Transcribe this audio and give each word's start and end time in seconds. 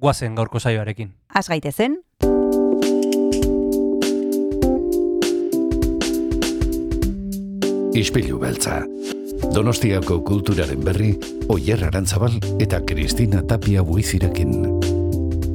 guazen 0.00 0.34
gaurko 0.34 0.58
saioarekin. 0.58 1.12
Az 1.34 1.48
gaitezen, 1.48 2.00
Ispilu 8.00 8.38
beltza. 8.38 8.84
Donostiako 9.54 10.20
kulturaren 10.24 10.84
berri, 10.84 11.10
Oyer 11.50 11.82
Arantzabal 11.84 12.36
eta 12.62 12.78
Kristina 12.86 13.42
Tapia 13.42 13.82
buizirekin. 13.84 14.54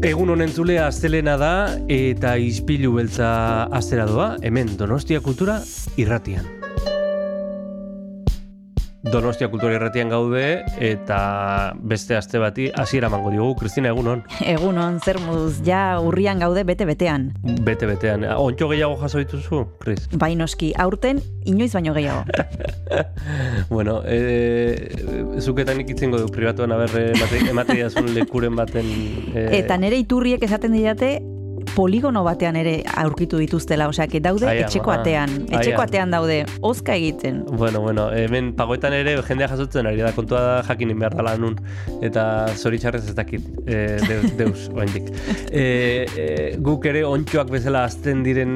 Egun 0.06 0.30
honen 0.36 0.52
zulea 0.52 0.90
astelena 0.92 1.38
da 1.42 1.54
eta 1.90 2.36
izpilu 2.38 2.94
beltza 3.00 3.32
astera 3.74 4.06
doa, 4.12 4.36
hemen 4.44 4.76
Donostia 4.78 5.24
Kultura 5.26 5.62
irratian. 5.98 6.65
Donostia 9.06 9.52
Kultura 9.54 9.76
irratian 9.78 10.10
gaude 10.10 10.64
eta 10.82 11.18
beste 11.78 12.16
aste 12.18 12.40
bati 12.42 12.66
hasiera 12.74 13.06
emango 13.12 13.30
diogu. 13.30 13.54
Kristina, 13.60 13.92
egun 13.94 14.08
hon. 14.10 14.24
egunon, 14.56 14.98
zer 15.06 15.20
moduz, 15.22 15.60
ja 15.66 16.00
urrian 16.02 16.42
gaude 16.42 16.64
bete-betean. 16.66 17.30
Bete-betean. 17.68 18.26
Ontxo 18.34 18.70
gehiago 18.72 18.98
jaso 19.04 19.22
dituzu, 19.22 19.62
Kris? 19.84 20.08
Bai 20.18 20.34
noski, 20.40 20.72
aurten 20.82 21.22
inoiz 21.46 21.72
baino 21.78 21.94
gehiago. 21.94 22.26
bueno, 23.76 24.00
e, 24.10 25.40
zuketan 25.40 25.86
ikitzengo 25.86 26.24
du 26.24 26.32
privatuan 26.34 26.74
aberre 26.74 27.12
emate, 27.14 27.44
emate 27.54 27.78
jazun 27.84 28.10
lekuren 28.18 28.58
baten... 28.58 28.90
E, 29.36 29.48
Eta 29.62 29.78
nere 29.78 30.02
iturriek 30.02 30.44
esaten 30.50 30.74
didate, 30.74 31.20
poligono 31.76 32.24
batean 32.26 32.56
ere 32.60 32.76
aurkitu 32.98 33.40
dituztela, 33.42 33.88
osea, 33.92 34.08
daude 34.22 34.48
Ai, 34.48 34.60
etxeko 34.64 34.92
ama. 34.92 35.02
atean. 35.02 35.36
Etxeko 35.50 35.82
Ai, 35.82 35.88
atean 35.88 36.12
daude, 36.14 36.38
ozka 36.62 36.96
egiten. 36.96 37.44
Bueno, 37.52 37.82
bueno, 37.82 38.10
hemen 38.14 38.54
pagoetan 38.56 38.94
ere 38.94 39.16
jendea 39.28 39.48
jasotzen 39.52 39.88
ari 39.88 40.02
da, 40.04 40.12
kontua 40.16 40.42
da 40.42 40.56
jakinin 40.68 41.00
behar 41.00 41.16
dala 41.18 41.36
nun, 41.38 41.58
eta 42.06 42.48
zoritxarrez 42.56 43.04
ez 43.10 43.16
dakit, 43.16 43.46
e, 43.66 43.98
deus, 44.08 44.32
deus 44.40 44.68
oraindik. 44.74 45.12
E, 45.52 46.06
e, 46.16 46.28
guk 46.64 46.86
ere 46.90 47.04
ontxoak 47.08 47.52
bezala 47.54 47.86
azten 47.90 48.24
diren 48.26 48.54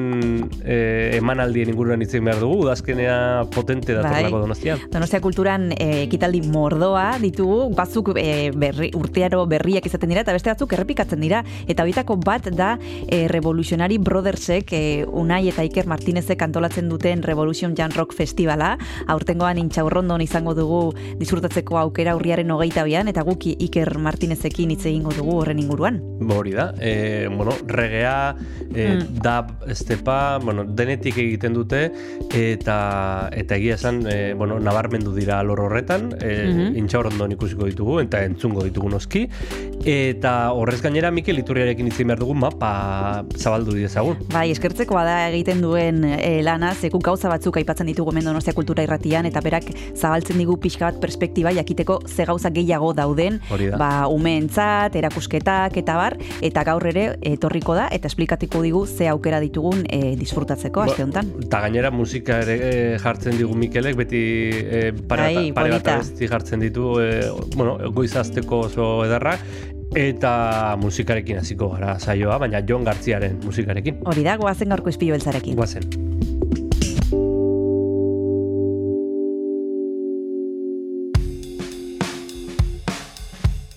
e, 0.64 1.16
emanaldien 1.18 1.72
inguruan 1.72 2.02
itzen 2.02 2.24
behar 2.24 2.40
dugu, 2.42 2.64
udazkenea 2.66 3.46
potente 3.54 3.94
Bai. 3.94 4.02
datorlako 4.02 4.44
donostian. 4.46 4.86
Donostia 4.92 5.20
kulturan 5.24 5.70
ekitaldi 5.76 6.42
mordoa 6.50 7.18
ditugu, 7.22 7.70
batzuk 7.76 8.12
e, 8.16 8.50
berri, 8.56 8.90
urtearo 8.96 9.44
berriak 9.50 9.86
izaten 9.86 10.12
dira, 10.12 10.24
eta 10.24 10.34
beste 10.36 10.52
batzuk 10.52 10.74
errepikatzen 10.76 11.20
dira. 11.22 11.42
Eta 11.70 11.84
horietako 11.84 12.16
bat 12.24 12.48
da 12.56 12.74
e, 13.08 13.28
Revolutionary 13.28 13.98
Brothersek, 13.98 14.72
e, 14.72 15.04
Unai 15.06 15.48
eta 15.48 15.64
Iker 15.64 15.86
Martinezek 15.86 16.42
antolatzen 16.42 16.88
duten 16.88 17.22
Revolution 17.22 17.74
Jan 17.76 17.92
Rock 17.96 18.14
Festivala. 18.14 18.76
Aurtengoan 19.06 19.58
intxaurrondon 19.58 20.20
izango 20.20 20.54
dugu 20.54 20.94
disfrutatzeko 21.20 21.78
aukera 21.78 22.16
urriaren 22.16 22.50
hogeita 22.50 22.84
bian, 22.84 23.08
eta 23.08 23.22
guki 23.22 23.56
Iker 23.58 23.98
Martinezekin 23.98 24.70
hitz 24.70 24.84
egingo 24.86 25.12
dugu 25.16 25.38
horren 25.40 25.58
inguruan. 25.58 26.00
Hori 26.30 26.52
da, 26.52 26.72
e, 26.80 27.28
bueno, 27.28 27.52
regea, 27.66 28.36
e, 28.74 28.88
Mm. 28.90 29.20
dab, 29.22 29.50
estepa, 29.68 30.38
bueno, 30.42 30.64
denetik 30.64 31.16
egiten 31.18 31.54
dute, 31.54 31.92
eta 32.34 33.28
eta 33.32 33.56
egia 33.56 33.74
esan, 33.74 34.04
e, 34.10 34.34
bueno, 34.34 34.58
nabarmendu 34.60 35.14
dira 35.14 35.38
alor 35.40 35.60
horretan, 35.60 36.10
e, 36.20 36.46
Mhm. 36.48 36.76
intxaurrondon 36.76 37.32
ikusiko 37.32 37.66
ditugu, 37.66 38.00
eta 38.00 38.24
entzungo 38.24 38.62
ditugu 38.64 38.88
noski, 38.90 39.28
eta 39.84 40.52
horrez 40.52 40.82
gainera 40.82 41.10
Mikel 41.10 41.38
Iturriarekin 41.38 41.86
itzin 41.88 42.06
behar 42.08 42.18
dugu 42.18 42.34
mapa 42.34 42.70
zabaldu 43.36 43.74
didezagun. 43.76 44.18
Bai, 44.32 44.48
eskertzekoa 44.54 45.04
da 45.06 45.16
egiten 45.30 45.62
duen 45.64 46.02
e, 46.04 46.40
lana, 46.46 46.72
zeku 46.74 47.00
gauza 47.02 47.30
batzuk 47.32 47.60
aipatzen 47.60 47.88
ditugu 47.90 48.12
hemen 48.12 48.28
Donostia 48.28 48.54
Kultura 48.56 48.84
Irratian, 48.86 49.28
eta 49.28 49.42
berak 49.44 49.70
zabaltzen 49.94 50.40
digu 50.40 50.56
pixka 50.60 50.88
bat 50.90 51.00
perspektiba 51.02 51.52
jakiteko 51.56 52.00
ze 52.06 52.26
gauza 52.28 52.50
gehiago 52.54 52.92
dauden, 52.96 53.40
da. 53.50 53.78
ba, 53.80 53.90
umeentzat, 54.12 54.96
erakusketak, 55.00 55.76
eta 55.82 55.96
bar, 55.98 56.16
eta 56.42 56.64
gaur 56.66 56.86
ere 56.90 57.06
etorriko 57.32 57.76
da, 57.78 57.88
eta 57.92 58.10
esplikatiko 58.10 58.62
digu 58.64 58.84
ze 58.86 59.08
aukera 59.10 59.40
ditugun 59.42 59.84
e, 59.88 60.14
disfrutatzeko, 60.20 60.84
aste 60.86 61.04
honetan. 61.06 61.32
Eta 61.46 61.62
gainera 61.66 61.92
musika 61.94 62.40
ere 62.44 62.58
e, 62.60 62.72
jartzen 63.02 63.38
digu 63.38 63.56
Mikelek, 63.58 63.98
beti 64.00 64.22
e, 64.60 64.82
pare, 65.08 65.30
bat, 65.34 65.50
pare 65.58 65.76
bat 65.78 66.24
jartzen 66.30 66.64
ditu, 66.64 66.94
e, 67.02 67.10
bueno, 67.56 67.76
goizazteko 67.94 68.64
oso 68.68 68.90
edarrak, 69.06 69.44
eta 69.96 70.76
musikarekin 70.78 71.40
hasiko 71.40 71.70
gara 71.74 71.98
saioa, 71.98 72.38
baina 72.38 72.62
Jon 72.66 72.84
Gartziaren 72.84 73.40
musikarekin. 73.44 74.00
Hori 74.06 74.22
da, 74.22 74.36
goazen 74.38 74.70
gaurko 74.70 74.90
izpilu 74.90 75.16
beltzarekin. 75.16 75.56
Guazen. 75.58 75.88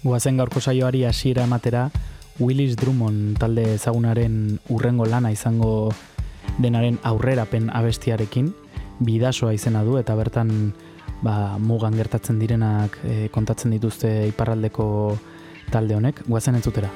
Guazen 0.03 0.37
gaurko 0.37 0.59
saioari 0.59 1.05
hasiera 1.07 1.45
ematera 1.47 1.89
Willis 2.39 2.75
Drummond 2.75 3.37
talde 3.39 3.75
ezagunaren 3.75 4.59
urrengo 4.69 5.05
lana 5.05 5.31
izango 5.31 5.93
denaren 6.59 6.99
aurrerapen 7.07 7.69
abestiarekin 7.73 8.51
bidasoa 8.99 9.53
izena 9.53 9.83
du 9.83 9.95
eta 9.97 10.15
bertan 10.15 10.73
ba, 11.23 11.57
mugan 11.57 11.95
gertatzen 11.97 12.37
direnak 12.39 12.99
eh, 13.07 13.29
kontatzen 13.31 13.71
dituzte 13.71 14.11
iparraldeko 14.27 14.85
talde 15.73 15.97
honek 15.97 16.21
guazen 16.29 16.59
entzutera. 16.59 16.91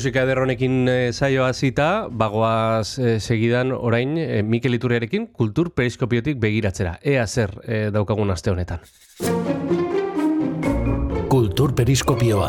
Musika 0.00 0.22
ederronekin 0.24 0.76
e, 0.88 0.94
saioa 1.12 1.50
hasita, 1.52 1.86
bagoaz 2.08 2.94
e, 2.98 3.18
segidan 3.20 3.68
orain 3.76 4.14
e, 4.16 4.40
Mikel 4.42 4.72
Iturriarekin 4.78 5.26
kultur 5.36 5.68
periskopiotik 5.76 6.38
begiratzera. 6.40 6.94
Ea 7.04 7.26
zer 7.28 7.52
e, 7.68 7.80
daukagun 7.92 8.32
aste 8.32 8.48
honetan. 8.54 8.80
Kultur 11.28 11.74
periskopioa. 11.76 12.48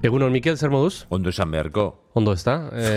Egunon, 0.00 0.32
Mikel, 0.32 0.56
zer 0.56 0.72
moduz? 0.72 1.04
Ondo 1.12 1.28
esan 1.28 1.52
beharko. 1.52 1.84
Ondo 2.16 2.32
ez 2.32 2.40
da? 2.48 2.54
E, 2.72 2.88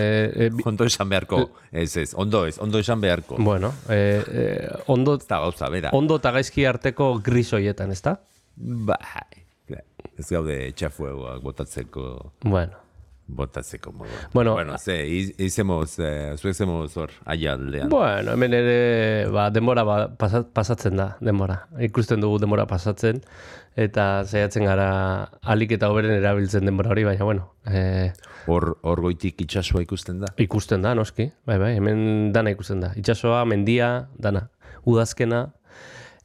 e, 0.47 0.49
bi- 0.55 0.63
Ondo 0.65 0.87
esan 0.87 1.11
beharko. 1.11 1.43
Ez, 1.75 1.89
ez, 1.99 2.13
ondo 2.15 2.45
ez, 2.47 2.55
ondo 2.63 2.79
esan 2.79 3.03
beharko. 3.03 3.35
bueno, 3.43 3.73
e, 3.89 3.99
e, 4.23 4.47
ondo, 4.87 5.17
Ez 5.19 5.27
da 5.27 5.41
gauza, 5.43 5.67
bera. 5.69 5.91
ondo 5.91 6.15
eta 6.23 6.31
gaizki 6.31 6.63
arteko 6.71 7.17
gris 7.19 7.51
hoietan, 7.51 7.91
ez 7.91 7.99
da? 8.01 8.21
Bai. 8.55 9.42
Ez 10.19 10.29
gaude 10.29 10.71
txafuegoak 10.77 11.41
botatzeko, 11.41 12.31
Bueno, 12.43 12.77
botatzeko 13.27 13.91
modu. 13.91 14.09
Bueno, 14.33 14.53
bueno 14.53 14.77
ze, 14.77 14.97
iz- 15.07 15.33
izemoz, 15.39 15.97
eh, 15.99 16.35
zuek 16.37 16.53
zemoz 16.55 16.95
hor, 16.97 17.09
aia 17.25 17.53
aldean. 17.53 17.89
Bueno, 17.89 18.33
hemen 18.35 18.53
ere 18.53 19.27
ba, 19.31 19.49
denbora 19.49 19.83
ba, 19.83 19.97
pasa- 20.17 20.43
pasatzen 20.53 20.97
da, 20.97 21.17
denbora. 21.21 21.67
Ikusten 21.79 22.21
dugu 22.21 22.37
denbora 22.43 22.67
pasatzen, 22.67 23.21
eta 23.75 24.23
saiatzen 24.27 24.65
gara 24.69 25.29
alik 25.41 25.71
eta 25.71 25.89
hoberen 25.89 26.11
erabiltzen 26.19 26.65
denbora 26.65 26.91
hori, 26.93 27.03
baina 27.07 27.23
bueno, 27.25 27.47
e, 27.65 28.11
Hor, 28.45 28.77
hor 28.83 28.99
goitik 29.01 29.39
itxasua 29.41 29.81
ikusten 29.81 30.19
da. 30.19 30.27
ikusten 30.37 30.81
da, 30.83 30.93
noski. 30.93 31.31
Bai, 31.47 31.57
bai, 31.57 31.75
hemen 31.77 32.33
dana 32.33 32.51
ikusten 32.51 32.81
da. 32.81 32.91
Itxasoa, 32.99 33.45
mendia, 33.45 34.09
dana. 34.19 34.49
Udazkena, 34.85 35.53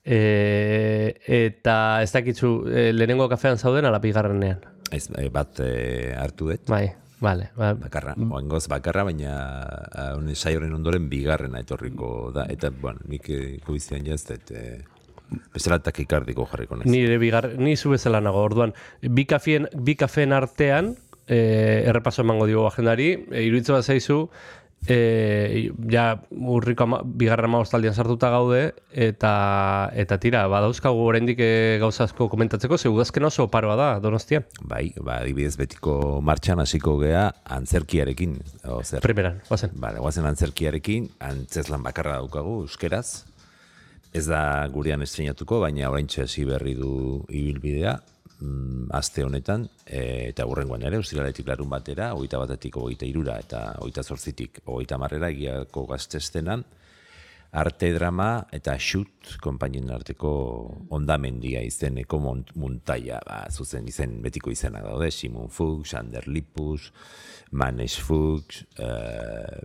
e, 0.08 1.20
eta 1.44 1.76
ez 2.02 2.10
dakitzu, 2.14 2.52
e, 2.72 2.88
lehenengo 2.96 3.28
kafean 3.28 3.60
zauden 3.60 3.88
ala 3.88 4.00
bigarrenean. 4.00 4.64
Ez, 4.90 5.08
eh, 5.18 5.28
bat 5.32 5.60
eh, 5.60 6.14
hartu 6.16 6.48
dut. 6.48 6.64
Bai, 6.70 6.86
vale, 7.20 7.50
ba, 7.56 7.74
Bakarra, 7.76 8.14
oengoz 8.16 8.64
bakarra, 8.72 9.04
baina 9.04 9.32
ah, 9.92 10.12
hone 10.16 10.34
saioren 10.34 10.72
ondoren 10.72 11.10
bigarrena 11.12 11.60
etorriko 11.60 12.30
da. 12.34 12.46
Eta, 12.48 12.70
bueno, 12.72 13.04
nik 13.10 13.28
ikubizian 13.28 14.06
jaztet, 14.06 14.52
eh, 14.56 14.78
bezala 15.52 15.80
takikardiko 15.84 16.48
jarriko 16.48 16.78
naiz. 16.78 16.88
Ni 16.88 17.02
ere 17.04 17.18
bigar, 17.20 17.52
ni 17.58 17.76
zu 17.76 17.92
bezala 17.92 18.22
nago. 18.24 18.40
Orduan, 18.48 18.72
bi 19.02 19.26
kafeen, 19.28 19.68
bi 19.76 19.98
kafeen 20.00 20.32
artean 20.32 20.94
eh, 21.28 21.84
errepaso 21.86 22.24
emango 22.24 22.48
digu 22.48 22.64
agendari, 22.66 23.10
e, 23.28 23.44
iruditzen 23.44 23.76
bat 23.76 23.84
zaizu, 23.84 24.22
e, 24.86 25.70
ja 25.90 26.04
urriko 26.30 26.86
ama, 26.86 27.00
bigarren 27.04 27.50
ama 27.50 27.64
sartuta 27.64 28.30
gaude, 28.30 28.74
eta 28.92 29.90
eta 29.94 30.18
tira, 30.18 30.46
badauzkagu 30.48 31.00
oraindik 31.04 31.40
e, 31.40 31.78
gauza 31.80 32.04
asko 32.04 32.28
komentatzeko, 32.28 32.78
ze 32.78 32.88
udazken 32.88 33.24
oso 33.24 33.48
paroa 33.50 33.76
da, 33.76 33.88
donostian. 34.00 34.44
Bai, 34.62 34.92
ba, 35.00 35.20
adibidez 35.22 35.56
betiko 35.56 36.20
martxan 36.22 36.60
hasiko 36.60 36.98
gea 36.98 37.32
antzerkiarekin. 37.44 38.38
O, 38.68 38.82
zer, 38.82 39.02
Primeran, 39.04 39.40
bazen. 39.50 39.74
Bale, 39.76 39.98
guazen 39.98 40.26
antzerkiarekin, 40.28 41.10
antzeslan 41.20 41.82
bakarra 41.82 42.18
daukagu, 42.22 42.62
euskeraz. 42.66 43.24
Ez 44.16 44.24
da 44.24 44.66
gurean 44.72 45.02
estrenatuko, 45.04 45.60
baina 45.60 45.90
orain 45.90 46.08
hasi 46.22 46.46
berri 46.48 46.72
du 46.74 47.26
ibilbidea, 47.28 47.98
mm, 48.40 48.90
aste 48.96 49.24
honetan, 49.24 49.68
e, 49.84 50.28
eta 50.30 50.46
hurrengoan 50.46 50.84
ere, 50.88 50.98
ustiraletik 51.02 51.48
larun 51.48 51.70
batera, 51.70 52.12
hogeita 52.14 52.42
batetik 52.42 52.76
hogeita 52.80 53.06
irura, 53.08 53.38
eta 53.38 53.62
hogeita 53.78 54.02
zortzitik 54.02 54.62
hogeita 54.66 54.98
marrera, 54.98 55.30
egiako 55.34 55.86
gaztestenan, 55.92 56.64
arte 57.50 57.88
drama 57.94 58.42
eta 58.52 58.74
xut 58.76 59.38
konpainien 59.40 59.88
arteko 59.92 60.30
ondamendia 60.92 61.62
izeneko 61.64 62.20
muntaia, 62.20 63.20
ba, 63.24 63.46
zuzen 63.50 63.88
izen, 63.88 64.18
betiko 64.22 64.52
izena 64.52 64.82
daude, 64.84 65.10
Simon 65.10 65.48
Fuchs, 65.48 65.94
Ander 65.96 66.28
Lipus, 66.28 66.92
Manes 67.52 67.96
Fuchs, 67.96 68.66
eh, 68.76 69.62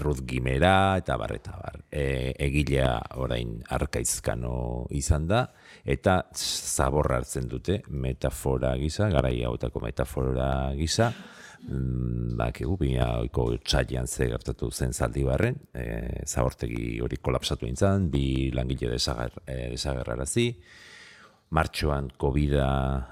Ruth 0.00 0.24
Gimera, 0.24 0.96
eta 0.96 1.18
bar, 1.20 1.34
eta 1.36 1.52
bar. 1.60 1.82
E, 1.90 2.32
egilea 2.48 2.94
orain 3.20 3.58
arkaizkano 3.68 4.86
izan 4.96 5.28
da, 5.28 5.44
eta 5.88 6.18
zaborra 6.36 7.16
hartzen 7.22 7.48
dute 7.48 7.80
metafora 7.88 8.74
gisa, 8.76 9.08
garai 9.12 9.38
hauetako 9.48 9.80
metafora 9.86 10.48
gisa, 10.76 11.08
mm, 11.64 12.36
bakigu, 12.36 12.76
binaiko 12.80 13.46
txailan 13.64 14.06
ze 14.06 14.28
gertatu 14.28 14.70
zen 14.70 14.92
zaldi 14.92 15.24
barren, 15.24 15.56
e, 15.72 16.26
zabortegi 16.26 17.00
hori 17.00 17.16
kolapsatu 17.16 17.66
nintzen, 17.66 18.10
bi 18.12 18.50
langile 18.52 18.92
desagar, 18.98 19.32
e, 19.46 19.70
desagerrarazi, 19.72 20.50
martxoan 21.50 22.10
covid 22.20 22.58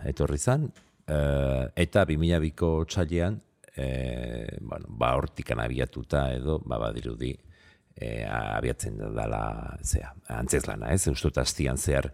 etorri 0.08 0.38
zen, 0.38 0.68
eh, 1.08 1.64
eta 1.86 2.04
2002ko 2.08 2.70
txailean, 2.84 3.40
eh, 3.76 4.58
bueno, 4.60 4.86
ba 4.88 5.14
hortikan 5.16 5.60
abiatuta 5.60 6.28
edo, 6.34 6.58
ba 6.64 6.78
badirudi, 6.78 7.32
eh, 7.96 8.24
abiatzen 8.28 8.98
dela, 8.98 9.76
zea, 9.82 10.12
antzeslana, 10.28 10.92
ez, 10.92 11.06
eustut 11.08 11.38
astian 11.38 11.78
zehar, 11.78 12.12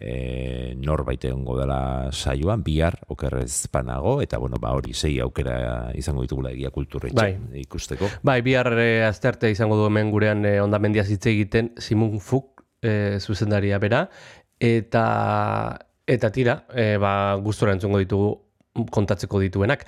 e, 0.00 0.74
norbait 0.80 1.24
egongo 1.24 1.56
dela 1.58 2.10
saioan, 2.12 2.62
bihar 2.64 2.98
okerrez 3.08 3.68
panago, 3.72 4.20
eta 4.22 4.38
bueno, 4.38 4.58
ba 4.60 4.74
hori 4.74 4.94
sei 4.94 5.18
aukera 5.22 5.92
izango 5.94 6.22
ditugula 6.22 6.52
egia 6.54 6.70
kulturretxe 6.74 7.28
ikusteko. 7.62 8.10
Bai, 8.22 8.40
bihar 8.46 8.72
e, 8.78 9.04
astearte 9.06 9.50
izango 9.50 9.78
du 9.78 9.86
hemen 9.88 10.10
gurean 10.14 10.44
e, 10.46 10.58
ondamendia 10.62 11.04
hitz 11.06 11.24
egiten 11.30 11.72
Simon 11.78 12.18
Fuk 12.20 12.64
e, 12.82 13.18
zuzendaria 13.20 13.78
bera 13.78 14.08
eta 14.60 15.04
eta 16.06 16.30
tira, 16.30 16.64
e, 16.74 16.96
ba 17.00 17.36
gustora 17.40 17.72
entzungo 17.72 18.00
ditugu 18.02 18.34
kontatzeko 18.90 19.38
dituenak. 19.40 19.86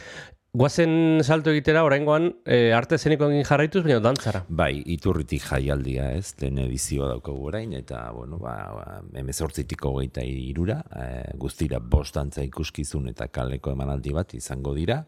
Guazen 0.57 1.21
salto 1.21 1.51
egitera 1.53 1.83
oraingoan 1.85 2.31
e, 2.49 2.71
arte 2.73 2.97
zeniko 2.97 3.27
egin 3.29 3.45
jarraituz, 3.45 3.83
baina 3.85 3.99
dantzara. 4.01 4.41
Bai, 4.49 4.79
iturritik 4.95 5.43
jaialdia, 5.45 6.07
ez, 6.17 6.31
lehen 6.41 6.63
edizioa 6.63 7.11
daukagu 7.11 7.51
orain, 7.51 7.75
eta, 7.77 7.99
bueno, 8.17 8.39
ba, 8.41 8.55
ba 8.73 8.87
emezortzitik 9.21 9.85
hogeita 9.85 10.25
irura, 10.25 10.79
e, 10.97 11.35
guztira 11.37 11.77
bost 11.77 12.17
dantza 12.17 12.41
ikuskizun 12.47 13.11
eta 13.13 13.29
kaleko 13.29 13.75
emanaldi 13.77 14.15
bat 14.17 14.33
izango 14.39 14.73
dira. 14.79 15.03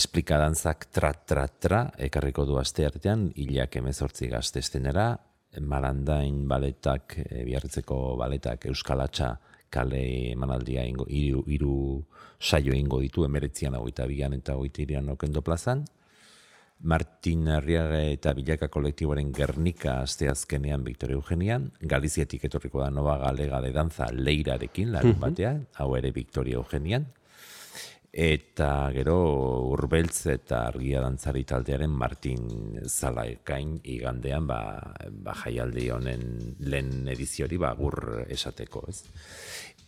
Esplikadantzak 0.00 0.88
tra, 0.88 1.12
tra, 1.12 1.44
tra, 1.50 1.82
ekarriko 2.08 2.48
du 2.48 2.56
aste 2.62 2.88
artean, 2.88 3.28
hilak 3.36 3.76
emezortzi 3.82 4.30
gaztestenera, 4.32 5.10
malandain 5.60 6.46
baletak, 6.48 7.18
e, 7.26 7.44
biarritzeko 7.44 8.16
baletak 8.16 8.70
euskalatxa 8.72 9.34
kale 9.68 10.00
emanaldia 10.32 10.88
ingo, 10.88 11.04
iru, 11.12 11.44
iru 11.52 11.76
saio 12.40 12.74
ingo 12.74 13.00
ditu, 13.00 13.24
emeretzian 13.24 13.76
hogeita 13.76 14.06
bian 14.08 14.34
eta 14.34 14.56
hogeita 14.56 14.82
irian 14.82 15.08
okendo 15.12 15.42
plazan, 15.44 15.84
Martin 16.80 17.48
Arriaga 17.52 18.00
eta 18.08 18.32
Bilaka 18.32 18.70
kolektiboaren 18.72 19.34
Gernika 19.36 19.98
asteazkenean 20.00 20.84
Victoria 20.84 21.18
Eugenian, 21.18 21.68
Galiziatik 21.80 22.46
etorriko 22.48 22.80
da 22.80 22.88
Nova 22.90 23.18
Galega 23.20 23.60
de 23.60 23.72
Danza 23.76 24.08
Leirarekin, 24.12 24.94
larun 24.94 25.18
batean, 25.20 25.66
hau 25.76 25.92
ere 25.98 26.10
Victoria 26.16 26.56
Eugenian, 26.56 27.04
eta 28.10 28.90
gero 28.90 29.16
Urbeltz 29.70 30.26
eta 30.32 30.64
Argia 30.66 31.00
Dantzari 31.04 31.44
taldearen 31.46 31.92
Martin 31.94 32.80
Zalaekain 32.82 33.76
igandean 33.84 34.48
ba, 34.48 34.58
ba 35.10 35.34
jaialdi 35.44 35.90
honen 35.94 36.56
lehen 36.58 37.06
ediziori 37.08 37.60
ba 37.60 37.70
gur 37.78 38.24
esateko, 38.26 38.82
ez? 38.88 39.04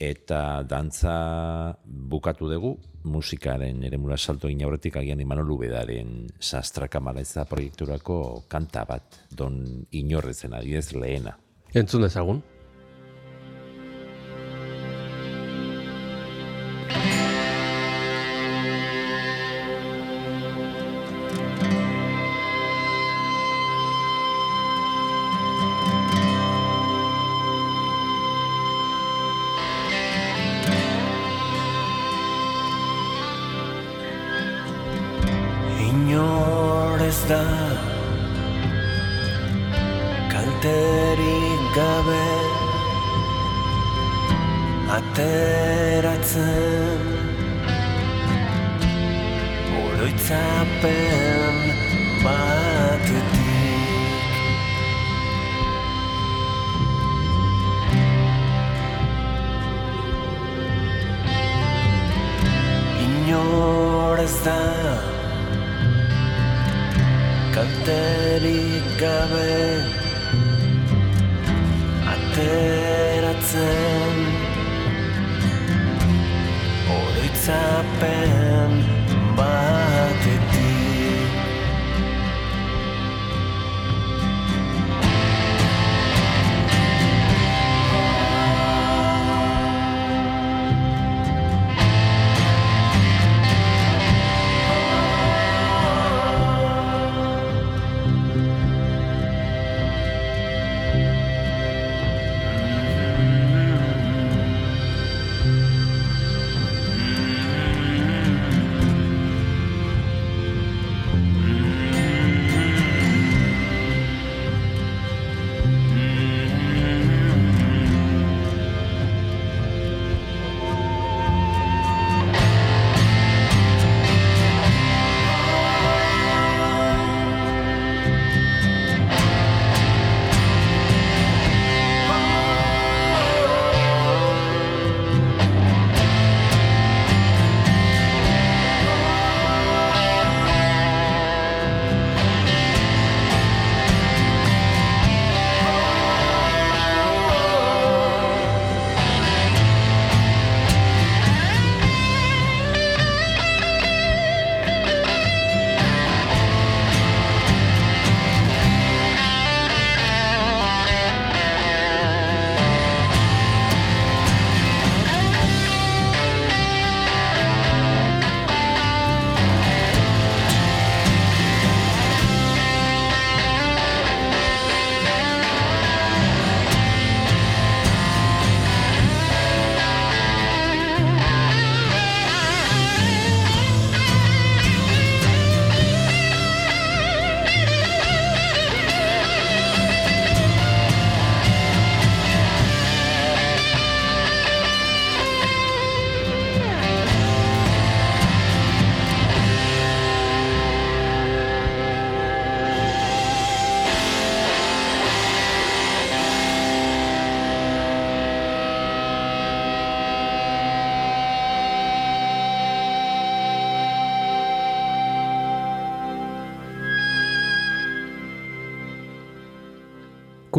Eta 0.02 0.64
dantza 0.66 1.76
bukatu 1.87 2.49
dugu, 2.50 2.73
musikaren 3.06 3.85
eremura 3.87 4.16
salto 4.18 4.49
egin 4.49 4.64
aurretik 4.66 4.97
agian 4.99 5.21
Imanol 5.23 5.52
Ubedaren 5.54 6.25
sastraka 6.42 6.99
maleza 6.99 7.44
proiekturako 7.47 8.16
kanta 8.50 8.82
bat, 8.88 9.21
don 9.30 9.61
inorrezen 9.94 10.56
adidez 10.59 10.88
lehena. 10.97 11.37
Entzun 11.78 12.02
dezagun. 12.02 12.42
Da. 37.29 37.45
Kalterik 40.33 41.62
gabe 41.76 42.26
Ateratzen. 44.97 46.41
Oroitzapen 49.83 51.57
batetik 52.25 52.62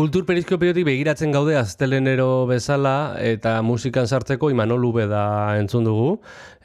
Kultur 0.04 0.26
periskopiotik 0.28 0.84
begiratzen 0.84 1.32
gaude 1.32 1.54
aztelenero 1.56 2.44
bezala 2.44 3.16
eta 3.24 3.54
musikan 3.64 4.04
sartzeko 4.04 4.50
Imanol 4.52 4.84
Ube 4.84 5.06
da 5.08 5.56
entzun 5.56 5.86
dugu, 5.88 6.18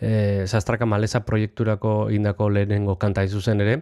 e, 0.02 0.42
Sastraka 0.50 0.88
Maleza 0.90 1.20
proiekturako 1.22 2.08
indako 2.10 2.48
lehenengo 2.50 2.96
kanta 2.98 3.22
izuzen 3.22 3.62
ere, 3.62 3.76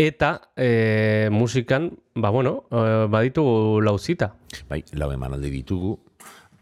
eta 0.00 0.30
e, 0.56 1.28
musikan, 1.28 1.90
ba 2.16 2.32
bueno, 2.32 2.62
e, 2.72 3.04
baditu 3.12 3.44
lauzita. 3.84 4.30
Bai, 4.70 4.80
lau 4.96 5.10
emanaldi 5.12 5.52
ditugu, 5.58 5.98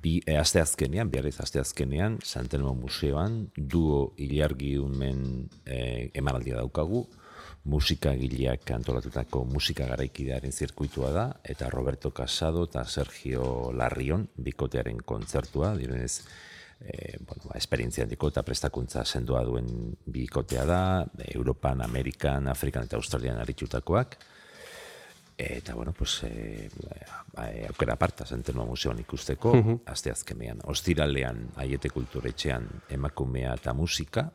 bi 0.03 0.17
e, 0.27 0.35
aste 0.35 0.59
azkenean, 0.59 1.15
aste 1.39 1.63
azkenean, 1.63 2.19
Santelmo 2.19 2.75
Museoan, 2.75 3.45
duo 3.55 4.09
ilargi 4.19 4.75
unmen 4.83 5.47
e, 5.67 6.11
emanaldia 6.19 6.59
daukagu, 6.59 7.07
musikagileak 7.65 8.71
antolatutako 8.77 9.45
musika 9.49 9.87
garaikidearen 9.89 10.53
zirkuitua 10.53 11.11
da, 11.15 11.25
eta 11.45 11.71
Roberto 11.73 12.11
Casado 12.13 12.67
eta 12.69 12.85
Sergio 12.85 13.73
Larrion 13.73 14.27
bikotearen 14.37 15.01
kontzertua, 15.05 15.73
direnez, 15.77 16.21
e, 16.81 17.17
bueno, 17.25 17.49
ba, 17.49 17.57
esperientzia 17.57 18.05
handiko 18.05 18.29
eta 18.29 18.45
prestakuntza 18.45 19.05
sendoa 19.05 19.43
duen 19.49 19.67
bikotea 20.05 20.65
da, 20.69 20.83
Europan, 21.33 21.81
Amerikan, 21.83 22.49
Afrikan 22.53 22.85
eta 22.85 23.01
Australian 23.01 23.41
aritutakoak, 23.41 24.19
Eta, 25.37 25.75
bueno, 25.75 25.93
pues, 25.93 26.23
e, 26.23 26.71
aukera 27.67 27.97
aparta 27.97 28.25
zentenua 28.25 28.65
museoan 28.65 29.01
ikusteko, 29.01 29.51
uh 29.51 29.67
-huh. 29.67 29.81
aste 29.91 30.13
azkenean. 30.13 30.61
Ostiralean, 30.63 31.49
aiete 31.57 31.89
kulturetxean 31.91 32.69
emakumea 32.89 33.55
eta 33.55 33.75
musika, 33.75 34.31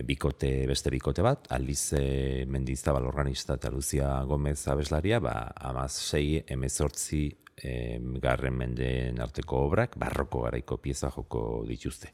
bikote, 0.00 0.50
beste 0.68 0.90
bikote 0.90 1.22
bat, 1.24 1.50
Alize 1.52 2.46
Mendizabal 2.48 3.06
organista 3.06 3.58
eta 3.58 3.70
Lucia 3.70 4.08
Gomez 4.24 4.60
abeslaria, 4.72 5.20
ba, 5.20 5.34
amaz 5.68 5.92
sei, 5.92 6.42
emezortzi, 6.48 7.26
e, 7.56 7.98
garren 8.22 8.56
mendeen 8.56 9.20
arteko 9.20 9.66
obrak, 9.68 9.98
barroko 10.00 10.46
garaiko 10.46 10.78
pieza 10.80 11.10
joko 11.12 11.62
dituzte. 11.68 12.12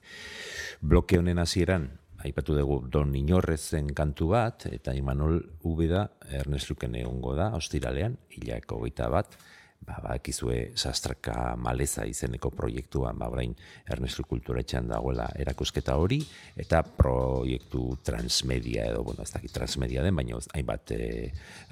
Bloke 0.80 1.18
honen 1.18 1.38
hasieran 1.38 1.88
aipatu 2.24 2.56
dugu 2.56 2.80
Don 2.90 3.14
Inorrezen 3.14 3.92
kantu 3.94 4.32
bat, 4.34 4.66
eta 4.72 4.94
Imanol 4.98 5.38
Ubeda 5.70 6.08
Ernest 6.40 6.70
Luken 6.72 6.98
egongo 6.98 7.36
da, 7.38 7.52
ostiralean, 7.54 8.18
hilako 8.34 8.82
goita 8.82 9.08
bat, 9.12 9.38
ba, 9.80 9.98
bakizue 10.02 10.72
sastraka 10.76 11.54
maleza 11.56 12.04
izeneko 12.06 12.50
proiektuan, 12.54 13.18
ba, 13.18 13.28
orain 13.30 13.54
Ernestu 13.88 14.24
Kulturetxean 14.28 14.88
dagoela 14.90 15.28
erakusketa 15.38 15.96
hori, 16.00 16.20
eta 16.58 16.82
proiektu 16.82 17.84
transmedia 18.04 18.88
edo, 18.90 19.02
bueno, 19.06 19.24
ez 19.24 19.32
dakit 19.32 19.54
transmedia 19.54 20.04
den, 20.04 20.16
baina 20.18 20.40
hainbat 20.54 20.92
e, 20.96 21.02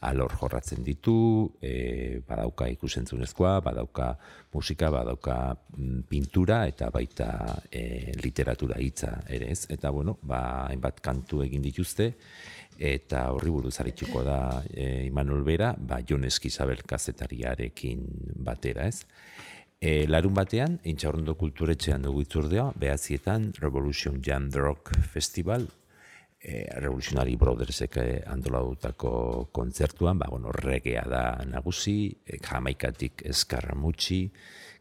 alor 0.09 0.37
jorratzen 0.41 0.85
ditu, 0.87 1.17
e, 1.61 2.23
badauka 2.27 2.71
ikusentzunezkoa, 2.77 3.59
badauka 3.67 4.13
musika, 4.57 4.91
badauka 4.91 5.39
mm, 5.77 6.07
pintura, 6.09 6.65
eta 6.71 6.89
baita 6.95 7.31
e, 7.71 8.15
literatura 8.23 8.81
hitza 8.81 9.13
ere 9.29 9.51
ez, 9.53 9.67
eta 9.73 9.93
bueno, 9.93 10.19
ba, 10.23 10.43
hainbat 10.71 11.03
kantu 11.05 11.43
egin 11.45 11.65
dituzte, 11.65 12.15
eta 12.79 13.31
horri 13.33 13.51
buruz 13.51 13.75
arituko 13.81 14.23
da 14.27 14.63
e, 14.73 15.07
Imanol 15.07 15.45
Bera, 15.45 15.75
ba, 15.79 16.01
Jon 16.07 16.25
Eskizabel 16.25 16.83
kazetariarekin 16.87 18.05
batera, 18.45 18.87
ez? 18.87 19.07
E, 19.81 20.07
larun 20.09 20.35
batean, 20.37 20.79
intxaurrondo 20.89 21.37
kulturetxean 21.37 22.07
dugu 22.07 22.23
itzurdea, 22.25 22.71
behazietan 22.81 23.51
Revolution 23.61 24.23
Jam 24.25 24.51
Rock 24.55 24.95
Festival, 25.13 25.67
e, 26.41 26.65
Revolutionary 26.81 27.37
Brothersek 27.37 27.99
andoladutako 28.27 29.49
kontzertuan, 29.53 30.19
ba, 30.19 30.31
bueno, 30.31 30.53
regea 30.53 31.05
da 31.09 31.25
nagusi, 31.45 32.15
e, 32.25 32.39
jamaikatik 32.43 33.27
eskarramutxi, 33.33 34.23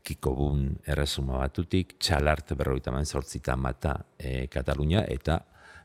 Kiko 0.05 0.35
Bun 0.37 0.67
erresuma 0.85 1.39
batutik, 1.41 1.95
txalart 1.97 2.53
berroita 2.53 2.91
man 2.93 3.07
sortzita 3.09 3.55
mata 3.57 3.97
e, 4.19 4.45
Katalunia, 4.53 5.01
eta 5.09 5.39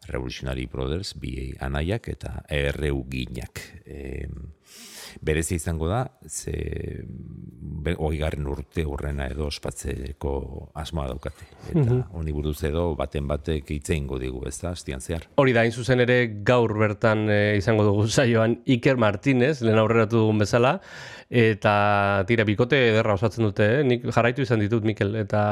Revolutionary 0.09 0.67
Brothers, 0.67 1.15
bi 1.21 1.53
anaiak 1.61 2.09
eta 2.09 2.41
erreu 2.49 3.05
ginak. 3.11 3.61
E, 3.85 4.27
Berezia 5.21 5.59
izango 5.59 5.89
da, 5.91 6.05
ze 6.29 7.03
hogeigarren 7.97 8.47
urte 8.47 8.85
urrena 8.87 9.27
edo 9.31 9.49
ospatzeko 9.49 10.33
asmoa 10.79 11.09
daukate. 11.11 11.49
Eta 11.73 11.97
honi 12.17 12.35
buruz 12.35 12.59
edo 12.69 12.85
baten 12.99 13.27
batek 13.31 13.73
hitze 13.75 13.97
ingo 13.99 14.21
digu, 14.23 14.45
ez 14.49 14.57
da, 14.61 14.73
astian 14.77 15.03
zehar. 15.03 15.27
Hori 15.43 15.55
da, 15.57 15.65
zuzen 15.71 16.05
ere 16.07 16.21
gaur 16.47 16.77
bertan 16.79 17.27
e, 17.31 17.41
izango 17.59 17.89
dugu 17.89 18.07
saioan 18.09 18.61
Iker 18.71 19.01
Martinez, 19.03 19.59
lehen 19.67 19.83
aurreratu 19.83 20.23
dugun 20.23 20.45
bezala, 20.45 20.77
eta 21.31 22.25
tira, 22.27 22.43
bikote 22.43 22.79
ederra 22.89 23.15
osatzen 23.15 23.47
dute, 23.47 23.67
eh? 23.79 23.83
nik 23.87 24.07
jarraitu 24.11 24.43
izan 24.43 24.59
ditut, 24.65 24.83
Mikel, 24.83 25.15
eta 25.21 25.43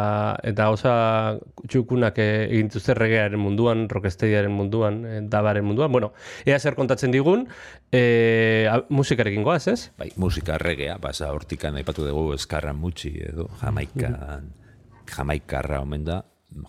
eta 0.42 0.66
osa 0.74 0.94
txukunak 1.70 2.18
eh, 2.18 2.48
egin 2.48 2.66
dituzte 2.72 2.96
regearen 2.98 3.38
munduan, 3.38 3.86
rocksteadyaren 3.92 4.50
munduan, 4.50 4.98
e, 5.06 5.20
dabaren 5.30 5.64
munduan, 5.64 5.92
bueno, 5.94 6.10
ea 6.44 6.58
zer 6.58 6.74
kontatzen 6.74 7.14
digun, 7.14 7.46
e, 7.94 8.66
a, 8.66 8.80
musikarekin 8.90 9.46
goaz, 9.46 9.68
ez? 9.70 9.92
Bai, 10.00 10.10
musika 10.18 10.58
regea, 10.58 10.98
basa 10.98 11.30
hortikan 11.30 11.78
aipatu 11.78 12.08
dugu 12.08 12.32
eskarra 12.34 12.74
mutxi 12.74 13.14
edo 13.30 13.46
jamaikan, 13.62 14.50
jamaikarra 15.14 15.78
omen 15.86 16.08
da, 16.10 16.24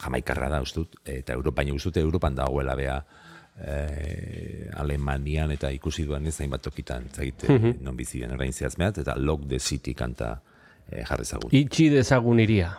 jamaikarra 0.06 0.52
da 0.54 0.62
ustut, 0.62 1.02
eta 1.10 1.34
Europain 1.34 1.74
ustut, 1.74 1.98
Europan 1.98 2.38
dagoela 2.38 2.78
bea, 2.78 3.02
eh, 3.66 4.70
Alemanian 4.80 5.52
eta 5.52 5.72
ikusi 5.76 6.06
duan 6.08 6.28
ez 6.28 6.38
hainbat 6.40 6.64
tokitan, 6.70 7.10
zait, 7.14 7.48
non 7.82 7.98
bizi 7.98 8.24
den 8.24 8.36
orain 8.36 8.54
zehazmeat, 8.54 9.02
eta 9.04 9.18
Lock 9.18 9.48
the 9.48 9.60
City 9.60 9.94
kanta 9.94 10.38
eh, 10.92 11.04
jarri 11.04 11.26
zagun. 11.26 11.52
Itxi 11.52 11.90
dezagun 11.94 12.40
iria. 12.40 12.78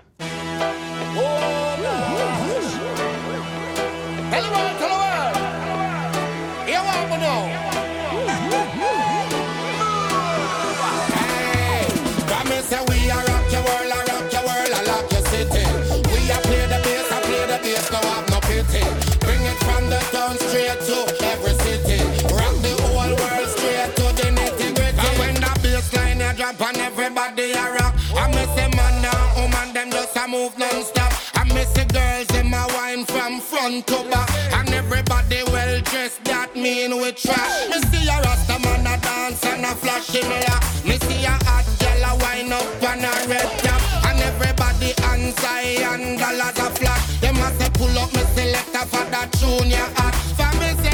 Move 30.40 30.59
non-stop. 30.59 31.12
I 31.35 31.44
miss 31.53 31.70
the 31.72 31.85
girls 31.92 32.31
in 32.38 32.48
my 32.50 32.64
wine 32.74 33.05
from 33.05 33.40
front 33.40 33.87
to 33.88 33.98
back, 34.11 34.29
and 34.57 34.72
everybody 34.72 35.42
well 35.53 35.81
dressed. 35.83 36.24
That 36.24 36.55
mean 36.55 36.96
we 37.00 37.12
trash. 37.12 37.68
Me 37.68 37.79
see 37.90 38.09
a 38.09 38.16
rasta 38.24 38.57
man 38.64 38.87
a 38.92 38.96
dance 39.05 39.44
and 39.44 39.64
a 39.64 39.72
flash 39.83 40.09
him 40.09 40.31
la. 40.46 40.57
Me 40.88 40.96
see 41.07 41.24
a 41.24 41.35
hot 41.46 41.66
girl 41.81 42.05
a 42.09 42.12
wine 42.22 42.53
up 42.53 42.83
on 42.88 43.05
a 43.05 43.12
red 43.29 43.50
cap, 43.64 43.83
and 44.09 44.20
everybody 44.31 44.90
hands 45.05 45.38
high 45.44 45.76
and 45.92 46.18
dollars 46.18 46.59
a 46.66 46.68
flash. 46.79 47.20
Them 47.20 47.37
a 47.37 47.48
say 47.59 47.70
pull 47.74 47.98
up 47.98 48.12
me 48.14 48.24
selector 48.35 48.87
for 48.92 49.05
that 49.12 49.29
junior 49.38 49.88
hot. 49.96 50.14
For 50.38 50.50
me 50.61 50.70
say 50.83 50.89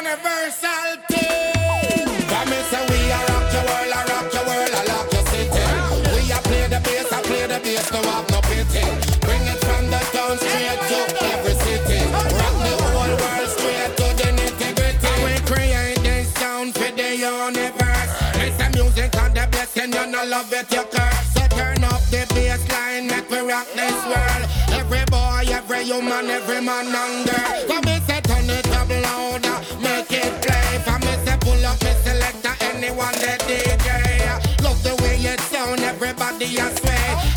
universal 0.00 0.96
thing. 1.12 2.08
Promise 2.32 2.70
that 2.72 2.84
we 2.88 3.00
a 3.12 3.20
rock 3.28 3.46
your 3.52 3.64
world, 3.68 3.92
I 3.92 4.00
rock 4.08 4.32
your 4.32 4.44
world, 4.48 4.72
I 4.72 4.82
lock 4.88 5.12
your 5.12 5.24
city. 5.28 5.64
We 6.16 6.24
a 6.32 6.40
play 6.40 6.64
the 6.72 6.80
bass, 6.80 7.12
I 7.12 7.20
play 7.20 7.44
the 7.44 7.60
bass, 7.60 7.84
no 7.92 8.00
have 8.08 8.24
no 8.32 8.40
pity. 8.48 8.80
Bring 9.20 9.44
it 9.44 9.60
from 9.60 9.84
the 9.92 10.00
town 10.16 10.40
straight 10.40 10.80
to 10.88 11.00
every 11.36 11.56
city. 11.60 12.00
Rock 12.16 12.56
the 12.64 12.72
whole 12.80 13.12
world 13.12 13.48
straight 13.52 13.92
to 14.00 14.06
the 14.16 14.28
nitty 14.40 14.68
gritty. 14.72 15.12
We 15.20 15.32
create 15.44 16.00
this 16.00 16.32
sound 16.40 16.72
for 16.72 16.88
the 16.96 17.08
universe. 17.20 18.10
Listen 18.40 18.72
music 18.72 19.12
and 19.20 19.36
the 19.36 19.44
blessing, 19.52 19.92
you 19.92 20.06
know 20.08 20.24
love 20.24 20.48
it, 20.48 20.72
you 20.72 20.84
curse. 20.88 21.28
So 21.36 21.44
turn 21.52 21.84
up 21.84 22.00
the 22.08 22.24
bass 22.32 22.64
line, 22.72 23.04
make 23.04 23.28
we 23.28 23.40
rock 23.44 23.68
this 23.76 24.00
world. 24.08 24.44
Every 24.80 25.04
boy, 25.12 25.44
every 25.44 25.84
human, 25.84 26.32
every 26.32 26.64
man 26.64 26.88
and 26.88 27.28
girl. 27.28 27.99
the 36.40 36.46
sway. 36.46 37.29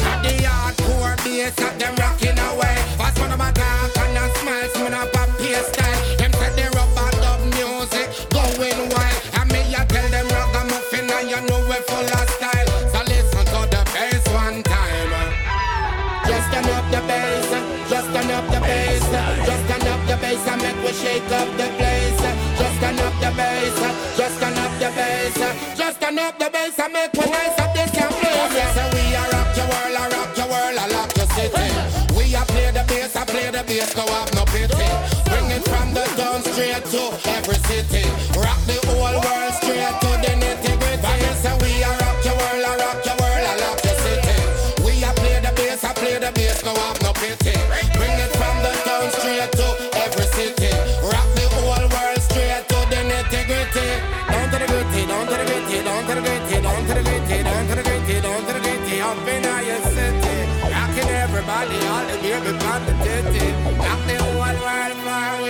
To 36.92 37.02
every 37.30 37.60
city. 37.70 38.04
Rock 38.40 38.60
the 38.68 38.76
whole 38.88 39.16
world 39.16 39.54
straight 39.56 39.96
to 40.04 40.10
the 40.24 40.32
nitty 40.42 40.74
gritty. 40.80 41.14
Yes, 41.24 41.44
we 41.62 41.84
are 41.84 41.96
rock 42.04 42.20
your 42.26 42.36
world, 42.36 42.66
I 42.66 42.74
rock 42.84 43.00
your 43.06 43.16
world, 43.22 43.46
I 43.52 43.56
lock 43.64 43.80
your 43.84 43.98
city. 44.04 44.38
We 44.84 45.04
are 45.04 45.14
play 45.16 45.40
the 45.40 45.52
bass, 45.56 45.84
I 45.84 45.94
play 45.94 46.20
the 46.20 46.32
bass, 46.36 46.64
no 46.66 46.74
have 46.76 47.00
no 47.02 47.14
pity. 47.14 47.56
Bring 47.96 48.18
it 48.20 48.32
from 48.36 48.56
the 48.64 48.72
town 48.84 49.08
straight 49.16 49.52
to 49.60 49.68
every 50.04 50.28
city. 50.36 50.72
Rock 51.08 51.28
the 51.38 51.46
whole 51.56 51.88
world 51.88 52.22
straight 52.28 52.68
to 52.68 52.80
the 52.92 53.00
nitty 53.08 53.42
gritty. 53.48 53.88
Down 54.28 54.48
to 54.52 54.58
the 54.60 54.68
gritty, 54.68 55.02
down 55.08 55.24
to 55.28 55.36
the 55.40 55.46
gritty, 55.48 55.78
down 55.88 56.04
to 56.04 56.14
the 56.16 56.22
gritty, 56.22 56.58
down 56.62 56.82
to 56.84 56.94
the 56.94 57.04
gritty, 57.04 57.38
down 57.44 57.64
to 57.68 57.74
the 57.76 57.84
gritty, 57.84 58.16
down 58.20 58.42
to 58.44 58.52
the 58.54 58.60
gritty, 58.60 58.96
up 59.00 59.28
in 59.28 59.44
your 59.44 59.82
city. 59.96 60.36
Rocking 60.68 61.10
everybody, 61.24 61.80
all 61.88 62.06
the 62.12 62.18
baby 62.20 62.52
on 62.72 62.82
the 62.88 62.94
titty. 63.04 63.46
Rock 63.80 64.00
the 64.08 64.16
whole 64.20 64.36
world 64.42 64.60
for 65.04 65.43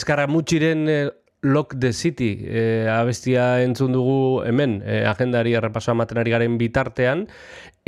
Eskarramutxiren 0.00 0.88
eh, 0.88 1.08
Lock 1.42 1.74
the 1.80 1.92
City 1.92 2.44
eh, 2.44 2.86
abestia 2.88 3.62
entzun 3.64 3.92
dugu 3.96 4.42
hemen, 4.44 4.80
eh, 4.84 5.04
agendari 5.08 5.54
errepasoa 5.56 5.94
ematen 5.96 6.20
ari 6.20 6.32
garen 6.34 6.58
bitartean, 6.60 7.26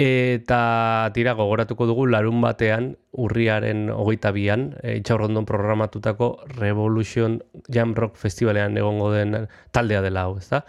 eta 0.01 1.11
tira 1.13 1.35
gogoratuko 1.37 1.87
dugu 1.87 2.07
larun 2.09 2.41
batean, 2.41 2.95
urriaren 3.13 3.91
hogeita 3.93 4.31
bian, 4.33 4.71
eh, 4.83 4.97
itxaurrondon 4.97 5.45
programatutako 5.45 6.47
Revolution 6.57 7.43
Jam 7.69 7.93
Rock 7.95 8.17
Festivalean 8.17 8.77
egongo 8.81 9.11
den 9.13 9.49
taldea 9.71 10.01
dela 10.01 10.23
hau, 10.23 10.39
ezta? 10.39 10.65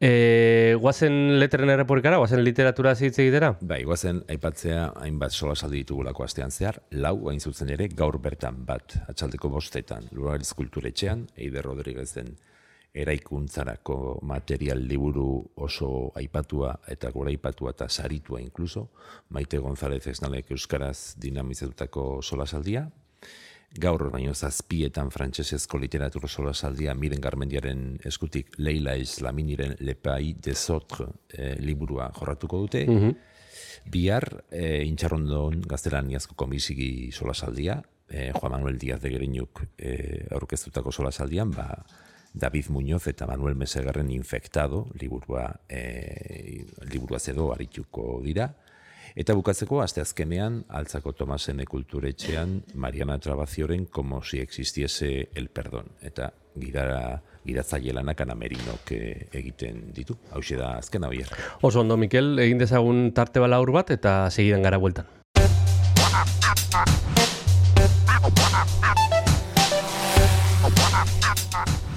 Eh, 0.00 0.74
guazen 0.80 1.38
letren 1.38 1.70
erreporikara, 1.70 2.18
guazen 2.18 2.42
literatura 2.42 2.96
hitz 2.98 3.18
egitera? 3.18 3.52
Bai, 3.60 3.84
guazen 3.84 4.24
aipatzea 4.28 4.88
hainbat 5.04 5.30
solasaldi 5.30 5.84
ditugulako 5.84 6.24
astean 6.24 6.50
zehar, 6.50 6.82
lau 6.90 7.28
hain 7.30 7.40
zuzen 7.40 7.70
ere 7.70 7.88
gaur 7.88 8.18
bertan 8.18 8.64
bat, 8.66 8.98
atxaldeko 9.08 9.48
bostetan, 9.48 10.10
Lurariz 10.12 10.52
Kulturetxean, 10.52 11.28
Eider 11.36 11.62
Rodriguezen 11.62 12.34
eraikuntzarako 12.94 14.20
material 14.22 14.84
liburu 14.86 15.26
oso 15.66 16.12
aipatua 16.14 16.76
eta 16.88 17.10
gora 17.10 17.32
aipatua 17.34 17.74
eta 17.74 17.88
saritua 17.88 18.40
inkluso, 18.40 18.90
Maite 19.30 19.58
González 19.58 20.06
Esnalek 20.06 20.52
Euskaraz 20.54 21.16
dinamizatutako 21.20 22.22
solasaldia, 22.22 22.86
gaur 23.74 24.06
baino 24.14 24.34
zazpietan 24.34 25.10
frantsesezko 25.10 25.78
literatura 25.82 26.28
solasaldia 26.30 26.94
Miren 26.94 27.20
Garmendiaren 27.20 27.98
eskutik 28.06 28.54
Leila 28.58 28.94
Islaminiren 28.94 29.74
Le 29.80 29.96
Pays 29.98 30.36
des 30.38 30.70
Autres 30.70 31.08
eh, 31.32 31.56
liburua 31.58 32.12
jorratuko 32.14 32.60
dute. 32.66 32.86
Bihar, 33.90 34.24
e, 34.50 34.84
intxarrondon 34.86 35.60
gaztelaniazko 35.68 36.36
komisigi 36.40 37.10
solasaldia, 37.12 37.82
e, 38.08 38.30
Juan 38.32 38.54
Manuel 38.54 38.78
Díaz 38.78 39.00
de 39.02 39.10
Geriñuk 39.12 39.64
e, 39.76 40.24
aurkeztutako 40.32 40.92
solasaldian, 40.92 41.50
ba, 41.52 41.84
David 42.34 42.68
Muñoz 42.68 43.06
eta 43.06 43.26
Manuel 43.26 43.54
Mesegarren 43.54 44.10
infektado, 44.10 44.88
liburua, 44.98 45.60
e, 45.68 46.66
liburua 46.90 47.20
zedo 47.20 47.52
arituko 47.54 48.20
dira. 48.24 48.56
Eta 49.14 49.36
bukatzeko, 49.38 49.78
aste 49.80 50.02
azkenean, 50.02 50.64
altzako 50.68 51.12
Tomasen 51.14 51.62
kulturetxean, 51.70 52.64
Mariana 52.74 53.20
Trabazioren 53.20 53.84
como 53.86 54.24
si 54.24 54.40
existiese 54.40 55.28
el 55.34 55.48
perdón. 55.48 55.92
Eta 56.02 56.32
gidara, 56.58 57.22
gidatzaile 57.46 57.94
lanak 57.94 58.20
Ana 58.26 58.34
Merinok 58.34 58.90
eh, 58.90 59.28
egiten 59.30 59.92
ditu. 59.94 60.18
Hau 60.32 60.42
da 60.58 60.78
azkena 60.78 61.08
oier. 61.08 61.30
Oso 61.62 61.80
ondo, 61.80 61.96
Mikel, 61.96 62.38
egin 62.42 62.58
dezagun 62.58 63.12
tarte 63.14 63.38
balaur 63.38 63.70
bat 63.70 63.90
eta 63.94 64.30
segidan 64.30 64.62
gara 64.66 64.78
bueltan. 64.82 65.06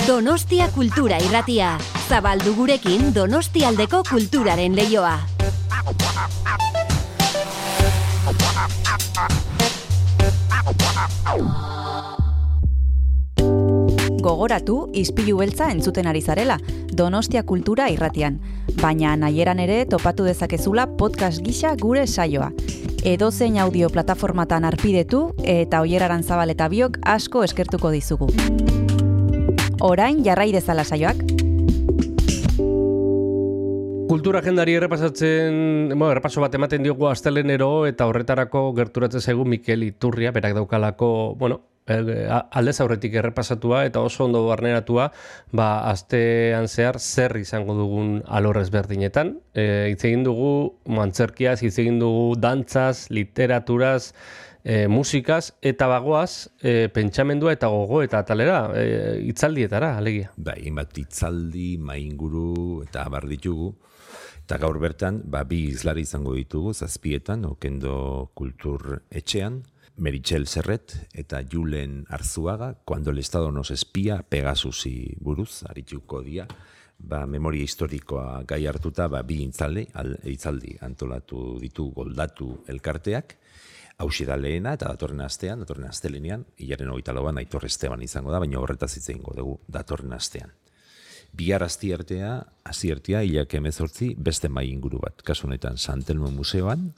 Donostia 0.07 0.69
Kultura 0.71 1.17
Irratia. 1.19 1.73
Zabaldu 2.07 2.53
gurekin 2.55 3.09
Donostialdeko 3.11 4.05
kulturaren 4.07 4.71
leioa. 4.71 5.17
Gogoratu, 14.23 14.77
izpilu 14.95 15.41
beltza 15.41 15.67
entzuten 15.75 16.07
ari 16.07 16.21
zarela, 16.21 16.55
Donostia 16.87 17.43
Kultura 17.43 17.89
irratian. 17.91 18.39
Baina 18.79 19.17
nahieran 19.19 19.59
ere 19.59 19.81
topatu 19.91 20.23
dezakezula 20.23 20.87
podcast 20.95 21.43
gisa 21.43 21.75
gure 21.75 22.07
saioa. 22.07 22.53
Edozein 23.03 23.59
audio 23.59 23.89
plataformatan 23.91 24.63
arpidetu 24.63 25.33
eta 25.43 25.83
oieraran 25.83 26.23
zabal 26.23 26.55
eta 26.55 26.71
biok 26.71 27.01
asko 27.03 27.43
eskertuko 27.43 27.91
dizugu. 27.91 28.31
Orain 29.79 30.23
jarrai 30.25 30.49
dezala 30.49 30.81
saioak. 30.83 31.19
Kultura 34.07 34.39
agendari 34.39 34.73
errepasatzen, 34.73 35.91
bueno, 35.91 36.09
errepaso 36.15 36.41
bat 36.41 36.55
ematen 36.57 36.81
diogu 36.81 37.05
astelenero 37.11 37.85
eta 37.85 38.07
horretarako 38.09 38.71
gerturatzen 38.79 39.21
zaigu 39.21 39.45
Mikel 39.45 39.83
Iturria, 39.85 40.31
berak 40.33 40.55
daukalako, 40.57 41.35
bueno, 41.37 41.59
eh, 41.85 42.25
aldez 42.27 42.79
aurretik 42.81 43.19
errepasatua 43.21 43.83
eta 43.85 44.01
oso 44.01 44.25
ondo 44.25 44.47
barneratua, 44.47 45.11
ba, 45.51 45.69
astean 45.91 46.67
zehar 46.67 46.97
zer 46.99 47.37
izango 47.37 47.75
dugun 47.77 48.23
alor 48.25 48.57
ezberdinetan. 48.63 49.35
E, 49.53 49.91
hitz 49.91 50.03
egin 50.09 50.25
dugu 50.25 50.79
mantzerkiaz, 50.89 51.61
hitz 51.61 51.77
egin 51.77 52.01
dugu 52.01 52.33
dantzaz, 52.41 53.11
literaturaz, 53.13 54.15
e, 54.67 54.87
musikaz, 54.91 55.53
eta 55.61 55.87
bagoaz, 55.87 56.49
e, 56.59 56.89
pentsamendua 56.91 57.53
eta 57.55 57.69
gogo 57.71 58.01
eta 58.03 58.19
atalera, 58.19 58.65
e, 58.75 59.21
itzaldietara, 59.31 59.93
alegia. 59.95 60.33
Bai, 60.35 60.59
bat 60.75 60.97
itzaldi, 60.99 61.77
mainguru 61.79 62.83
eta 62.83 63.05
abar 63.07 63.29
ditugu. 63.31 63.71
Eta 64.43 64.59
gaur 64.59 64.81
bertan, 64.83 65.21
ba, 65.23 65.45
bi 65.47 65.69
izlari 65.71 66.03
izango 66.03 66.35
ditugu, 66.35 66.75
zazpietan, 66.75 67.47
okendo 67.47 68.31
kultur 68.35 69.03
etxean, 69.07 69.63
Meritxel 69.97 70.45
Serret 70.45 70.93
eta 71.17 71.39
Julen 71.41 72.03
Arzuaga, 72.13 72.75
cuando 72.85 73.11
el 73.11 73.17
Estado 73.17 73.51
nos 73.51 73.71
espía, 73.71 74.21
Pegasusi 74.21 75.15
buruz, 75.19 75.63
arituko 75.63 76.21
dia, 76.21 76.45
ba, 76.99 77.25
memoria 77.25 77.63
historikoa 77.63 78.43
gai 78.45 78.65
hartuta, 78.67 79.07
ba, 79.07 79.23
bi 79.23 79.41
intzaldi, 79.47 79.87
al, 79.95 80.17
itzaldi 80.27 80.75
antolatu 80.85 81.57
ditu 81.63 81.89
goldatu 81.95 82.65
elkarteak, 82.67 83.37
hausi 83.97 84.25
da 84.25 84.37
lehena, 84.37 84.75
eta 84.77 84.91
datorren 84.93 85.23
astean, 85.25 85.63
datorren 85.63 85.89
astelenean, 85.89 86.45
hilaren 86.61 86.91
hogeita 86.93 87.15
lauan 87.17 87.39
Aitor 87.41 87.65
Esteban 87.65 88.03
izango 88.05 88.31
da, 88.31 88.41
baina 88.43 88.59
horretaz 88.61 88.91
hitz 88.95 89.07
egingo 89.09 89.33
dugu 89.37 89.57
datorren 89.67 90.13
astean. 90.13 90.53
Bihar 91.37 91.65
aztiartea, 91.65 92.31
aziertea, 92.65 93.23
hilak 93.25 93.53
emezortzi, 93.57 94.13
beste 94.17 94.49
mai 94.49 94.69
inguru 94.69 95.01
bat. 95.01 95.21
Kasu 95.25 95.47
honetan, 95.49 95.77
Santelmo 95.77 96.29
Museoan, 96.31 96.91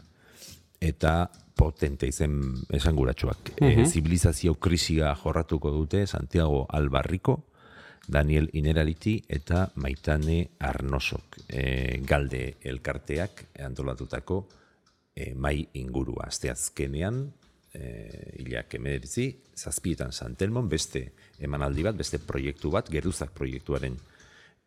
eta 0.79 1.29
potente 1.59 2.07
izen 2.07 2.37
esanguratsuak. 2.71 3.55
E, 3.59 3.85
zibilizazio 3.85 4.55
krisia 4.55 5.11
jorratuko 5.23 5.71
dute 5.75 6.05
Santiago 6.07 6.65
Albarriko, 6.69 7.41
Daniel 8.09 8.47
Ineraliti 8.57 9.19
eta 9.27 9.67
Maitane 9.75 10.39
Arnosok. 10.59 11.41
E, 11.47 11.99
galde 12.07 12.55
elkarteak 12.63 13.43
antolatutako 13.65 14.45
e, 15.19 15.33
mai 15.35 15.67
ingurua. 15.73 16.29
Azte 16.31 16.51
azkenean, 16.51 17.25
e, 17.73 17.83
hilak 18.39 18.73
emeritzi, 18.79 19.27
zazpietan 19.59 20.15
Santelmon, 20.15 20.69
beste 20.71 21.09
emanaldi 21.39 21.83
bat, 21.85 21.97
beste 21.99 22.21
proiektu 22.23 22.71
bat, 22.73 22.89
geruzak 22.91 23.33
proiektuaren 23.35 23.97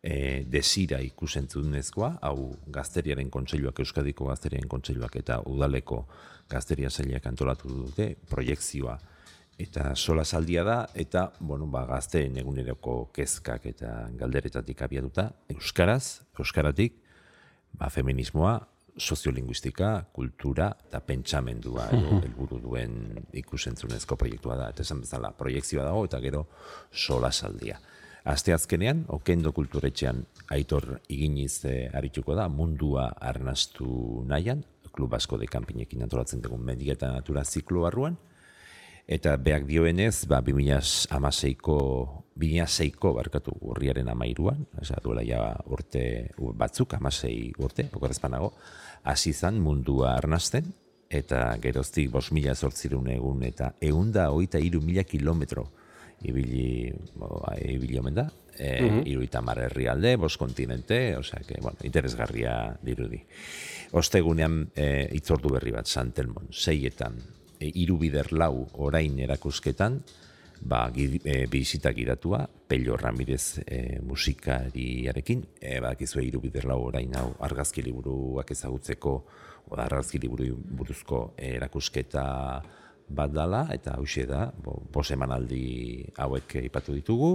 e, 0.03 0.43
desira 0.49 1.01
ikusentzunezkoa, 1.03 2.17
hau 2.29 2.51
gazteriaren 2.75 3.31
kontseiluak, 3.33 3.81
Euskadiko 3.81 4.29
gazteriaren 4.29 4.69
kontseiluak 4.69 5.17
eta 5.23 5.41
udaleko 5.49 6.03
gazteria 6.51 6.91
zailak 6.91 7.25
antolatu 7.31 7.71
dute, 7.71 8.13
proiektzioa 8.29 8.99
eta 9.63 9.93
sola 9.95 10.23
saldia 10.25 10.63
da, 10.65 10.77
eta, 10.97 11.27
bueno, 11.39 11.67
ba, 11.69 11.83
gazteen 11.85 12.39
eguneroko 12.41 13.11
kezkak 13.13 13.67
eta 13.69 13.91
galderetatik 14.17 14.81
abiatuta, 14.81 15.27
Euskaraz, 15.53 16.25
Euskaratik, 16.39 16.97
ba, 17.77 17.91
feminismoa, 17.93 18.55
soziolinguistika, 18.97 20.05
kultura 20.13 20.69
eta 20.87 20.99
pentsamendua 21.05 21.87
edo 21.95 22.19
helburu 22.21 22.59
duen 22.61 22.95
ikusentzunezko 23.33 24.17
proiektua 24.19 24.57
da. 24.59 24.69
Eta 24.73 24.85
esan 24.85 25.01
bezala, 25.03 25.33
proiektzioa 25.37 25.85
dago 25.87 26.05
eta 26.05 26.21
gero 26.23 26.45
sola 26.91 27.31
saldia. 27.31 27.79
Aste 28.23 28.53
azkenean, 28.55 29.03
okendo 29.11 29.51
kulturetxean 29.51 30.21
aitor 30.55 30.99
iginiz 31.11 31.65
eh, 31.67 31.89
arituko 31.91 32.37
da, 32.37 32.47
mundua 32.47 33.09
arnastu 33.19 34.23
nahian, 34.29 34.63
klub 34.93 35.13
asko 35.17 35.39
de 35.41 35.49
kanpinekin 35.49 36.05
antolatzen 36.05 36.41
dugun 36.41 36.63
media 36.63 36.93
eta 36.93 37.09
natura 37.11 37.43
ziklo 37.43 37.83
barruan, 37.83 38.15
eta 39.07 39.35
beak 39.37 39.65
dioenez, 39.67 40.25
ba, 40.31 40.41
2006ko, 40.45 41.77
2006ko 42.39 43.13
barkatu 43.17 43.53
urriaren 43.61 44.09
amairuan, 44.09 44.65
esa, 44.81 44.99
duela 45.03 45.23
ja 45.27 45.41
urte 45.65 46.31
batzuk, 46.37 46.95
amasei 46.97 47.51
urte, 47.59 47.89
okorrezpanago, 47.93 48.53
hasi 49.03 49.33
zan 49.33 49.59
mundua 49.61 50.15
arnasten, 50.17 50.71
eta 51.13 51.51
geroztik 51.61 52.09
bos 52.11 52.31
mila 52.33 52.55
zortzirun 52.55 53.11
egun, 53.13 53.43
eta 53.45 53.73
eunda 53.81 54.29
hoita 54.33 54.61
iru 54.63 54.81
mila 54.81 55.03
kilometro 55.05 55.67
ibili, 56.23 56.89
bo, 57.19 57.43
ibili 57.59 57.99
omen 57.99 58.15
da, 58.15 58.29
e, 58.57 58.81
mm 58.81 59.03
-hmm. 59.03 59.59
herrialde, 59.59 60.15
bos 60.15 60.37
kontinente, 60.37 61.17
osea, 61.17 61.41
que, 61.45 61.59
bueno, 61.61 61.77
interesgarria 61.83 62.77
dirudi. 62.81 63.21
Ostegunean 63.91 64.71
e, 64.75 65.09
itzordu 65.11 65.49
berri 65.49 65.71
bat, 65.71 65.85
Santelmon, 65.85 66.47
seietan, 66.49 67.17
irubider 67.71 68.31
lau 68.33 68.67
orain 68.85 69.17
erakusketan, 69.19 69.99
ba, 70.63 70.87
gi, 70.93 71.19
e, 71.23 71.45
bizitak 71.51 71.97
iratua, 71.99 72.45
Pello 72.67 72.95
Ramirez 72.97 73.59
e, 73.65 73.99
musikariarekin, 74.01 75.43
e, 75.59 75.79
ba, 75.83 75.93
gizue 75.99 76.23
irubider 76.27 76.65
lau 76.69 76.79
orain 76.87 77.15
hau 77.19 77.33
argazki 77.43 77.83
liburuak 77.83 78.51
ezagutzeko, 78.55 79.15
oda 79.71 79.85
argazki 79.87 80.19
liburu 80.19 80.55
buruzko 80.55 81.33
erakusketa 81.37 82.25
bat 83.09 83.33
dala, 83.33 83.67
eta 83.73 83.97
hauxe 83.97 84.25
da, 84.29 84.47
bo, 84.63 84.79
bos 84.91 85.09
emanaldi 85.11 86.05
hauek 86.17 86.57
ipatu 86.63 86.95
ditugu, 86.95 87.33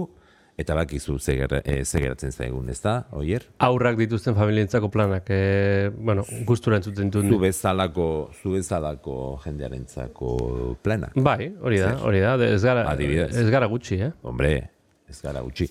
eta 0.59 0.75
bakizu 0.75 1.17
ze 1.19 1.37
ger- 1.39 1.61
eh, 1.63 1.83
ze 1.85 1.99
geratzen 2.03 2.31
zaigun, 2.35 2.69
ez 2.69 2.81
da, 2.83 3.05
oier? 3.15 3.45
Aurrak 3.63 3.97
dituzten 3.97 4.35
familientzako 4.35 4.89
planak, 4.91 5.29
e, 5.31 5.89
bueno, 5.95 6.25
gustura 6.45 6.75
entzuten 6.81 7.09
dut. 7.09 7.25
Zu 7.29 7.39
bezalako, 7.39 8.29
zu 8.41 8.51
bezalako 8.57 9.39
jendearentzako 9.45 10.75
plana. 10.83 11.11
Bai, 11.15 11.53
hori 11.61 11.79
da, 11.79 11.93
hori 12.03 12.19
da, 12.19 12.35
ez 12.45 12.61
gara, 12.63 12.83
Adibidez. 12.91 13.31
ez 13.37 13.49
gara 13.49 13.67
gutxi, 13.71 14.01
eh? 14.01 14.11
Hombre, 14.21 14.69
ez 15.09 15.19
gara 15.21 15.41
gutxi. 15.45 15.67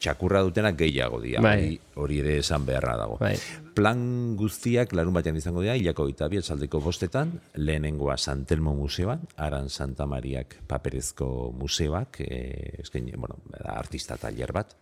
Txakurra 0.00 0.42
dutenak 0.46 0.76
gehiago 0.78 1.20
dira, 1.22 1.42
Bai. 1.44 1.78
hori, 2.00 2.20
ere 2.22 2.38
esan 2.42 2.66
beharra 2.66 2.96
dago. 3.00 3.18
Bai. 3.20 3.34
Plan 3.76 4.00
guztiak 4.38 4.92
larun 4.96 5.14
batean 5.14 5.38
izango 5.38 5.62
dira, 5.62 5.76
hilako 5.78 6.08
eta 6.08 6.28
saldeko 6.42 6.80
bostetan, 6.80 7.32
lehenengoa 7.54 8.16
Santelmo 8.16 8.74
Museoan, 8.74 9.20
Aran 9.36 9.68
Santa 9.68 10.06
Mariak 10.06 10.62
paperezko 10.66 11.52
museoak, 11.52 12.20
e, 12.20 12.80
eskaini, 12.82 13.12
bueno, 13.16 13.36
artista 13.64 14.16
taller 14.16 14.52
bat, 14.52 14.76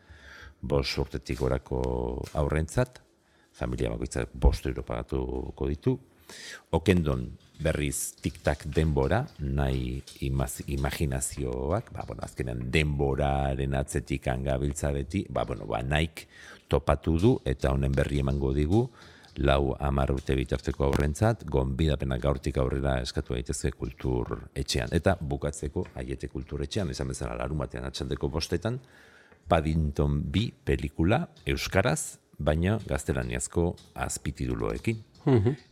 bost 0.61 0.99
urtetik 0.99 1.43
orako 1.43 2.23
aurrentzat, 2.35 3.03
familia 3.53 3.91
bakoitzak 3.91 4.31
bost 4.33 4.67
euro 4.67 4.83
pagatuko 4.83 5.69
ditu, 5.69 5.99
Okendon 6.75 7.29
berriz 7.63 8.15
tiktak 8.21 8.67
denbora, 8.69 9.23
nahi 9.41 10.03
imaz, 10.27 10.61
imaginazioak, 10.67 11.91
ba, 11.95 12.05
bueno, 12.07 12.23
azkenean 12.27 12.67
denboraren 12.73 13.75
atzetik 13.75 14.29
gabiltza 14.45 14.93
beti, 14.93 15.25
ba, 15.31 15.45
bueno, 15.45 15.67
ba, 15.67 15.83
naik 15.83 16.27
topatu 16.69 17.19
du 17.19 17.37
eta 17.45 17.73
honen 17.73 17.93
berri 17.93 18.21
emango 18.21 18.53
digu, 18.53 18.87
lau 19.37 19.75
amar 19.81 20.11
urte 20.13 20.35
bitarteko 20.37 20.87
aurrentzat, 20.87 21.45
gonbidapenak 21.45 22.21
gaurtik 22.23 22.57
aurrera 22.59 23.01
eskatu 23.05 23.37
daitezke 23.37 23.73
kultur 23.77 24.49
etxean. 24.57 24.93
Eta 24.97 25.17
bukatzeko 25.21 25.87
aiete 26.01 26.29
kultur 26.33 26.63
etxean, 26.65 26.91
esan 26.91 27.13
bezala 27.13 27.37
larun 27.37 27.61
batean 27.61 27.85
atxaldeko 27.89 28.31
bostetan, 28.33 28.81
Paddington 29.47 30.25
bi 30.33 30.49
pelikula 30.51 31.21
euskaraz, 31.47 32.19
baina 32.39 32.81
gaztelaniazko 32.89 33.69
azpitiduloekin. 33.95 35.05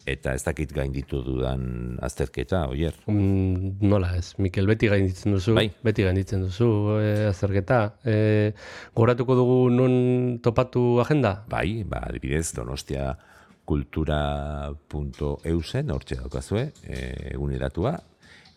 Eta 0.06 0.34
ez 0.34 0.42
dakit 0.44 0.72
gainditu 0.74 1.22
dudan 1.22 1.98
azterketa, 2.02 2.68
oier. 2.72 2.94
Mm, 3.06 3.76
nola 3.86 4.16
ez, 4.18 4.34
Mikel, 4.42 4.66
beti 4.66 4.88
gainditzen 4.90 5.32
duzu, 5.36 5.54
Bai. 5.54 5.70
beti 5.84 6.02
gainditzen 6.06 6.42
duzu 6.42 6.98
e, 6.98 7.26
azerketa. 7.28 7.92
E, 8.04 8.52
goratuko 8.96 9.34
dugu 9.38 9.70
nun 9.70 10.38
topatu 10.42 11.00
agenda? 11.04 11.44
Bai, 11.50 11.84
ba, 11.86 11.98
adibidez, 12.08 12.52
donostia 12.56 13.16
kultura.eusen, 13.64 15.90
hortxe 15.94 16.16
daukazue, 16.20 16.72
e, 16.84 17.30
eguneratua, 17.32 17.98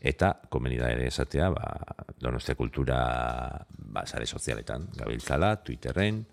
eta 0.01 0.33
komeni 0.49 0.77
da 0.79 0.89
ere 0.93 1.07
esatea, 1.11 1.49
ba, 1.53 1.77
donostia 2.21 2.55
kultura 2.57 2.97
ba, 3.69 4.05
sare 4.05 4.25
sozialetan, 4.25 4.87
gabiltzala, 4.97 5.55
Twitterren, 5.63 6.25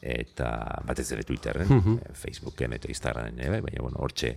eta 0.00 0.50
batez 0.86 1.10
ere 1.12 1.24
Twitterren, 1.28 1.70
eh, 2.00 2.12
Facebooken 2.16 2.72
eta 2.78 2.88
Instagramen 2.88 3.40
ere, 3.40 3.60
baina 3.60 3.82
bueno, 3.82 4.00
hortxe, 4.00 4.34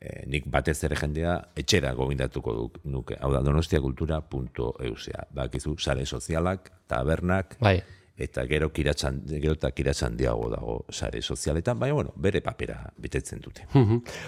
eh, 0.00 0.24
nik 0.26 0.46
batez 0.46 0.78
ere 0.84 0.96
jendea 0.96 1.36
etxera 1.56 1.92
gobindatuko 1.98 2.54
duk, 2.54 2.82
nuke, 2.84 3.18
hau 3.20 3.32
da, 3.34 3.42
donostiakultura.eusea, 3.46 5.26
bakizu, 5.34 5.76
sare 5.78 6.06
sozialak, 6.06 6.70
tabernak, 6.86 7.58
Bai. 7.60 7.80
Eta 8.20 8.44
gero 8.48 8.68
kiratsan, 8.72 9.22
gero 9.28 9.54
eta 9.56 9.70
kiratsan 9.72 10.16
diago 10.18 10.48
dago 10.52 10.74
sare 10.92 11.22
sozialetan, 11.22 11.78
baina 11.80 11.96
bueno, 11.96 12.12
bere 12.16 12.42
papera 12.44 12.78
betetzen 13.00 13.40
dute. 13.40 13.66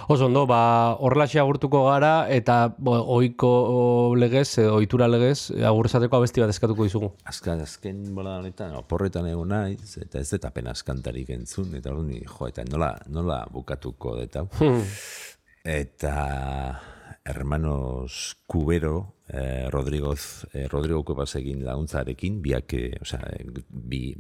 Oso 0.08 0.26
ondo, 0.26 0.46
ba, 0.48 0.96
horrelaxe 0.98 1.40
agurtuko 1.42 1.84
gara, 1.90 2.12
eta 2.32 2.74
bo, 2.78 2.96
oiko 3.18 4.14
legez, 4.18 4.58
ohitura 4.64 5.08
legez, 5.12 5.50
agur 5.68 5.90
esateko 5.90 6.20
abesti 6.20 6.44
bat 6.44 6.54
eskatuko 6.54 6.88
dizugu. 6.88 7.12
Azkan, 7.28 7.60
azken 7.66 8.02
bola 8.16 8.38
honetan, 8.40 8.74
oporretan 8.80 9.28
egon 9.30 9.52
naiz, 9.52 9.98
eta 10.00 10.22
ez 10.22 10.30
dut 10.32 10.48
apenas 10.48 10.80
kantarik 10.86 11.34
entzun, 11.36 11.74
eta 11.78 11.92
hori 11.92 12.08
ni, 12.08 12.24
jo, 12.24 12.48
eta 12.48 12.64
nola, 12.70 12.94
nola 13.12 13.42
bukatuko 13.52 14.16
dut 14.22 14.40
hau. 14.40 14.48
Eta 15.62 16.16
hermanos 17.24 18.36
Cubero, 18.46 19.14
eh, 19.28 19.68
Rodrigoz, 19.70 20.46
eh, 20.52 20.68
Rodrigo 20.68 21.04
egin 21.36 21.64
laguntzarekin, 21.64 22.42
biak, 22.42 22.72
eh, 22.74 22.98
osea, 23.00 23.20
eh, 23.32 23.46
bi, 23.68 24.14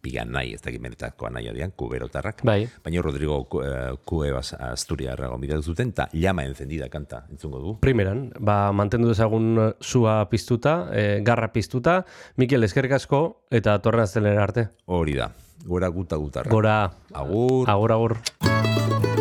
bigan 0.00 0.32
nahi, 0.32 0.54
ez 0.54 0.62
dakit 0.62 0.80
benetako 0.80 1.30
nahi 1.30 1.48
adian, 1.48 1.72
Cuberotarrak. 1.76 2.42
Bai. 2.44 2.68
Baina 2.84 3.02
Rodrigo 3.02 3.46
eh, 3.62 3.94
Cuevas 4.04 4.54
Asturiarra 4.54 5.28
gombidatu 5.28 5.62
zuten, 5.62 5.88
eta 5.90 6.08
llama 6.12 6.44
encendida 6.44 6.88
kanta, 6.88 7.26
entzungo 7.30 7.60
du. 7.60 7.78
Primeran, 7.80 8.30
ba, 8.38 8.72
mantendu 8.72 9.08
dezagun 9.08 9.58
eh, 9.58 9.72
sua 9.80 10.28
piztuta, 10.30 10.88
e, 10.92 11.20
garra 11.22 11.52
piztuta, 11.52 12.04
Mikel 12.36 12.64
eskerrik 12.64 12.92
asko, 12.92 13.44
eta 13.50 13.78
torren 13.82 14.02
arte. 14.38 14.68
Hori 14.86 15.14
da, 15.14 15.32
gora 15.64 15.88
guta 15.88 16.16
gutarra. 16.16 16.50
Gora, 16.50 16.92
Agur. 17.12 17.68
agur, 17.68 17.92
agur. 17.92 19.11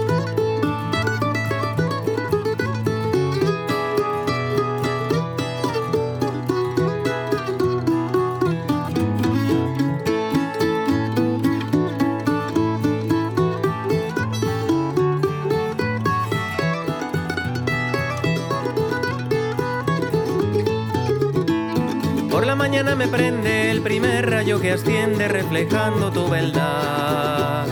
Me 23.02 23.08
prende 23.08 23.72
el 23.72 23.82
primer 23.82 24.30
rayo 24.30 24.60
que 24.60 24.74
asciende 24.74 25.28
reflejando 25.28 26.12
tu 26.12 26.30
beldad. 26.30 27.66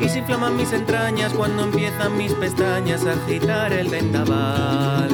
Y 0.00 0.08
se 0.08 0.20
inflaman 0.20 0.56
mis 0.56 0.72
entrañas 0.72 1.34
cuando 1.34 1.64
empiezan 1.64 2.16
mis 2.16 2.32
pestañas 2.32 3.04
a 3.04 3.12
agitar 3.12 3.74
el 3.74 3.90
vendaval. 3.90 5.10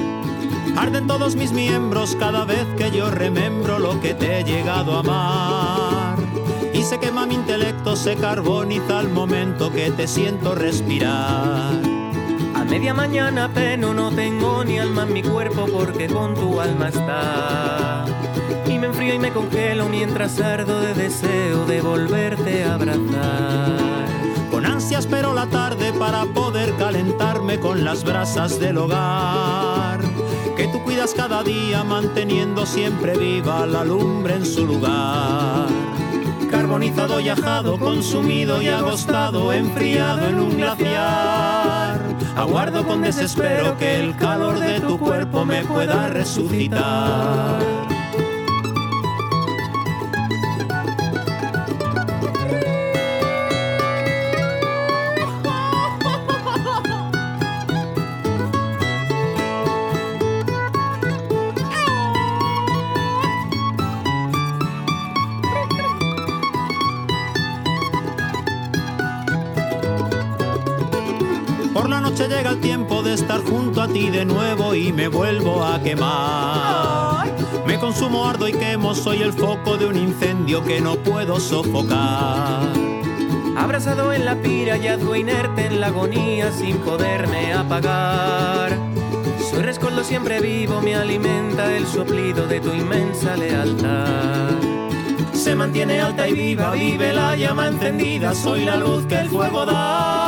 Arden 0.77 1.09
todos 1.09 1.35
mis 1.35 1.51
miembros 1.51 2.15
cada 2.15 2.45
vez 2.45 2.65
que 2.79 2.93
yo 2.93 3.11
remembro 3.11 3.81
lo 3.81 4.01
que 4.01 4.15
te 4.15 4.39
he 4.39 4.45
llegado 4.45 4.95
a 4.95 5.01
amar. 5.01 6.19
Y 6.73 6.85
se 6.85 7.01
quema 7.01 7.27
mi 7.27 7.35
intelecto, 7.35 7.97
se 7.97 8.15
carboniza 8.15 9.01
al 9.01 9.09
momento 9.09 9.73
que 9.73 9.91
te 9.91 10.07
siento 10.07 10.55
respirar. 10.55 11.75
A 12.55 12.65
media 12.65 12.95
mañana 12.95 13.49
peno, 13.53 13.93
no 13.93 14.13
tengo 14.13 14.63
ni 14.63 14.79
alma 14.79 15.03
en 15.03 15.13
mi 15.13 15.23
cuerpo 15.25 15.67
porque 15.67 16.07
con 16.07 16.37
tu 16.37 16.61
alma 16.61 16.89
está. 16.89 18.07
Me 18.79 18.89
enfrío 18.89 19.15
y 19.15 19.19
me 19.19 19.33
congelo 19.33 19.89
mientras 19.89 20.39
ardo 20.39 20.81
de 20.81 20.93
deseo 20.93 21.65
de 21.65 21.81
volverte 21.81 22.63
a 22.63 22.75
abrazar. 22.75 24.07
Con 24.51 24.67
ansia 24.67 24.99
espero 24.99 25.33
la 25.33 25.47
tarde 25.47 25.95
para 25.95 26.27
poder 26.27 26.75
calentarme 26.75 27.59
con 27.59 27.85
las 27.85 28.05
brasas 28.05 28.61
del 28.61 28.77
hogar. 28.77 30.01
Que 30.59 30.69
tú 30.69 30.83
cuidas 30.85 31.15
cada 31.15 31.43
día 31.43 31.85
manteniendo 31.85 32.67
siempre 32.67 33.17
viva 33.17 33.65
la 33.65 33.83
lumbre 33.83 34.35
en 34.35 34.45
su 34.45 34.67
lugar. 34.67 35.69
Carbonizado 36.51 37.19
y 37.21 37.31
ajado, 37.31 37.79
consumido 37.79 38.61
y 38.61 38.69
agostado, 38.69 39.55
enfriado 39.55 40.29
en 40.29 40.39
un 40.39 40.57
glaciar. 40.59 41.99
Aguardo 42.37 42.87
con 42.87 43.01
desespero 43.01 43.79
que 43.79 44.01
el 44.01 44.15
calor 44.17 44.59
de 44.61 44.81
tu 44.81 44.99
cuerpo 44.99 45.47
me 45.47 45.65
pueda 45.65 46.09
resucitar. 46.09 47.86
Noche 72.17 72.35
llega 72.35 72.51
el 72.51 72.61
tiempo 72.61 73.03
de 73.03 73.13
estar 73.13 73.43
junto 73.43 73.83
a 73.83 73.89
ti 73.89 74.09
de 74.09 74.25
nuevo 74.25 74.75
y 74.75 74.91
me 74.91 75.09
vuelvo 75.09 75.63
a 75.63 75.83
quemar. 75.83 77.27
Me 77.67 77.79
consumo, 77.79 78.27
ardo 78.27 78.49
y 78.49 78.53
quemo, 78.53 78.95
soy 78.95 79.21
el 79.21 79.33
foco 79.35 79.77
de 79.77 79.87
un 79.87 79.97
incendio 79.97 80.65
que 80.65 80.81
no 80.81 80.97
puedo 80.97 81.39
sofocar. 81.39 82.63
Abrazado 83.57 84.15
en 84.15 84.25
la 84.25 84.35
pira, 84.37 84.79
yacgo 84.79 85.15
inerte 85.15 85.67
en 85.67 85.81
la 85.81 85.89
agonía 85.89 86.51
sin 86.53 86.79
poderme 86.79 87.53
apagar. 87.53 88.79
Soy 89.51 89.63
rescoldo 89.63 90.03
siempre 90.03 90.41
vivo, 90.41 90.81
me 90.81 90.95
alimenta 90.95 91.75
el 91.77 91.87
soplido 91.87 92.47
de 92.47 92.61
tu 92.61 92.73
inmensa 92.73 93.37
lealtad. 93.37 94.53
Se 95.35 95.55
mantiene 95.55 96.01
alta 96.01 96.27
y 96.29 96.33
viva, 96.33 96.71
vive 96.71 97.13
la 97.13 97.37
llama 97.37 97.69
encendida, 97.69 98.35
soy 98.35 98.65
la 98.65 98.77
luz 98.77 99.05
que 99.07 99.17
el 99.17 99.29
fuego 99.29 99.67
da. 99.67 100.26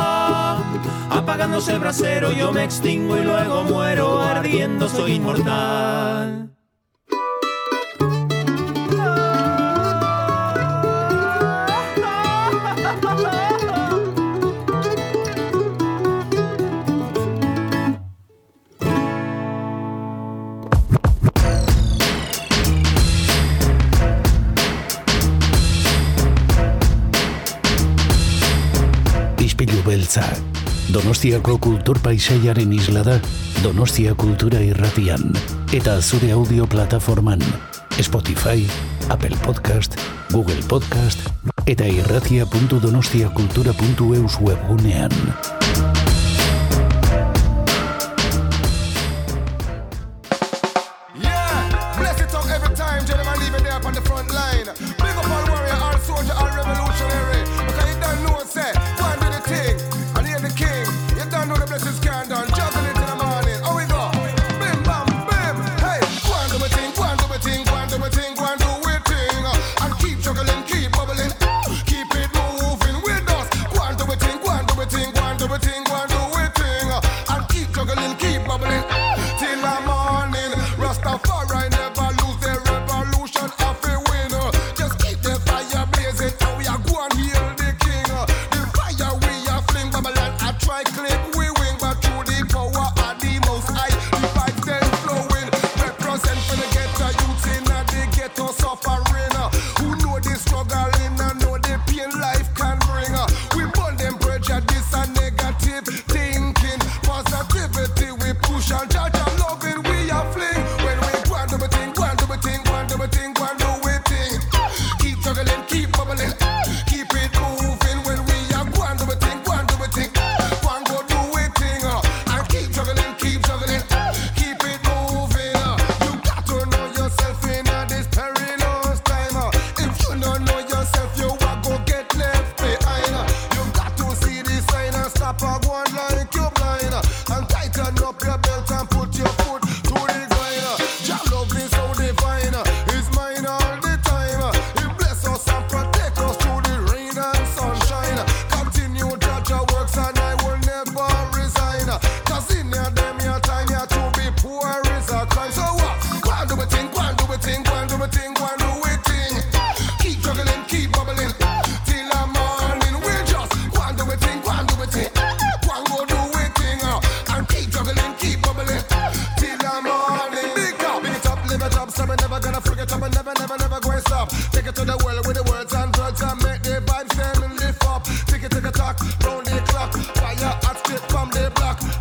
Apagándose 1.29 1.73
el 1.73 1.79
brasero, 1.79 2.31
yo 2.31 2.51
me 2.51 2.63
extingo 2.63 3.15
y 3.15 3.23
luego 3.23 3.63
muero, 3.63 4.19
ardiendo 4.19 4.89
soy 4.89 5.11
inmortal. 5.11 6.49
Donostiako 30.89 31.59
kultur 31.61 31.99
paisaiaren 32.01 32.71
isla 32.73 33.03
da 33.05 33.19
Donostia 33.61 34.15
Kultura 34.17 34.57
Irratian 34.65 35.21
eta 35.75 35.99
zure 36.01 36.31
audio 36.33 36.65
plataforman 36.65 37.43
Spotify, 38.01 38.65
Apple 39.09 39.37
Podcast, 39.45 39.93
Google 40.31 40.63
Podcast 40.67 41.19
eta 41.69 41.85
irratia.donostiakultura.eus 41.85 44.41
webgunean. 44.41 45.58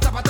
Tapa 0.01 0.28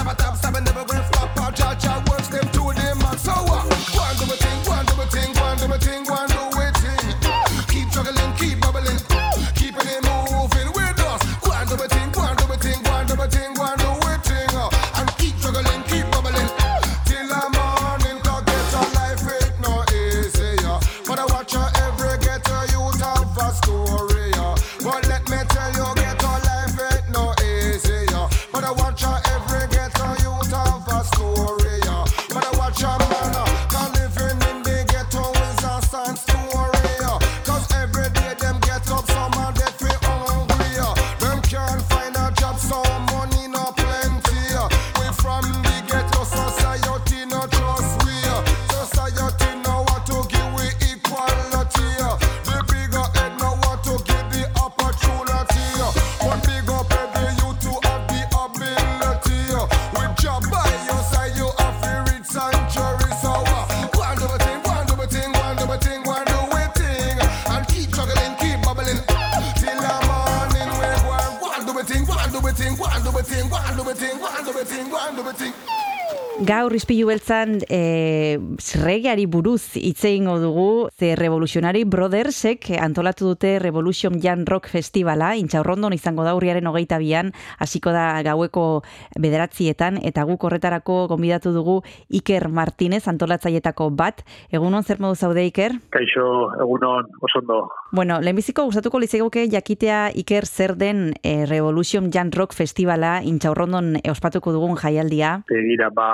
izpilu 76.79 77.09
beltzan 77.11 77.59
e, 77.67 77.79
eh, 77.79 78.39
zregiari 78.63 79.27
buruz 79.27 79.77
hitz 79.77 80.05
egingo 80.07 80.39
dugu, 80.39 80.89
ze 80.99 81.15
Revolutionary 81.19 81.85
Brothersek 81.85 82.71
antolatu 82.81 83.33
dute 83.33 83.59
Revolution 83.59 84.21
Jan 84.23 84.47
Rock 84.47 84.69
Festivala, 84.71 85.35
intxaurrondon 85.37 85.93
izango 85.97 86.25
da 86.25 86.35
urriaren 86.39 86.67
hogeita 86.71 86.99
bian, 87.03 87.33
hasiko 87.59 87.93
da 87.95 88.23
gaueko 88.23 88.83
bederatzietan, 89.19 89.99
eta 90.03 90.25
guk 90.29 90.45
horretarako 90.45 91.07
gonbidatu 91.11 91.53
dugu 91.53 91.81
Iker 92.09 92.49
Martinez 92.49 93.07
antolatzaietako 93.11 93.91
bat. 93.91 94.25
Egunon 94.55 94.85
zer 94.85 95.01
modu 95.03 95.17
zaude 95.17 95.45
Iker? 95.49 95.79
Kaixo, 95.95 96.27
egunon, 96.63 97.11
osondo. 97.21 97.61
Bueno, 97.93 98.21
lehenbiziko 98.21 98.65
gustatuko 98.69 99.01
lizegoke 99.03 99.47
jakitea 99.51 100.11
Iker 100.23 100.47
zer 100.47 100.77
den 100.77 101.15
e, 101.23 101.47
Revolution 101.47 102.11
Jan 102.13 102.33
Rock 102.33 102.55
Festivala 102.55 103.19
intxaurrondon 103.25 103.97
eh, 104.03 104.11
ospatuko 104.13 104.53
dugun 104.55 104.77
jaialdia. 104.79 105.39
Begira, 105.49 105.91
ba, 105.95 106.09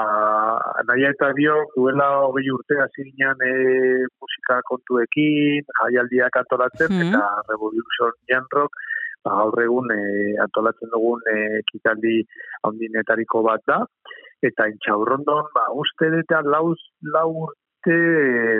nahi 0.88 1.06
eta 1.08 1.30
dio, 1.36 1.54
duela 1.76 2.08
hogei 2.26 2.50
urte 2.54 2.78
hasi 2.82 3.06
ginen 3.10 3.44
e, 3.46 3.52
musika 4.22 4.60
kontuekin, 4.70 5.64
jaialdiak 5.80 6.36
antolatzen, 6.42 6.90
mm 6.92 7.00
-hmm. 7.00 7.14
eta 7.14 7.42
Revolution 7.52 8.12
Young 8.30 8.48
Rock, 8.56 8.72
ba, 9.24 9.30
gaur 9.40 9.62
egun 9.62 9.90
e, 9.94 10.00
antolatzen 10.46 10.92
dugun 10.94 11.20
e, 11.34 11.62
kitaldi 11.70 12.16
bat 13.48 13.62
da, 13.66 13.78
eta 14.42 14.68
intxaurrondon, 14.68 15.44
ba, 15.54 15.64
uste 15.72 16.12
eta 16.20 16.42
lau, 16.42 16.74
lau 17.16 17.30
urte 17.46 17.98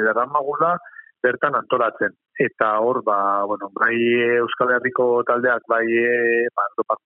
daramagula 0.07 0.78
bertan 1.22 1.55
antolatzen. 1.57 2.12
Eta 2.38 2.68
hor, 2.84 3.03
ba, 3.05 3.45
bueno, 3.47 3.70
bai 3.80 3.97
e, 3.97 4.36
Euskal 4.42 4.74
Herriko 4.74 5.22
taldeak, 5.28 5.62
bai 5.68 5.86
e, 5.86 6.49
ba, 6.57 6.68
Europa 6.72 6.97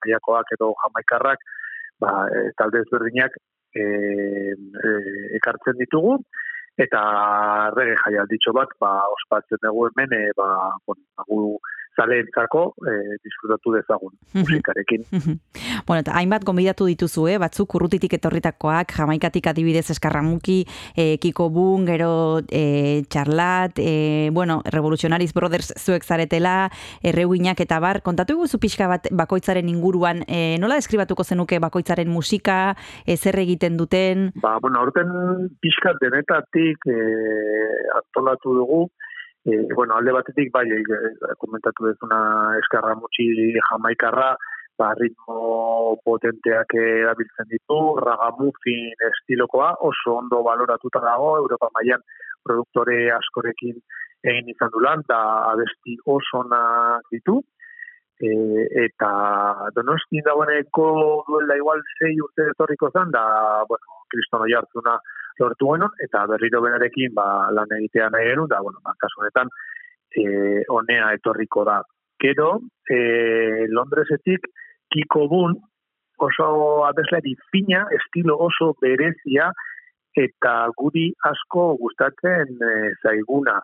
edo 0.57 0.73
Jamaikarrak, 0.83 1.39
ba, 2.01 2.11
e, 2.33 2.51
talde 2.57 2.81
ezberdinak 2.85 3.37
e, 3.85 4.55
e, 4.89 4.93
ekartzen 5.39 5.79
ditugu, 5.81 6.19
eta 6.79 7.01
rege 7.75 7.97
jaialditxo 8.05 8.55
bat, 8.57 8.73
ba, 8.83 8.93
ospatzen 9.17 9.63
dugu 9.65 9.89
hemen, 9.89 10.15
e, 10.15 10.33
ba, 10.39 10.49
bon, 10.87 11.01
agu, 11.25 11.41
ba, 11.59 11.77
zaleentzako 11.99 12.63
e, 12.87 12.95
eh, 12.95 13.17
disfrutatu 13.25 13.75
dezagun 13.75 14.15
musikarekin. 14.35 15.05
bueno, 15.87 16.01
eta 16.01 16.15
hainbat 16.19 16.45
gonbidatu 16.47 16.87
dituzu, 16.89 17.27
eh? 17.33 17.39
batzuk 17.43 17.75
urrutitik 17.79 18.15
etorritakoak, 18.19 18.95
jamaikatik 18.95 19.51
adibidez 19.51 19.89
eskarramuki, 19.95 20.61
e, 20.95 21.19
Kiko 21.23 21.49
Bun, 21.51 21.87
gero 21.89 22.41
e, 22.51 23.03
Charlat, 23.11 23.79
e, 23.83 24.31
bueno, 24.33 24.61
Revolutionaries 24.65 25.35
Brothers 25.35 25.75
zuek 25.79 26.07
zaretela, 26.07 26.71
erreguinak 27.03 27.61
eta 27.65 27.81
bar, 27.83 28.03
kontatu 28.07 28.39
guzu 28.39 28.61
pixka 28.63 28.89
bat 28.91 29.11
bakoitzaren 29.11 29.69
inguruan, 29.69 30.23
e, 30.29 30.57
nola 30.63 30.79
deskribatuko 30.79 31.25
zenuke 31.25 31.59
bakoitzaren 31.63 32.09
musika, 32.09 32.77
e, 33.05 33.17
zer 33.17 33.39
egiten 33.43 33.77
duten? 33.81 34.31
Ba, 34.43 34.59
bueno, 34.63 34.85
aurten 34.85 35.51
pixka 35.63 35.97
denetatik 36.01 36.87
e, 36.87 36.99
antolatu 37.99 38.55
dugu, 38.55 38.83
e, 39.45 39.75
bueno, 39.75 39.95
alde 39.97 40.13
batetik, 40.13 40.53
bai, 40.53 40.67
e, 40.71 41.35
komentatu 41.39 41.87
dezuna 41.87 42.21
eskarra 42.61 42.95
mutxi 42.95 43.29
jamaikarra, 43.71 44.35
ba, 44.79 44.93
ritmo 44.99 45.99
potenteak 46.07 46.75
erabiltzen 46.79 47.49
ditu, 47.51 47.79
ragamufin 48.05 48.93
estilokoa, 49.11 49.75
oso 49.91 50.19
ondo 50.23 50.43
baloratuta 50.47 51.03
dago, 51.03 51.37
Europa 51.43 51.71
mailan 51.75 52.05
produktore 52.47 52.99
askorekin 53.17 53.81
egin 54.23 54.51
izan 54.55 54.71
du 54.75 54.83
lan, 54.83 55.03
da 55.09 55.21
abesti 55.53 55.99
oso 56.07 56.45
ditu, 57.11 57.41
e, 58.21 58.31
eta 58.85 59.11
donosti 59.75 60.23
dagoeneko 60.27 60.89
duela 61.29 61.57
igual 61.57 61.83
sei 61.99 62.19
urte 62.21 62.51
etorriko 62.53 62.91
zen, 62.91 63.13
da, 63.15 63.25
bueno, 63.69 64.03
kristono 64.11 64.49
jartzuna 64.51 64.99
lortu 65.39 65.71
genon, 65.73 65.95
eta 66.03 66.25
berriro 66.27 66.63
benarekin 66.65 67.15
ba, 67.15 67.29
lan 67.55 67.71
egitea 67.79 68.11
nahi 68.11 68.31
genuen, 68.33 68.51
da, 68.51 68.61
bueno, 68.65 68.83
ba, 68.85 68.97
kasu 68.99 69.23
honetan, 69.23 69.53
e, 70.11 70.65
onea 70.69 71.13
etorriko 71.19 71.65
da. 71.69 71.81
Gero, 72.19 72.59
e, 72.91 73.67
Londresetik, 73.71 74.51
Kiko 74.91 75.29
Bun, 75.31 75.55
oso 76.19 76.49
abeslari 76.89 77.37
fina, 77.53 77.85
estilo 77.95 78.35
oso 78.43 78.73
berezia, 78.83 79.53
eta 80.19 80.55
guri 80.75 81.13
asko 81.31 81.77
gustatzen 81.79 82.59
e, 82.59 82.73
zaiguna. 83.05 83.61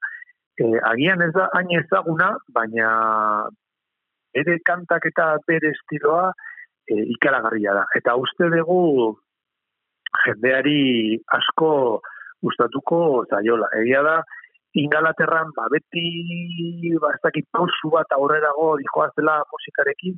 E, 0.55 0.69
agian 0.93 1.25
ez 1.27 1.33
da 1.35 1.49
hain 1.59 1.73
ezaguna, 1.81 2.31
baina 2.55 2.93
bere 4.35 4.59
kantak 4.67 5.07
eta 5.11 5.35
bere 5.49 5.73
estiloa 5.77 6.31
e, 6.89 7.01
ikaragarria 7.17 7.75
da. 7.79 7.85
Eta 7.99 8.17
uste 8.21 8.51
dugu 8.53 9.15
jendeari 10.25 11.19
asko 11.39 12.01
gustatuko 12.45 13.25
zaiola. 13.31 13.71
Egia 13.81 14.03
da, 14.05 14.19
Ingalaterran, 14.75 15.53
ba, 15.55 15.69
beti, 15.71 16.09
ba, 16.99 17.13
ez 17.15 17.23
dakit 17.23 17.47
pausu 17.55 17.93
bat 17.93 18.11
aurrerago 18.17 18.73
dijoaz 18.81 19.13
dela 19.15 19.37
musikarekin, 19.53 20.17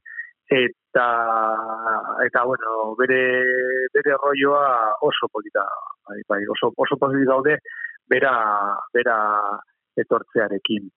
eta, 0.49 1.07
eta 2.25 2.45
bueno, 2.49 2.95
bere, 2.97 3.21
bere 3.93 4.17
rolloa 4.23 4.95
oso 5.05 5.29
polita, 5.29 5.67
bai, 6.09 6.23
bai, 6.29 6.41
oso, 6.55 6.73
oso 6.73 6.97
polita 6.97 7.35
daude, 7.35 7.59
bera, 8.09 8.33
bera 8.97 9.19
etortzearekin. 10.01 10.89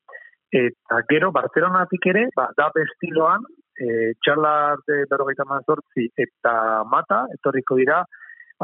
Eta 0.49 1.03
gero, 1.09 1.29
Barcelonatik 1.31 2.05
ere, 2.09 2.25
ba, 2.35 2.47
da 2.57 2.69
bestiloan, 2.73 3.43
e, 3.77 4.13
txalar 4.25 4.81
de 4.89 5.03
berrogeita 5.11 5.45
mazortzi 5.45 6.07
eta 6.17 6.53
mata, 6.89 7.25
etorriko 7.37 7.77
dira, 7.77 8.01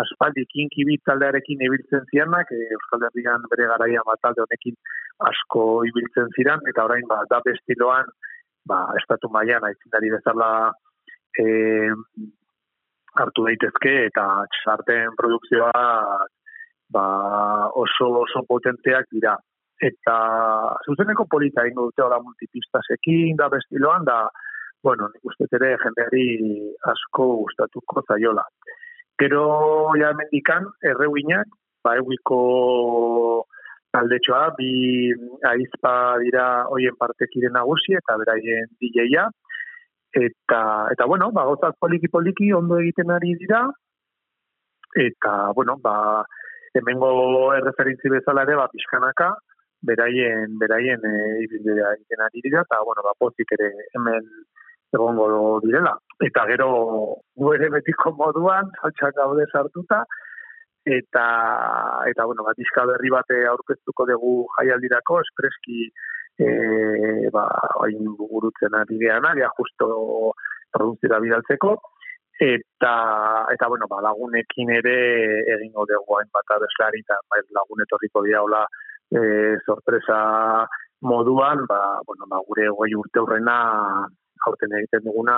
aspaldi 0.01 0.43
kinki 0.51 0.97
taldearekin 1.05 1.61
ibiltzen 1.61 2.07
zianak, 2.11 2.51
e, 2.51 2.73
Euskal 2.77 3.05
Herrian 3.07 3.45
bere 3.51 3.69
garaia 3.71 4.01
matalde 4.07 4.43
honekin 4.43 4.75
asko 5.29 5.85
ibiltzen 5.87 6.33
ziran, 6.35 6.65
eta 6.67 6.85
orain 6.89 7.05
ba, 7.07 7.21
da 7.29 7.39
bestiloan, 7.45 8.09
ba, 8.65 8.81
estatu 8.99 9.29
maian 9.29 9.63
aitzindari 9.63 10.09
bezala 10.17 10.49
e, 11.37 11.45
hartu 13.15 13.45
daitezke, 13.45 13.93
eta 14.09 14.25
txarten 14.57 15.13
produkzioa 15.21 15.83
ba, 16.91 17.05
oso 17.73 18.09
oso 18.25 18.43
potenteak 18.49 19.07
dira. 19.11 19.37
Eta 19.83 20.15
zuzeneko 20.87 21.25
polita 21.27 21.65
ingo 21.67 21.89
dute 21.89 22.03
ora 22.05 22.19
multipistasekin, 22.23 23.35
da 23.35 23.49
bestiloan, 23.51 24.05
da, 24.07 24.29
bueno, 24.83 25.09
nik 25.11 25.25
uste 25.27 25.47
ere 25.57 25.75
jendeari 25.81 26.27
asko 26.91 27.27
gustatuko 27.43 28.05
zaiola. 28.07 28.45
Gero 29.19 29.43
ja 29.99 30.13
mendikan 30.15 30.69
erreuinak, 30.83 31.51
ba 31.83 31.95
eguiko 31.99 32.39
taldetxoa, 33.95 34.51
bi 34.57 35.11
aizpa 35.51 35.95
dira 36.23 36.45
hoien 36.71 36.95
partekiren 36.99 37.55
nagusi 37.55 37.95
eta 37.99 38.17
beraien 38.21 38.71
DJ-a. 38.79 39.27
Eta, 40.15 40.61
eta 40.95 41.07
bueno, 41.11 41.31
ba, 41.35 41.43
gozak 41.49 41.75
poliki-poliki 41.83 42.53
ondo 42.55 42.79
egiten 42.79 43.11
ari 43.11 43.33
dira. 43.41 43.65
Eta, 44.95 45.51
bueno, 45.55 45.75
ba, 45.83 46.23
hemengo 46.75 47.09
erreferintzi 47.57 48.11
bezala 48.13 48.45
ere, 48.47 48.55
ba, 48.55 48.69
pixkanaka, 48.71 49.33
beraien, 49.87 50.57
beraien 50.59 51.01
e, 51.05 51.15
egiten 51.45 52.25
ari 52.27 52.43
dira, 52.43 52.65
eta, 52.67 52.81
bueno, 52.85 53.05
ba, 53.05 53.15
pozik 53.19 53.51
ere 53.57 53.71
hemen 53.95 54.27
egongo 54.95 55.59
direla. 55.63 55.95
Eta 56.23 56.45
gero 56.51 56.69
gu 57.35 57.53
ere 57.55 57.69
betiko 57.73 58.13
moduan, 58.19 58.71
saltsak 58.81 59.15
gaude 59.17 59.45
sartuta, 59.51 60.03
eta, 60.85 61.25
eta 62.11 62.25
bueno, 62.25 62.45
bat 62.45 62.61
berri 62.91 63.09
bate 63.09 63.45
aurkeztuko 63.51 64.05
dugu 64.05 64.35
jaialdirako, 64.57 65.19
espreski 65.25 65.89
e, 66.37 67.29
ba, 67.33 67.47
hain 67.83 68.13
burutzen 68.19 68.75
ari 68.75 68.99
gehan, 69.01 69.25
agia 69.25 69.49
justo 69.57 70.33
produzira 70.71 71.19
bidaltzeko, 71.19 71.75
eta, 72.39 72.95
eta 73.53 73.67
bueno, 73.67 73.87
ba, 73.89 74.01
lagunekin 74.01 74.71
ere 74.79 74.97
egingo 75.57 75.85
dugu 75.89 76.19
hain 76.19 76.29
bat 76.33 76.57
abeslari, 76.57 77.01
eta 77.01 77.19
ba, 77.29 77.41
lagun 77.59 77.83
etorriko 77.87 78.23
diaula 78.27 78.65
e, 79.11 79.57
sorpresa 79.65 80.67
moduan, 81.01 81.65
ba, 81.67 81.99
bueno, 82.05 82.25
ba, 82.27 82.41
gure 82.47 82.69
goi 82.69 82.93
urte 82.97 83.19
horrena 83.19 83.57
aurten 84.45 84.73
egiten 84.79 85.03
duguna 85.05 85.35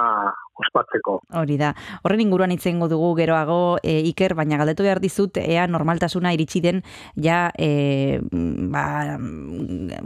ospatzeko. 0.58 1.20
Hori 1.38 1.58
da. 1.60 1.74
Horren 2.03 2.22
inguruan 2.24 2.51
hitz 2.51 2.66
dugu 2.68 3.14
geroago 3.16 3.78
e, 3.84 3.99
Iker, 4.12 4.34
baina 4.36 4.58
galdetu 4.58 4.84
behar 4.84 4.99
dizut 4.99 5.38
ea 5.38 5.68
normaltasuna 5.68 6.34
iritsi 6.34 6.62
den 6.62 6.82
ja 7.16 7.51
e, 7.58 8.20
ba, 8.32 9.18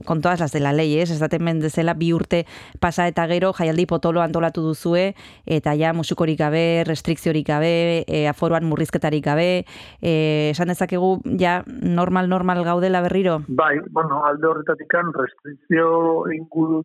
con 0.05 0.21
todas 0.21 0.39
las 0.39 0.51
de 0.51 0.59
la 0.59 0.73
ley, 0.73 0.99
ez? 0.99 1.11
Ez 1.11 1.19
daten 1.19 1.45
bendezela 1.45 1.93
bi 1.93 2.11
urte 2.13 2.45
pasa 2.79 3.07
eta 3.07 3.27
gero 3.27 3.53
jaialdi 3.53 3.85
potolo 3.85 4.21
antolatu 4.21 4.61
duzue 4.61 5.13
eta 5.45 5.75
ja 5.75 5.93
musikorik 5.93 6.39
gabe, 6.39 6.83
restrikziorik 6.87 7.47
gabe, 7.47 8.03
e, 8.07 8.27
aforoan 8.27 8.65
murrizketarik 8.65 9.23
gabe, 9.25 9.65
e, 10.01 10.51
esan 10.51 10.71
dezakegu 10.71 11.19
ja 11.39 11.61
normal 11.67 12.29
normal 12.29 12.63
gaudela 12.63 13.01
berriro? 13.01 13.41
Bai, 13.47 13.77
bueno, 13.89 14.23
alde 14.25 14.47
horretatik 14.47 14.91
restrikzio 14.91 16.25
inguru 16.33 16.83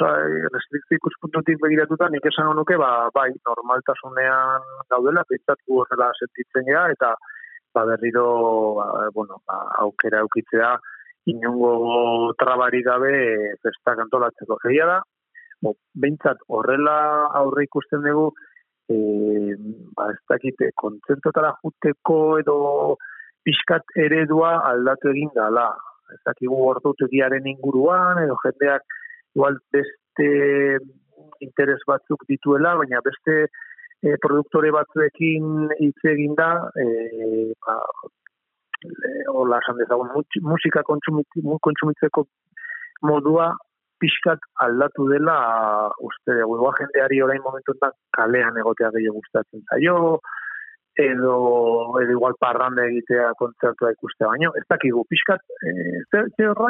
restrikzio 0.00 0.98
ikuspuntutik 0.98 1.60
begiratuta, 1.62 2.08
nik 2.10 2.26
esan 2.30 2.50
honuke, 2.50 2.76
ba, 2.80 3.08
bai, 3.14 3.30
normaltasunean 3.48 4.66
gaudela, 4.92 5.24
pentsatu 5.28 5.82
horrela 5.82 6.10
sentitzen 6.18 6.66
gara, 6.68 6.90
eta 6.94 7.14
ba, 7.74 7.84
berriro, 7.86 8.26
ba, 8.78 9.08
bueno, 9.14 9.40
ba, 9.46 9.60
aukera 9.84 10.22
aukitzea, 10.24 10.74
inungo 11.30 12.32
trabari 12.40 12.82
gabe 12.82 13.12
festak 13.62 14.00
antolatzeko. 14.06 14.58
Egia 14.70 14.86
da, 14.88 15.00
bo, 15.62 15.74
behintzat 15.94 16.40
horrela 16.48 16.96
aurre 17.42 17.66
ikusten 17.68 18.04
dugu, 18.06 18.30
e, 18.90 18.96
ba, 19.96 20.10
ez 20.14 20.20
dakite, 20.32 20.72
kontzertotara 20.74 21.54
juteko 21.60 22.38
edo 22.40 22.56
pixkat 23.46 23.96
eredua 23.96 24.56
aldatu 24.70 25.12
egin 25.14 25.30
dala. 25.36 25.70
Ez 26.10 26.18
dakigu 26.26 26.56
ordutegiaren 26.72 27.46
inguruan, 27.46 28.18
edo 28.24 28.34
jendeak 28.42 28.98
igual 29.34 29.58
beste 29.72 30.28
interes 31.40 31.82
batzuk 31.86 32.24
dituela, 32.28 32.74
baina 32.80 33.00
beste 33.04 33.36
e, 34.02 34.16
produktore 34.22 34.72
batzuekin 34.74 35.70
hitz 35.78 36.10
egin 36.12 36.34
da, 36.38 36.50
e, 36.76 36.86
ba, 37.64 37.78
hola 39.32 39.60
esan 39.62 39.80
dezagun, 39.80 40.12
musika 40.42 40.82
kontsumitzeko 40.86 42.26
modua 43.04 43.50
pixkat 44.00 44.40
aldatu 44.64 45.06
dela 45.10 45.36
uste 46.00 46.36
dugu, 46.40 46.70
jendeari 46.78 47.20
orain 47.22 47.42
momentu 47.44 47.74
kalean 48.16 48.56
egotea 48.62 48.92
gehiago 48.94 49.20
gustatzen 49.20 49.64
zaio, 49.68 50.20
edo, 50.96 52.00
edo 52.00 52.10
igual 52.10 52.34
parranda 52.38 52.84
egitea 52.86 53.30
kontzertua 53.38 53.92
ikuste 53.94 54.26
baino, 54.26 54.50
ez 54.58 54.64
dakigu 54.68 55.04
pixkat, 55.08 55.42
e, 55.62 55.72
zer, 56.10 56.28
zer 56.36 56.60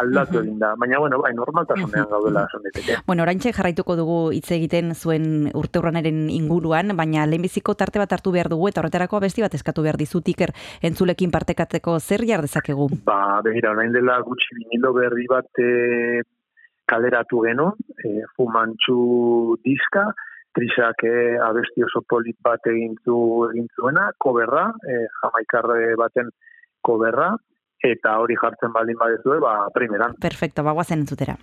aldatu 0.00 0.40
egin 0.40 0.58
da, 0.58 0.74
baina 0.78 1.00
bueno, 1.02 1.20
bai, 1.22 1.32
normaltasunean 1.34 2.08
gaudela 2.10 2.46
esan. 2.46 3.02
Bueno, 3.06 3.24
oraintxe 3.26 3.52
jarraituko 3.52 3.96
dugu 3.96 4.18
hitz 4.32 4.50
egiten 4.56 4.94
zuen 4.94 5.50
urte 5.54 5.80
inguruan, 5.80 6.96
baina 6.96 7.26
lehenbiziko 7.26 7.74
tarte 7.74 7.98
bat 7.98 8.12
hartu 8.12 8.32
behar 8.32 8.48
dugu, 8.48 8.68
eta 8.68 8.80
horretarako 8.80 9.20
besti 9.20 9.42
bat 9.42 9.54
eskatu 9.54 9.82
behar 9.82 9.96
dizutiker 9.96 10.52
entzulekin 10.82 11.30
partekatzeko 11.30 11.98
zer 12.00 12.24
jar 12.24 12.40
dezakegu? 12.40 12.88
Ba, 13.04 13.40
begira, 13.42 13.72
orain 13.72 13.92
dela 13.92 14.20
gutxi 14.20 14.54
vinilo 14.56 14.92
berri 14.92 15.26
bat 15.28 15.46
e, 15.58 16.22
kaleratu 16.86 17.42
genuen, 17.42 17.74
e, 18.04 18.22
fumantxu 18.36 19.56
diska, 19.64 20.12
trisak 20.56 21.04
eh, 21.04 21.36
abesti 21.48 21.84
oso 21.84 22.02
polit 22.08 22.36
bat 22.44 22.64
egin 22.72 22.96
zu 23.04 23.18
egin 23.50 23.68
zuena, 23.76 24.08
koberra, 24.18 24.70
eh, 24.88 25.04
jamaikarre 25.20 25.92
baten 26.00 26.32
koberra, 26.86 27.34
eta 27.84 28.16
hori 28.22 28.38
jartzen 28.40 28.72
baldin 28.72 28.98
badezue, 29.00 29.38
ba, 29.42 29.58
primeran. 29.74 30.16
Perfecto, 30.22 30.64
bagoazen 30.66 31.04
entzutera. 31.04 31.36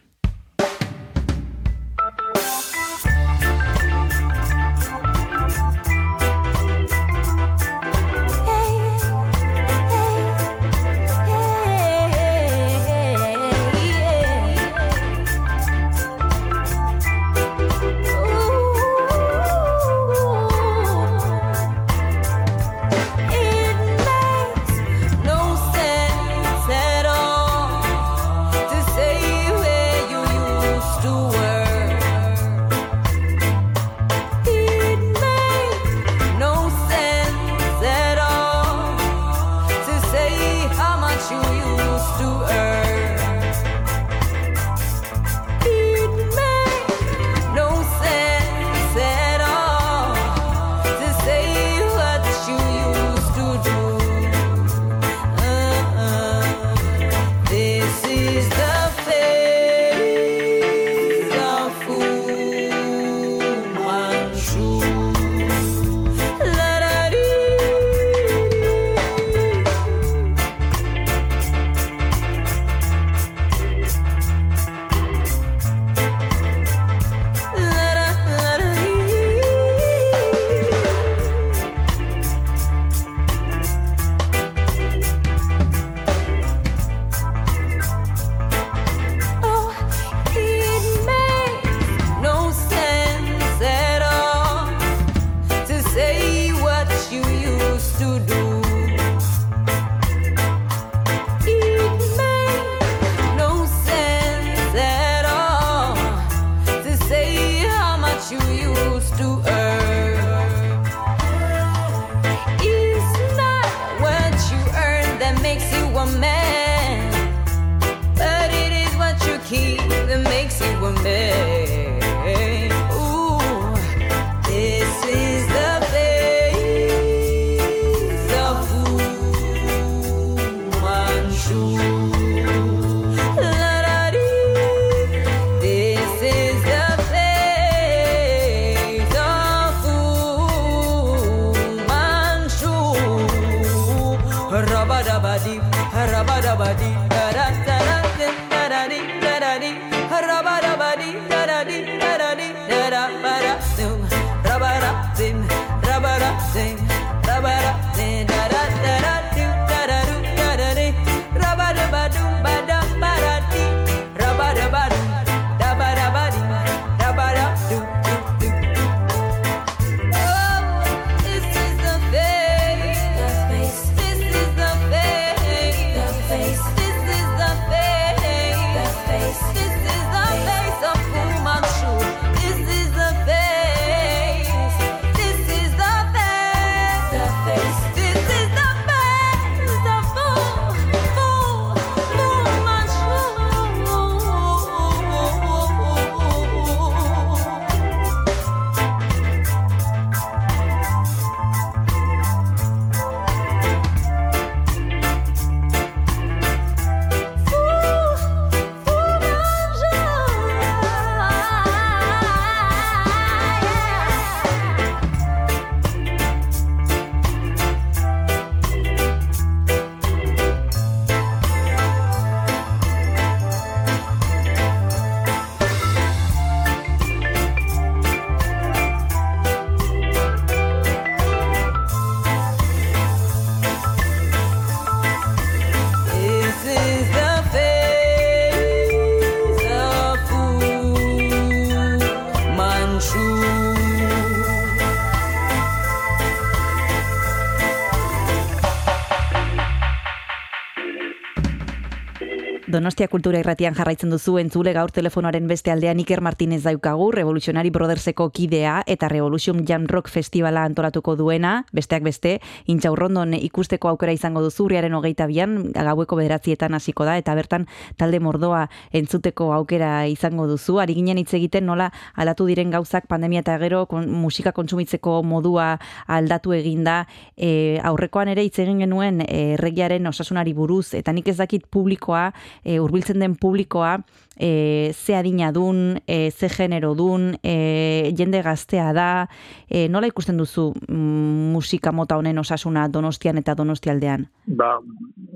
Donostia 252.84 253.08
Kultura 253.08 253.40
Irratian 253.40 253.78
jarraitzen 253.78 254.12
duzu 254.12 254.34
entzule 254.42 254.74
gaur 254.76 254.92
telefonoaren 254.92 255.46
beste 255.48 255.72
aldean 255.72 256.02
Iker 256.04 256.20
Martinez 256.20 256.66
daukagu, 256.66 257.06
Revolutionary 257.16 257.70
Brotherseko 257.72 258.26
kidea 258.36 258.82
eta 258.92 259.08
Revolution 259.08 259.62
Jam 259.64 259.86
Rock 259.88 260.10
Festivala 260.12 260.66
antolatuko 260.68 261.14
duena, 261.16 261.54
besteak 261.72 262.04
beste, 262.04 262.34
intxaurrondon 262.68 263.38
ikusteko 263.38 263.88
aukera 263.88 264.12
izango 264.12 264.42
duzu 264.44 264.66
urriaren 264.66 264.98
hogeita 264.98 265.30
bian, 265.32 265.54
gaueko 265.72 266.18
bederatzietan 266.20 266.76
hasiko 266.76 267.08
da, 267.08 267.16
eta 267.22 267.38
bertan 267.40 267.70
talde 267.96 268.20
mordoa 268.20 268.66
entzuteko 268.92 269.54
aukera 269.56 269.94
izango 270.12 270.50
duzu. 270.52 270.82
Ari 270.84 270.98
ginen 271.00 271.24
hitz 271.24 271.32
egiten 271.40 271.64
nola 271.72 271.88
aldatu 272.20 272.50
diren 272.52 272.76
gauzak 272.76 273.08
pandemia 273.08 273.46
eta 273.46 273.56
gero 273.64 273.86
kon, 273.88 274.12
musika 274.12 274.52
kontsumitzeko 274.52 275.22
modua 275.24 275.78
aldatu 276.12 276.52
eginda, 276.60 277.06
e, 277.38 277.80
aurrekoan 277.80 278.36
ere 278.36 278.44
hitz 278.44 278.60
egin 278.60 278.84
genuen 278.84 279.24
e, 279.24 279.56
erregiaren 279.56 280.12
osasunari 280.12 280.52
buruz, 280.52 280.90
eta 281.00 281.16
nik 281.16 281.32
ez 281.32 281.40
dakit 281.40 281.72
publikoa, 281.72 282.28
e, 282.66 282.73
hurbiltzen 282.80 283.20
den 283.20 283.36
publikoa, 283.40 283.98
e, 284.38 284.92
ze 284.94 285.16
adina 285.16 285.52
dun, 285.52 286.00
e, 286.08 286.32
ze 286.32 286.50
genero 286.50 286.94
dun, 286.96 287.34
e, 287.44 288.14
jende 288.18 288.42
gaztea 288.42 288.92
da, 288.94 289.28
e, 289.70 289.88
nola 289.90 290.08
ikusten 290.08 290.38
duzu 290.38 290.72
mm, 290.88 291.52
musika 291.54 291.92
mota 291.92 292.18
honen 292.18 292.40
osasuna 292.40 292.88
donostian 292.88 293.38
eta 293.38 293.56
donostialdean? 293.56 294.26
Ba, 294.60 294.78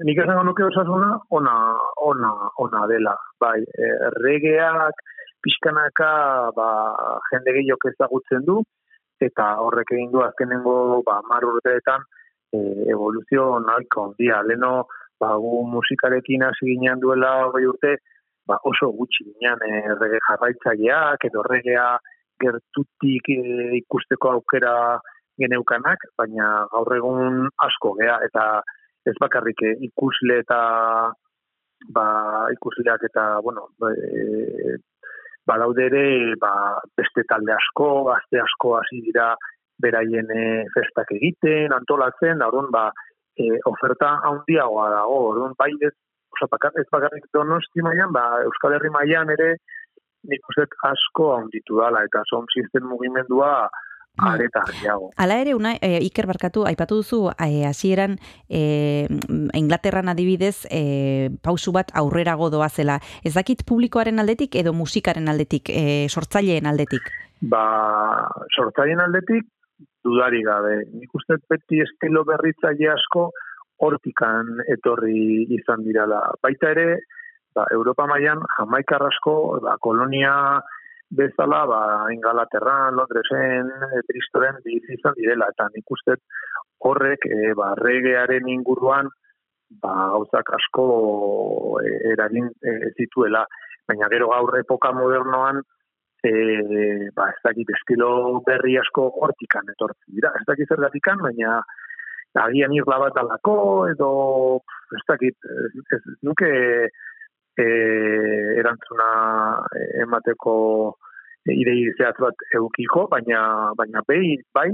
nik 0.03 0.23
esango 0.23 0.43
nuke 0.43 0.65
osasuna 0.65 1.19
ona, 1.29 1.55
ona, 2.01 2.33
ona 2.57 2.87
dela. 2.87 3.15
Bai, 3.39 3.61
eh, 3.61 4.09
regeak 4.23 5.05
pixkanaka 5.45 6.51
ba, 6.57 6.69
jende 7.31 7.53
gehiok 7.59 7.89
ezagutzen 7.93 8.45
du, 8.45 8.61
eta 9.21 9.55
horrek 9.63 9.91
egin 9.95 10.11
du 10.13 10.21
azkenengo 10.25 11.01
ba, 11.05 11.21
mar 11.29 11.45
urteetan 11.45 12.03
e, 12.53 12.59
evoluzio 12.93 13.57
nahiko 13.65 14.07
handia. 14.07 14.41
Leno, 14.45 14.87
ba, 15.19 15.33
gu 15.41 15.63
musikarekin 15.73 16.45
hasi 16.47 16.71
ginean 16.71 17.01
duela 17.01 17.33
hogei 17.45 17.65
urte, 17.69 17.97
ba, 18.47 18.59
oso 18.63 18.91
gutxi 18.99 19.25
ginean 19.27 19.61
e, 19.67 19.81
rege 19.99 20.21
jarraitzaileak, 20.29 21.27
edo 21.29 21.43
regea 21.49 21.87
gertutik 22.41 23.29
e, 23.33 23.41
ikusteko 23.81 24.33
aukera 24.37 24.73
geneukanak, 25.41 26.03
baina 26.17 26.49
gaur 26.71 26.95
egun 26.97 27.47
asko 27.67 27.93
gea, 27.99 28.17
eta 28.25 28.47
ez 29.07 29.15
bakarrik 29.21 29.61
eh, 29.63 29.75
ikusle 29.87 30.41
eta 30.43 30.59
ba, 31.93 32.07
ikusleak 32.55 33.05
eta, 33.09 33.27
bueno, 33.45 33.69
e, 33.89 34.77
badaude 35.47 35.85
ere 35.87 36.05
ba, 36.41 36.53
beste 36.97 37.23
talde 37.29 37.53
asko, 37.55 37.89
gazte 38.09 38.41
asko 38.43 38.75
hasi 38.79 39.01
dira 39.05 39.31
beraien 39.81 40.31
e, 40.33 40.47
festak 40.73 41.13
egiten, 41.15 41.73
antolatzen, 41.75 42.41
da 42.41 42.49
ba, 42.73 42.87
e, 43.37 43.59
oferta 43.69 44.17
handiagoa 44.29 44.89
dago, 44.93 45.17
orduan, 45.31 45.55
bai 45.59 45.71
ez, 45.81 45.93
oza, 46.35 46.49
bakar, 46.51 46.75
ez 46.81 46.87
bakarrik 46.91 47.27
donosti 47.33 47.85
mailan, 47.85 48.13
ba, 48.15 48.25
Euskal 48.49 48.77
Herri 48.77 48.91
mailan 48.93 49.33
ere, 49.37 49.55
nik 50.27 50.55
dut 50.55 50.73
asko 50.89 51.33
handitu 51.37 51.77
dala, 51.79 52.03
eta 52.07 52.23
som 52.29 52.47
sistem 52.53 52.87
mugimendua 52.89 53.69
areta 54.17 54.63
gehiago. 54.71 55.11
Hala 55.21 55.37
ere, 55.43 55.53
una, 55.53 55.75
e, 55.77 55.99
Iker 56.07 56.25
barkatu, 56.29 56.65
aipatu 56.65 56.97
duzu, 57.03 57.19
e, 57.37 57.65
hasieran 57.69 58.17
e, 58.49 59.05
Inglaterran 59.53 60.09
adibidez, 60.09 60.65
e, 60.73 61.29
pausu 61.45 61.71
bat 61.75 61.93
aurrerago 61.93 62.49
doazela. 62.49 62.97
Ez 63.23 63.35
dakit 63.37 63.61
publikoaren 63.69 64.19
aldetik 64.19 64.57
edo 64.57 64.73
musikaren 64.73 65.29
aldetik, 65.29 65.69
e, 65.69 66.07
sortzaileen 66.09 66.65
aldetik? 66.65 67.11
Ba, 67.45 67.61
sortzaileen 68.57 69.03
aldetik, 69.05 69.45
dudari 70.03 70.41
gabe. 70.43 70.75
Nik 70.93 71.13
uste 71.19 71.37
beti 71.49 71.81
estilo 71.83 72.23
berritzaile 72.27 72.89
asko 72.93 73.29
hortikan 73.83 74.57
etorri 74.73 75.45
izan 75.59 75.83
dirala. 75.85 76.21
Baita 76.41 76.71
ere, 76.73 76.87
ba, 77.55 77.67
Europa 77.73 78.07
mailan 78.09 78.41
jamaikar 78.57 79.05
asko, 79.09 79.35
ba, 79.61 79.77
kolonia 79.81 80.33
bezala, 81.09 81.61
ba, 81.69 81.81
Ingalaterran, 82.13 82.97
Londresen, 82.97 83.69
e, 83.69 84.01
Bristolen 84.09 84.59
bizi 84.65 84.97
izan 84.97 85.15
direla, 85.19 85.51
eta 85.53 85.69
nik 85.75 85.95
uste 85.97 86.17
horrek, 86.87 87.29
e, 87.29 87.53
ba, 87.57 87.71
regearen 87.79 88.49
inguruan, 88.51 89.09
ba, 89.83 89.93
gauzak 90.15 90.51
asko 90.57 90.87
e, 91.83 91.93
eragin 92.13 92.49
e, 92.61 92.77
zituela. 92.97 93.45
Baina 93.87 94.09
gero 94.11 94.33
gaur 94.33 94.57
epoka 94.59 94.91
modernoan, 94.91 95.61
e, 96.27 97.09
ba, 97.15 97.29
ez 97.33 97.41
dakit 97.45 97.69
estilo 97.75 98.41
berri 98.47 98.77
asko 98.81 99.07
hortikan 99.21 99.69
etortzen 99.73 100.15
dira. 100.19 100.33
Ez 100.39 100.45
dakit 100.47 100.69
zergatikan, 100.73 101.21
baina 101.23 101.59
agian 102.37 102.73
irla 102.75 102.99
bat 103.01 103.17
alako, 103.17 103.57
edo 103.89 104.09
ez 104.93 105.03
dakit, 105.09 105.47
ez, 105.65 105.97
ez 105.97 106.17
nuke 106.27 106.51
e, 107.57 107.65
erantzuna 108.61 109.09
emateko 110.03 110.55
idei 111.47 111.79
zehatz 111.95 112.19
bat 112.21 112.45
eukiko, 112.59 113.07
baina, 113.11 113.41
baina 113.79 114.03
bai, 114.07 114.37
bai, 114.53 114.69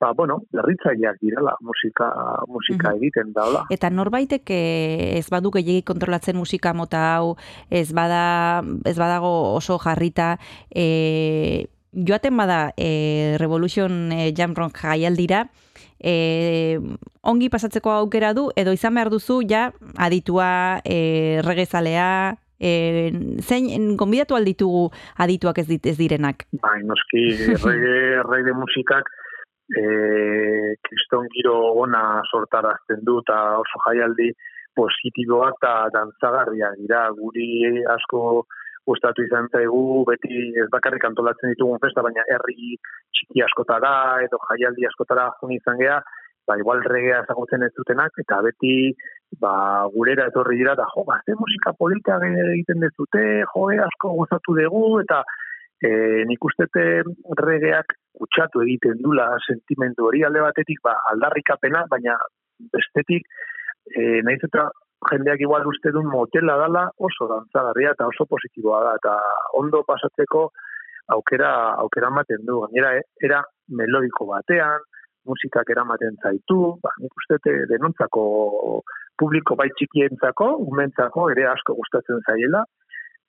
ba, 0.00 0.12
bueno, 0.12 0.42
berritzaileak 0.52 1.18
direla 1.20 1.56
musika, 1.60 2.10
musika 2.48 2.92
egiten 2.96 3.32
da, 3.32 3.46
hola. 3.48 3.62
Eta 3.72 3.90
norbaitek 3.90 4.50
eh, 4.52 5.18
ez 5.18 5.26
badu 5.32 5.52
gehiagik 5.54 5.86
kontrolatzen 5.88 6.36
musika 6.36 6.74
mota 6.76 7.02
hau, 7.14 7.36
ez 7.70 7.88
bada 7.96 8.62
ez 8.84 8.96
badago 8.98 9.32
oso 9.56 9.78
jarrita, 9.82 10.36
e, 10.70 11.66
joaten 11.96 12.36
bada 12.36 12.72
e, 12.76 13.36
Revolution 13.40 14.12
e, 14.12 14.32
Jam 14.36 14.54
Rock 14.54 14.82
jaialdira, 14.84 15.46
e, 15.98 16.78
ongi 17.22 17.48
pasatzeko 17.48 17.92
aukera 17.96 18.34
du, 18.36 18.50
edo 18.56 18.74
izan 18.76 18.94
behar 18.94 19.10
duzu, 19.10 19.40
ja, 19.48 19.70
aditua, 19.96 20.82
e, 20.84 21.40
regezalea, 21.46 22.36
e, 22.60 23.12
zein, 23.40 23.96
konbidatu 23.96 24.36
alditugu 24.36 24.90
adituak 25.16 25.58
ez, 25.62 25.66
dit, 25.70 25.86
ez 25.86 25.96
direnak? 25.98 26.46
Bai, 26.62 26.80
noski, 26.84 27.24
rege, 27.64 27.96
rege 28.28 28.56
musikak, 28.56 29.08
e, 29.74 30.74
kriston 30.86 31.26
giro 31.34 31.56
ona 31.82 32.22
sortarazten 32.30 33.02
du, 33.06 33.18
eta 33.24 33.38
oso 33.62 33.82
jaialdi 33.86 34.30
positiboak 34.76 35.58
eta 35.58 35.72
dantzagarriak 35.94 36.76
dira, 36.82 37.08
guri 37.16 37.82
asko 37.96 38.44
gustatu 38.86 39.24
izan 39.26 39.48
zaigu, 39.50 40.04
beti 40.06 40.52
ez 40.62 40.68
bakarrik 40.70 41.04
antolatzen 41.08 41.54
ditugun 41.54 41.80
festa, 41.82 42.04
baina 42.06 42.22
herri 42.30 42.76
txiki 42.78 43.42
askotara 43.46 44.20
edo 44.26 44.38
jaialdi 44.50 44.86
askotara 44.86 45.26
jun 45.40 45.56
izan 45.56 45.80
gea, 45.80 45.98
ba, 46.46 46.54
igual 46.60 46.84
regea 46.86 47.24
ezagutzen 47.24 47.66
ez 47.66 47.72
dutenak, 47.74 48.14
eta 48.22 48.38
beti 48.46 48.92
ba, 49.42 49.54
gurera 49.94 50.28
etorri 50.30 50.60
dira, 50.60 50.76
da, 50.78 50.86
jo, 50.94 51.02
ze 51.24 51.34
musika 51.40 51.74
polita 51.74 52.20
egiten 52.28 52.84
dezute, 52.84 53.24
jo, 53.54 53.66
asko 53.88 54.14
gozatu 54.20 54.54
dugu, 54.60 55.00
eta 55.02 55.24
e, 55.82 55.90
nik 56.30 56.44
ustete 56.44 57.02
regeak 57.42 57.96
kutsatu 58.18 58.62
egiten 58.64 58.98
dula 59.04 59.28
sentimendu 59.46 60.08
hori 60.08 60.24
alde 60.24 60.42
batetik, 60.44 60.80
ba, 60.84 60.96
aldarrikapena, 61.12 61.84
baina 61.90 62.16
bestetik, 62.72 63.28
e, 63.92 64.22
nahiz 64.26 64.42
eta 64.48 64.68
jendeak 65.10 65.42
igual 65.44 65.66
uste 65.68 65.92
duen 65.94 66.08
motela 66.10 66.56
dala 66.62 66.86
oso 67.08 67.28
dantzagarria 67.30 67.92
eta 67.94 68.08
oso 68.12 68.26
positiboa 68.30 68.82
da, 68.88 68.94
eta 69.00 69.16
ondo 69.60 69.82
pasatzeko 69.86 70.48
aukera, 71.16 71.52
aukera 71.84 72.10
ematen 72.12 72.46
du. 72.48 72.60
Gainera, 72.66 72.96
e, 72.98 73.04
era 73.28 73.42
melodiko 73.68 74.28
batean, 74.32 74.84
musikak 75.26 75.70
eramaten 75.74 76.16
zaitu, 76.22 76.76
ba, 76.82 76.92
nik 77.02 77.14
uste 77.20 77.38
dut 77.42 77.68
denontzako 77.72 78.24
publiko 79.18 79.56
bai 79.58 79.68
txikientzako, 79.78 80.48
umentzako 80.70 81.30
ere 81.32 81.46
asko 81.50 81.74
gustatzen 81.78 82.20
zaiela, 82.28 82.62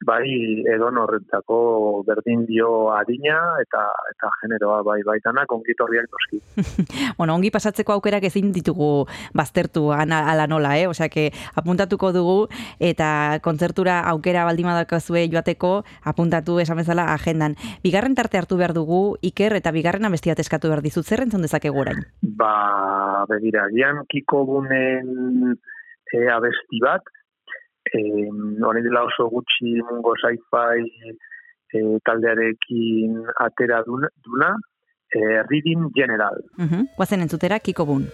bai 0.06 0.28
edon 0.70 0.98
horrentzako 1.02 2.04
berdin 2.08 2.46
dio 2.46 2.92
adina 2.94 3.38
eta 3.62 3.82
eta 4.12 4.30
generoa 4.42 4.84
bai 4.86 5.00
baitanak 5.06 5.52
ongitorriak 5.52 6.06
noski. 6.14 6.40
bueno, 7.20 7.36
ongi 7.36 7.52
pasatzeko 7.52 7.96
aukerak 7.98 8.28
ezin 8.30 8.52
ditugu 8.54 9.08
baztertu 9.34 9.92
ala 9.92 10.48
nola, 10.48 10.78
eh? 10.78 10.88
Osea, 10.88 11.10
que 11.10 11.32
apuntatuko 11.56 12.12
dugu 12.14 12.38
eta 12.80 13.40
kontzertura 13.44 14.00
aukera 14.14 14.46
baldin 14.46 14.70
badakazue 14.70 15.28
joateko 15.34 15.84
apuntatu 16.04 16.60
esan 16.60 16.78
bezala 16.78 17.12
agendan. 17.14 17.58
Bigarren 17.84 18.16
tarte 18.16 18.38
hartu 18.38 18.58
behar 18.58 18.74
dugu 18.78 19.18
Iker 19.22 19.56
eta 19.58 19.72
bigarrena 19.72 20.10
bestia 20.14 20.38
eskatu 20.38 20.70
behar 20.70 20.84
dizut 20.86 21.06
zer 21.06 21.24
entzun 21.26 21.42
dezakegu 21.42 21.82
orain. 21.82 22.04
Ba, 22.22 23.26
begira, 23.30 23.68
gian 23.74 24.04
kiko 24.12 24.44
bunen 24.46 25.56
e, 26.14 26.28
abesti 26.32 26.82
bat, 26.84 27.04
eh, 27.94 28.30
hori 28.64 28.82
dela 28.82 29.04
oso 29.04 29.30
gutxi 29.30 29.78
mungo 29.90 30.16
sci-fi 30.16 30.86
eh, 31.74 31.98
taldearekin 32.04 33.22
atera 33.44 33.84
duna, 33.86 34.08
duna 34.24 34.56
eh, 35.12 35.44
Reading 35.50 35.92
General. 35.96 36.36
Mhm. 36.58 36.96
Guazen 36.98 37.22
entzutera 37.22 37.60
Kiko 37.60 37.86
Bun. 37.86 38.08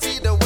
see 0.00 0.18
the 0.18 0.39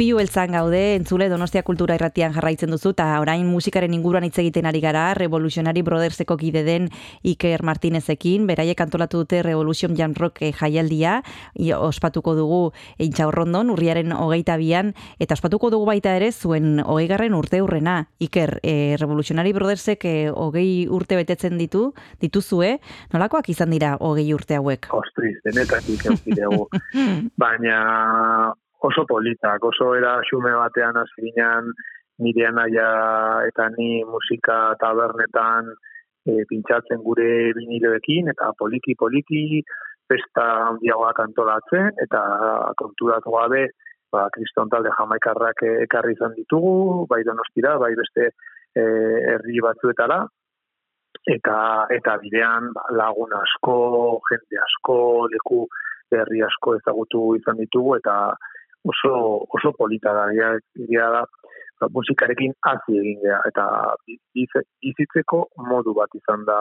Ispilu 0.00 0.16
beltzan 0.16 0.54
gaude, 0.56 0.94
entzule 0.96 1.26
Donostia 1.28 1.60
Kultura 1.60 1.92
Irratian 1.98 2.32
jarraitzen 2.32 2.70
duzu, 2.72 2.94
eta 2.94 3.04
orain 3.20 3.42
musikaren 3.44 3.92
inguruan 3.92 4.24
hitz 4.24 4.38
egiten 4.40 4.64
ari 4.64 4.80
gara, 4.80 5.02
Revolutionary 5.12 5.82
Brotherseko 5.84 6.38
kide 6.40 6.62
den 6.64 6.86
Iker 7.20 7.60
Martinezekin, 7.68 8.46
beraiek 8.48 8.80
antolatu 8.80 9.20
dute 9.20 9.42
Revolution 9.44 9.92
Jam 9.98 10.14
Rock 10.16 10.40
eh, 10.40 10.54
jaialdia, 10.56 11.18
ospatuko 11.76 12.32
dugu 12.38 12.60
Intxaurrondon, 12.96 13.74
urriaren 13.74 14.14
hogeita 14.16 14.56
bian, 14.56 14.94
eta 15.20 15.36
ospatuko 15.36 15.68
dugu 15.68 15.90
baita 15.90 16.16
ere 16.16 16.32
zuen 16.32 16.80
hogeigarren 16.80 17.36
urte 17.36 17.60
hurrena. 17.60 17.98
Iker, 18.24 18.54
eh, 18.62 18.96
Revolutionary 18.96 19.52
Brothersek 19.52 20.08
eh, 20.08 20.30
hogei 20.32 20.88
urte 20.88 21.20
betetzen 21.20 21.60
ditu, 21.60 21.90
dituzue, 22.24 22.78
nolakoak 23.12 23.52
izan 23.52 23.76
dira 23.76 23.98
hogei 24.00 24.30
urte 24.32 24.56
hauek? 24.56 24.88
Ostriz, 24.96 25.36
denetatik 25.44 26.08
eukidegu. 26.08 26.70
Baina 27.44 28.56
oso 28.80 29.04
politak, 29.06 29.64
oso 29.64 29.94
era 29.94 30.18
xume 30.28 30.52
batean 30.56 30.98
ginen 31.16 31.72
nire 32.20 32.46
anaia 32.46 32.88
eta 33.48 33.68
ni 33.76 34.04
musika 34.04 34.74
tabernetan 34.80 35.70
e, 36.26 36.44
pintxatzen 36.48 37.04
gure 37.04 37.52
viniloekin 37.56 38.28
eta 38.32 38.52
poliki 38.58 38.96
poliki 39.02 39.62
festa 40.10 40.46
handiagoak 40.68 41.20
antolatzen 41.24 41.92
eta 42.04 42.20
konturatu 42.76 43.32
gabe 43.36 43.62
ba, 44.12 44.26
kriston 44.34 44.68
talde 44.68 44.90
jamaikarrak 44.98 45.62
ekarri 45.86 46.16
izan 46.16 46.34
ditugu, 46.36 47.06
bai 47.10 47.22
donostira, 47.24 47.76
bai 47.78 47.92
beste 47.98 48.30
e, 48.74 48.82
herri 48.82 49.62
batzuetara, 49.62 50.24
eta 51.34 51.56
eta 51.96 52.16
bidean 52.22 52.72
ba, 52.74 52.86
lagun 53.02 53.32
asko, 53.38 53.76
jende 54.30 54.60
asko, 54.66 54.98
leku 55.34 55.66
berri 56.10 56.42
asko 56.42 56.74
ezagutu 56.80 57.36
izan 57.38 57.60
ditugu 57.62 57.96
eta 58.00 58.16
oso 58.84 59.44
oso 59.50 59.72
polita 59.76 60.12
da 60.12 60.24
ja, 60.32 60.56
da 61.10 61.24
ba, 61.80 61.88
musikarekin 61.94 62.52
hasi 62.66 62.98
egin 63.00 63.20
gea 63.24 63.40
eta 63.48 63.66
bizi- 64.06 64.66
bizitzeko 64.82 65.46
modu 65.70 65.94
bat 65.94 66.14
izan 66.14 66.44
da 66.44 66.58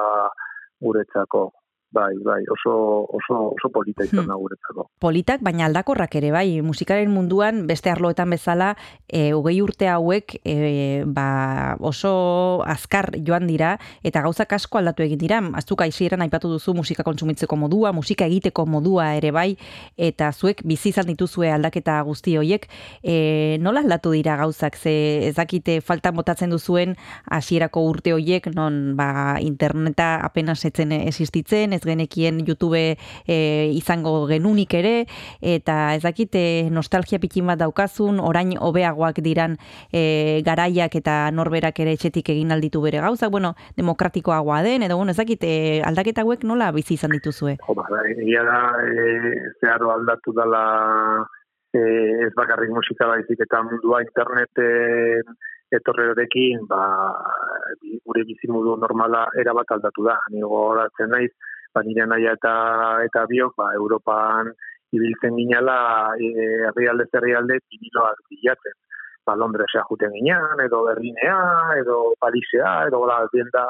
guretzako. 0.80 1.52
Bai, 1.92 2.14
bai, 2.22 2.44
oso 2.54 3.08
oso 3.10 3.36
oso 3.58 3.70
polita 3.74 4.04
izan 4.06 4.28
da 4.30 4.36
guretzako. 4.38 4.84
politak, 5.02 5.42
baina 5.42 5.66
aldakorrak 5.66 6.14
ere, 6.20 6.30
bai, 6.30 6.62
musikaren 6.62 7.10
munduan, 7.10 7.64
beste 7.66 7.90
arloetan 7.90 8.30
bezala, 8.30 8.76
e, 9.08 9.32
hogei 9.34 9.56
urte 9.64 9.88
hauek 9.90 10.36
e, 10.44 11.02
ba, 11.08 11.78
oso 11.80 12.62
azkar 12.62 13.10
joan 13.26 13.48
dira, 13.50 13.72
eta 14.04 14.22
gauzak 14.22 14.54
asko 14.54 14.78
aldatu 14.78 15.02
egin 15.02 15.18
dira. 15.18 15.40
Aztuk 15.58 15.82
aizieran 15.82 16.22
aipatu 16.22 16.52
duzu 16.52 16.76
musika 16.78 17.02
kontsumitzeko 17.08 17.58
modua, 17.58 17.92
musika 17.92 18.28
egiteko 18.30 18.68
modua 18.70 19.16
ere 19.18 19.32
bai, 19.34 19.58
eta 19.98 20.30
zuek 20.32 20.62
bizi 20.70 20.94
izan 20.94 21.10
dituzue 21.10 21.50
aldaketa 21.50 21.98
guzti 22.06 22.38
hoiek, 22.38 22.70
e, 23.02 23.58
nola 23.66 23.82
aldatu 23.82 24.14
dira 24.14 24.38
gauzak, 24.38 24.78
ze 24.78 24.94
ez 25.32 25.34
dakite 25.42 25.80
faltan 25.82 26.14
botatzen 26.22 26.54
duzuen 26.54 26.96
hasierako 27.26 27.88
urte 27.90 28.14
hoiek, 28.14 28.54
non 28.54 28.94
ba, 29.00 29.40
interneta 29.42 30.20
apenas 30.22 30.62
etzen 30.70 30.94
existitzen, 31.00 31.79
ez 31.80 31.88
genekien 31.88 32.44
YouTube 32.46 32.80
e, 33.28 33.38
izango 33.76 34.28
genunik 34.30 34.74
ere, 34.78 34.94
eta 35.42 35.96
ez 35.96 36.04
dakite 36.04 36.44
nostalgia 36.72 37.20
pikin 37.20 37.48
bat 37.50 37.60
daukazun, 37.64 38.20
orain 38.20 38.54
hobeagoak 38.60 39.24
diran 39.26 39.58
e, 39.92 40.42
garaiak 40.46 41.00
eta 41.00 41.18
norberak 41.36 41.80
ere 41.80 41.96
etxetik 41.98 42.34
egin 42.36 42.52
alditu 42.56 42.84
bere 42.84 43.02
gauzak, 43.04 43.32
bueno, 43.32 43.56
demokratikoagoa 43.80 44.62
den, 44.68 44.84
edo 44.88 45.00
bueno, 45.00 45.16
ez 45.16 45.20
dakite 45.20 45.82
aldaketa 45.88 46.26
hauek 46.26 46.44
nola 46.44 46.72
bizi 46.76 46.96
izan 47.00 47.16
dituzue? 47.16 47.58
Jo, 47.66 47.76
ba, 47.78 47.88
da, 47.92 48.04
egia 48.12 48.44
da, 48.48 48.62
e, 48.84 49.52
zeharo 49.62 49.94
aldatu 49.96 50.36
dala 50.36 50.64
e, 51.74 51.80
ez 52.28 52.34
bakarrik 52.38 52.74
musika 52.76 53.08
baizik 53.14 53.46
eta 53.46 53.64
mundua 53.64 54.04
interneten 54.06 55.38
etorrerekin, 55.70 56.66
ba, 56.70 56.82
gure 58.06 58.24
bizimodu 58.26 58.76
normala 58.82 59.28
erabat 59.38 59.76
aldatu 59.76 60.06
da. 60.08 60.18
Ni 60.34 60.42
gogoratzen 60.42 61.12
naiz, 61.14 61.30
ba, 61.80 61.88
nire 61.88 62.06
naia 62.06 62.36
eta, 62.36 62.54
eta 63.08 63.26
biok, 63.30 63.56
ba, 63.56 63.72
Europan 63.80 64.52
ibiltzen 64.92 65.38
ginala, 65.38 66.12
e, 66.20 66.30
herrialde 66.68 67.08
herrialde 67.14 67.60
viniloak 67.72 68.20
bilatzen. 68.30 68.76
Ba, 69.26 69.36
Londresea 69.38 69.86
juten 69.88 70.12
ginean, 70.16 70.60
edo 70.66 70.84
Berlinea, 70.88 71.38
edo 71.80 72.16
Parisea, 72.20 72.88
edo 72.90 73.06
la 73.06 73.20
tienda 73.32 73.68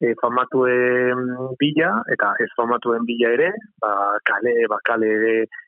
e, 0.00 0.14
famatuen 0.20 1.54
bila, 1.60 1.92
eta 2.14 2.34
ez 2.40 2.50
famatuen 2.56 3.04
bila 3.08 3.32
ere, 3.36 3.50
ba, 3.82 3.92
kale, 4.28 4.54
ba, 4.70 4.78
kale 4.86 5.12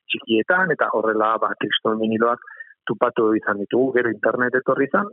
txikietan, 0.08 0.72
eta 0.76 0.92
horrela, 0.96 1.34
ba, 1.42 1.52
kriston 1.60 1.98
viniloak 2.00 2.44
tupatu 2.86 3.32
izan 3.34 3.60
ditugu, 3.64 3.96
gero 3.98 4.12
internet 4.12 4.60
etorri 4.60 4.88
izan, 4.88 5.10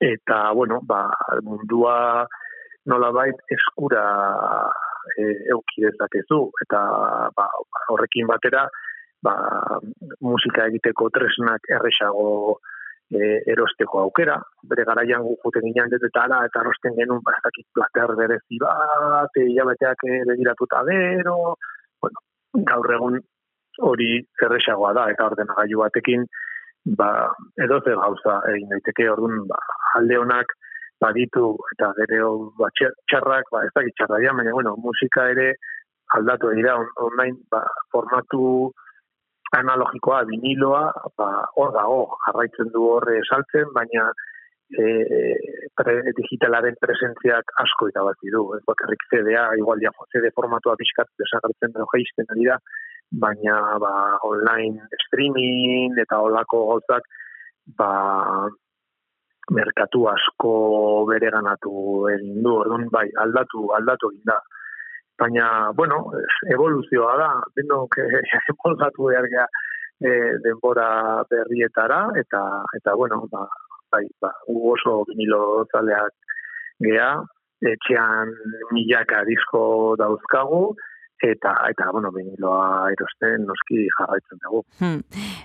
eta, 0.00 0.44
bueno, 0.56 0.80
ba, 0.86 1.08
mundua 1.42 2.28
nolabait 2.88 3.36
eskura 3.52 4.04
e, 5.16 5.26
euki 5.54 5.84
dezakezu, 5.86 6.40
eta 6.64 6.80
ba, 7.36 7.46
horrekin 7.92 8.28
batera, 8.30 8.66
ba, 9.22 9.34
musika 10.20 10.66
egiteko 10.70 11.10
tresnak 11.14 11.68
erresago 11.76 12.58
e, 13.10 13.42
erosteko 13.52 14.04
aukera. 14.04 14.38
Bere 14.70 14.84
garaian 14.88 15.24
gu 15.26 15.36
juten 15.44 15.66
ginen 15.68 15.90
detetara 15.92 16.44
eta 16.48 16.62
erosten 16.64 16.96
genuen 16.98 17.22
ba, 17.26 17.34
ez 17.36 17.44
dakit 17.48 17.66
plater 17.74 18.14
berezi 18.20 18.60
bat, 18.62 19.36
e, 19.36 19.48
hilabeteak 19.50 20.06
e, 20.06 20.22
begiratuta 20.30 20.84
gero, 20.88 21.36
bueno, 22.02 22.24
gaur 22.70 22.94
egun 22.98 23.20
hori 23.90 24.12
erresagoa 24.46 24.94
da, 24.96 25.08
eta 25.12 25.28
ordenagailu 25.30 25.82
batekin, 25.84 26.26
ba, 26.96 27.10
edo 27.64 27.80
gauza 27.86 28.40
egin 28.54 28.72
daiteke, 28.74 29.08
orduan, 29.10 29.46
ba, 29.48 29.60
alde 29.98 30.18
honak 30.18 30.56
baditu, 31.00 31.56
eta 31.74 31.92
gero 31.98 32.52
ba, 32.58 32.68
txar- 32.76 32.96
txarrak, 33.10 33.50
ba, 33.52 33.64
ez 33.66 33.72
dakit 33.74 33.96
txarra 33.98 34.20
ja, 34.24 34.34
baina, 34.36 34.52
bueno, 34.56 34.76
musika 34.84 35.28
ere 35.32 35.54
aldatu 36.16 36.50
dira, 36.56 36.76
on- 36.80 36.94
online, 37.08 37.38
ba, 37.50 37.62
formatu 37.92 38.72
analogikoa, 39.56 40.24
viniloa, 40.30 40.82
ba, 41.18 41.30
hor 41.56 41.72
dago, 41.74 42.02
jarraitzen 42.26 42.70
du 42.74 42.84
hor 42.86 43.08
eh, 43.10 43.22
saltzen, 43.28 43.72
baina 43.74 44.10
e, 44.70 44.84
pre, 45.74 45.96
digitalaren 46.18 46.76
presentziak 46.82 47.54
asko 47.64 47.88
irabazi 47.90 48.30
du. 48.34 48.44
Ez 48.54 48.62
bakarrik 48.68 49.02
CD-a, 49.10 49.48
igual 49.58 49.82
ja 49.82 49.90
CD 50.14 50.30
formatua 50.36 50.76
pixkat 50.78 51.10
desagertzen 51.18 51.74
edo 51.74 51.88
geisten 51.94 52.30
ari 52.34 52.46
da, 52.50 52.58
baina 53.24 53.56
ba, 53.82 53.92
online 54.26 54.86
streaming 55.06 55.98
eta 55.98 56.20
olako 56.22 56.66
gauzak 56.74 57.08
ba, 57.78 57.90
merkatu 59.50 60.06
asko 60.10 60.52
bereganatu 61.10 61.72
egin 62.14 62.42
du, 62.44 62.54
orduan 62.62 62.86
bai, 62.94 63.08
aldatu, 63.24 63.68
aldatu 63.78 64.12
egin 64.14 64.30
da. 64.32 64.38
Baina, 65.20 65.46
bueno, 65.76 65.98
evoluzioa 66.54 67.16
da, 67.20 67.30
denok 67.58 67.98
evoluzatu 68.54 69.10
behar 69.10 69.28
gea 69.32 69.46
eh, 70.00 70.30
denbora 70.44 70.88
berrietara, 71.30 72.06
eta, 72.22 72.44
eta 72.78 72.94
bueno, 72.96 73.26
ba, 73.32 73.44
bai, 73.92 74.06
ba, 74.22 74.32
oso 74.72 75.02
vinilo 75.10 75.66
zaleak 75.72 76.14
gea, 76.86 77.10
etxean 77.60 78.32
milaka 78.72 79.24
disko 79.28 79.62
dauzkagu, 80.00 80.62
eta, 81.22 81.52
eta 81.68 81.90
bueno, 81.92 82.10
viniloa 82.12 82.90
erosten 82.94 83.44
noski 83.48 83.84
jarraitzen 83.98 84.40
dugu. 84.44 84.62
Hmm. 84.80 85.02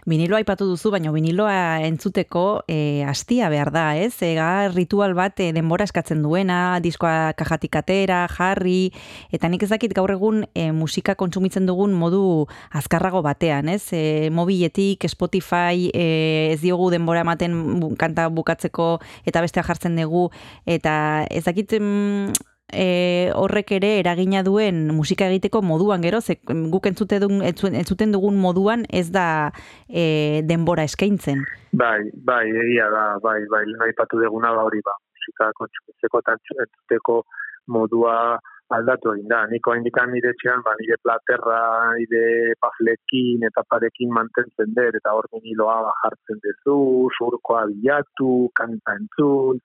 Viniloa 0.08 0.40
aipatu 0.42 0.68
duzu, 0.70 0.92
baina 0.94 1.12
viniloa 1.12 1.82
entzuteko 1.86 2.64
e, 2.72 3.04
astia 3.08 3.50
behar 3.52 3.72
da, 3.76 3.86
ez? 4.00 4.14
Ega 4.26 4.70
ritual 4.72 5.16
bat 5.18 5.40
e, 5.44 5.52
denbora 5.56 5.88
eskatzen 5.88 6.24
duena, 6.24 6.80
diskoa 6.84 7.34
kajatik 7.38 7.76
atera, 7.82 8.24
jarri, 8.32 8.92
eta 9.36 9.52
nik 9.52 9.68
ez 9.68 9.72
dakit 9.74 9.96
gaur 9.98 10.16
egun 10.16 10.46
e, 10.54 10.70
musika 10.76 11.18
kontsumitzen 11.20 11.68
dugun 11.68 11.94
modu 11.98 12.24
azkarrago 12.72 13.22
batean, 13.26 13.70
ez? 13.76 13.84
E, 13.94 14.32
mobiletik, 14.32 15.08
Spotify, 15.12 15.90
e, 15.92 16.08
ez 16.56 16.60
diogu 16.64 16.90
denbora 16.94 17.26
ematen 17.26 17.96
kanta 18.00 18.30
bukatzeko 18.32 18.96
eta 19.28 19.44
bestea 19.44 19.66
jartzen 19.68 20.00
dugu, 20.00 20.30
eta 20.66 21.26
ez 21.32 21.44
dakit 21.46 21.76
mm, 21.80 22.55
e, 22.74 23.32
horrek 23.36 23.72
ere 23.78 23.92
eragina 24.00 24.42
duen 24.44 24.88
musika 24.96 25.28
egiteko 25.30 25.62
moduan 25.62 26.02
gero, 26.02 26.22
ze 26.22 26.38
guk 26.46 26.88
entzute 26.90 27.20
dugun, 27.20 27.44
entzuten 27.46 28.12
dugun 28.12 28.40
moduan 28.42 28.86
ez 28.90 29.10
da 29.12 29.52
e, 29.88 30.42
denbora 30.44 30.84
eskaintzen. 30.84 31.46
Bai, 31.72 32.10
bai, 32.14 32.46
egia 32.50 32.90
da, 32.90 33.06
bai, 33.24 33.40
bai, 33.52 33.64
nahi 33.78 33.96
patu 33.98 34.20
deguna 34.22 34.54
da 34.56 34.66
hori 34.66 34.82
ba, 34.86 34.98
musika 35.14 35.52
kontsumitzeko 35.60 36.24
eta 36.24 36.38
entzuteko 36.40 37.24
modua 37.68 38.40
aldatu 38.74 39.12
egin 39.14 39.30
da. 39.30 39.44
Niko 39.52 39.76
indikan 39.78 40.10
nire 40.12 40.32
etxean, 40.34 40.64
ba, 40.66 40.74
nire 40.80 40.98
platerra, 41.04 41.62
nire 42.00 42.56
paflekin 42.64 43.46
eta 43.46 43.64
parekin 43.70 44.14
mantentzen 44.14 44.74
dut, 44.74 44.98
eta 45.02 45.14
hor 45.14 45.30
viniloa 45.34 45.78
ba, 45.86 45.94
jartzen 46.04 46.42
dezu, 46.44 46.80
surkoa 47.18 47.66
bilatu, 47.70 48.50
kanta 48.58 48.98
entzun, 48.98 49.62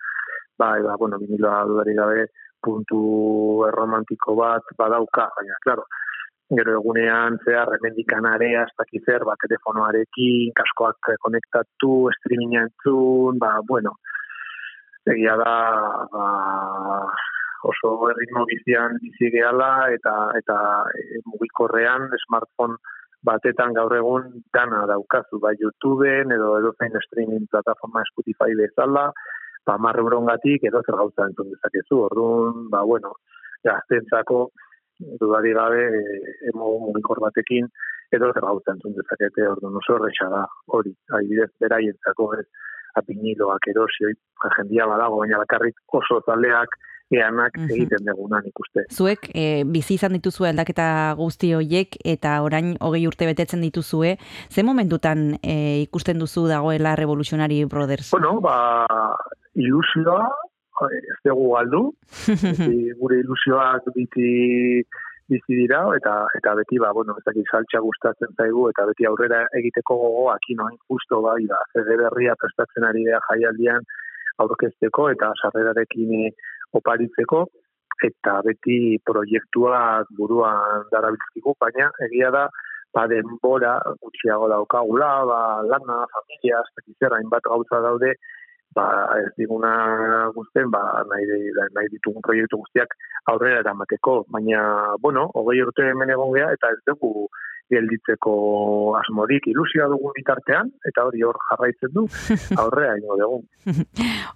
bai, 0.60 0.78
ba, 0.84 0.98
bueno, 1.00 1.18
viniloa 1.22 1.64
dudarik 1.70 1.96
gabe 1.96 2.28
puntu 2.64 3.00
erromantiko 3.68 4.36
bat 4.38 4.74
badauka, 4.78 5.28
baina, 5.36 5.58
claro, 5.64 5.86
gero 6.58 6.76
egunean 6.80 7.38
zehar 7.44 7.70
hemendikan 7.76 8.26
area, 8.26 8.64
ez 8.66 8.74
dakit 8.78 9.06
zer, 9.06 9.24
ba, 9.28 9.36
telefonoarekin, 9.44 10.52
kaskoak 10.58 11.12
konektatu, 11.24 11.94
streaminga 12.18 12.64
entzun, 12.66 13.38
ba, 13.38 13.52
bueno, 13.68 13.94
egia 15.06 15.36
da, 15.40 15.54
ba, 16.12 16.26
oso 17.70 17.92
erritmo 18.10 18.46
bizian 18.50 18.96
bizi 19.02 19.30
gehala, 19.34 19.90
eta, 19.94 20.14
eta 20.40 20.56
e, 20.96 21.20
mugikorrean, 21.28 22.08
smartphone 22.26 22.78
batetan 23.22 23.74
gaur 23.76 23.92
egun 23.96 24.30
dana 24.54 24.86
daukazu, 24.90 25.38
ba, 25.42 25.52
YouTubeen 25.60 26.32
edo 26.36 26.54
edo 26.58 26.72
zein 26.78 26.96
streaming 27.06 27.46
plataforma 27.52 28.02
Spotify 28.10 28.56
bezala, 28.58 29.10
ba, 29.66 29.76
marre 29.78 30.02
eurongatik 30.04 30.64
edo 30.70 30.82
zer 30.86 30.98
gauza 31.02 31.28
entzun 31.28 31.50
dezakezu, 31.52 32.00
orduan, 32.08 32.66
ba, 32.72 32.82
bueno, 32.82 33.14
gaztentzako, 33.64 34.50
dudari 35.20 35.52
gabe, 35.56 35.84
e, 36.00 36.34
emo 36.52 36.72
mugikor 36.86 37.20
batekin, 37.26 37.68
edo 38.12 38.32
zer 38.32 38.46
gauza 38.48 38.74
entzun 38.74 38.96
dezakete, 38.98 39.46
orduan 39.54 39.78
oso 39.82 39.98
erresa 40.00 40.28
da, 40.32 40.44
hori, 40.78 40.94
adibidez, 41.16 41.50
beraientzako, 41.60 42.32
ez, 42.40 42.46
apiniloak 42.98 43.68
erosioi, 43.70 44.14
jendia 44.56 44.86
badago, 44.90 45.20
baina 45.22 45.38
bakarrik 45.44 45.98
oso 46.00 46.18
zaleak, 46.26 46.74
eanak 47.10 47.56
egiten 47.66 48.06
degunan 48.06 48.44
ikuste. 48.46 48.84
Zuek 48.94 49.30
e, 49.34 49.64
bizi 49.66 49.96
izan 49.96 50.14
dituzue 50.14 50.50
aldaketa 50.50 50.86
guzti 51.18 51.52
hoiek 51.56 51.98
eta 52.06 52.36
orain 52.44 52.76
hogei 52.86 53.02
urte 53.10 53.26
betetzen 53.26 53.64
dituzue, 53.66 54.16
ze 54.48 54.62
momentutan 54.66 55.34
e, 55.42 55.82
ikusten 55.88 56.22
duzu 56.22 56.46
dagoela 56.50 56.94
Revolutionary 56.96 57.64
Brothers? 57.64 58.12
Bueno, 58.14 58.38
ba, 58.40 58.54
ilusioa, 59.54 60.30
eh, 60.88 61.02
ez 61.12 61.20
dugu 61.26 61.46
galdu, 61.54 61.82
gure 63.00 63.20
ilusioak 63.24 63.88
bizi 63.94 64.84
bizi 65.30 65.56
dira 65.62 65.80
eta 65.94 66.12
eta 66.38 66.54
beti 66.58 66.78
ba 66.82 66.90
bueno 66.92 67.14
ez 67.18 67.24
dakit 67.26 67.46
saltza 67.50 67.80
gustatzen 67.86 68.32
zaigu 68.36 68.66
eta 68.70 68.86
beti 68.90 69.06
aurrera 69.06 69.44
egiteko 69.60 69.96
gogoak 70.02 70.48
inoain 70.54 70.78
justo 70.90 71.20
bai 71.26 71.44
da 71.52 71.60
CD 71.72 71.98
berria 72.02 72.34
prestatzen 72.40 72.86
ari 72.88 73.04
da 73.06 73.20
jaialdian 73.28 73.86
aurkezteko 74.44 75.10
eta 75.14 75.30
sarrerarekin 75.42 76.16
eh, 76.24 76.32
oparitzeko 76.80 77.44
eta 78.08 78.40
beti 78.48 78.98
proiektuak 79.10 80.10
buruan 80.18 80.88
darabiltzkigu 80.94 81.54
baina 81.64 81.90
egia 82.08 82.32
da 82.38 82.44
ba 82.94 83.06
denbora 83.12 83.76
gutxiago 84.02 84.50
daukagula 84.54 85.10
ba 85.30 85.40
lana 85.70 85.98
familia 86.16 86.62
ez 86.64 86.70
dakit 86.76 86.96
zer 86.98 87.14
hainbat 87.18 87.46
gauza 87.52 87.82
daude 87.86 88.14
ba, 88.74 88.86
ez 89.18 89.30
diguna 89.38 89.72
guzten, 90.34 90.70
ba, 90.70 90.82
nahi, 91.10 91.26
nahi 91.74 91.90
ditugun 91.94 92.22
proiektu 92.26 92.60
guztiak 92.62 92.94
aurrera 93.32 93.62
eramateko. 93.64 94.24
Baina, 94.30 94.62
bueno, 95.02 95.28
hogei 95.34 95.60
urte 95.64 95.88
hemen 95.90 96.12
egon 96.16 96.34
gea, 96.36 96.50
eta 96.56 96.72
ez 96.76 96.80
dugu 96.86 97.28
gelditzeko 97.70 98.34
asmorik 98.98 99.46
ilusioa 99.50 99.88
dugun 99.92 100.14
bitartean, 100.16 100.70
eta 100.86 101.04
hori 101.06 101.22
hor 101.26 101.38
jarraitzen 101.48 101.92
du, 101.94 102.06
aurrera 102.62 102.96
ingo 102.98 103.16
dugu. 103.20 103.40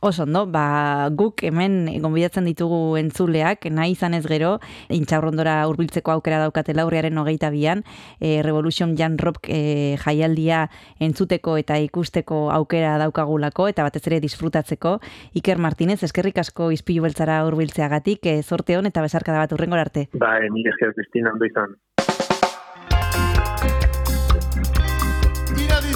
Oso, 0.04 0.24
ondo, 0.24 0.44
ba, 0.50 1.08
guk 1.16 1.44
hemen 1.48 1.88
gonbidatzen 2.02 2.46
ditugu 2.48 2.96
entzuleak, 3.00 3.66
nahi 3.74 3.94
izan 3.94 4.14
ez 4.18 4.24
gero, 4.26 4.58
intxaurrondora 4.94 5.56
hurbiltzeko 5.68 6.14
aukera 6.14 6.40
daukatela 6.44 6.86
urriaren 6.88 7.18
hogeita 7.18 7.50
bian, 7.54 7.84
e, 8.20 8.40
Revolution 8.46 8.96
Jan 8.98 9.18
Rock 9.18 9.48
e, 9.48 9.96
jaialdia 10.04 10.66
entzuteko 11.02 11.56
eta 11.60 11.78
ikusteko 11.82 12.48
aukera 12.54 12.96
daukagulako, 13.02 13.68
eta 13.72 13.86
batez 13.86 14.04
ere 14.10 14.20
disfrutatzeko. 14.24 14.98
Iker 15.40 15.62
Martinez, 15.62 16.02
eskerrik 16.06 16.38
asko 16.44 16.70
izpilu 16.74 17.06
beltzara 17.06 17.42
hurbiltzeagatik, 17.48 18.30
e, 18.30 18.42
zorte 18.42 18.78
hon 18.78 18.90
eta 18.90 19.04
besarkada 19.04 19.42
bat 19.44 19.56
urrengor 19.56 19.82
arte. 19.82 20.08
Ba, 20.14 20.36
e, 20.40 20.52
mire 20.54 20.74
esker, 20.74 20.94
Kristina, 20.98 21.32
ondo 21.34 21.48
izan. 21.48 21.76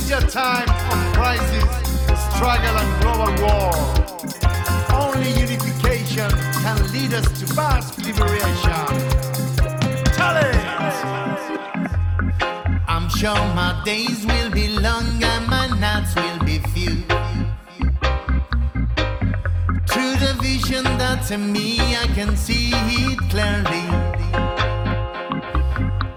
Your 0.08 0.20
time 0.22 0.68
of 0.90 1.12
crisis, 1.12 1.64
struggle, 2.34 2.76
and 2.82 3.02
global 3.02 3.30
war. 3.44 3.72
Only 4.90 5.30
unification 5.32 6.30
can 6.62 6.92
lead 6.92 7.12
us 7.12 7.28
to 7.38 7.46
vast 7.54 7.98
liberation. 7.98 8.86
Talent! 10.16 10.56
I'm 12.88 13.08
sure 13.10 13.34
my 13.54 13.82
days 13.84 14.24
will 14.24 14.50
be 14.50 14.68
long 14.68 15.22
and 15.22 15.46
my 15.46 15.66
nights 15.78 16.14
will 16.14 16.38
be 16.44 16.58
few. 16.72 17.02
Through 19.90 20.14
the 20.24 20.34
vision 20.40 20.84
that's 20.96 21.30
in 21.30 21.52
me, 21.52 21.96
I 21.96 22.06
can 22.14 22.34
see 22.34 22.70
it 22.72 23.18
clearly. 23.28 23.84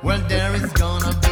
Well, 0.02 0.22
there 0.30 0.56
is 0.56 0.72
gonna 0.74 1.14
be 1.22 1.31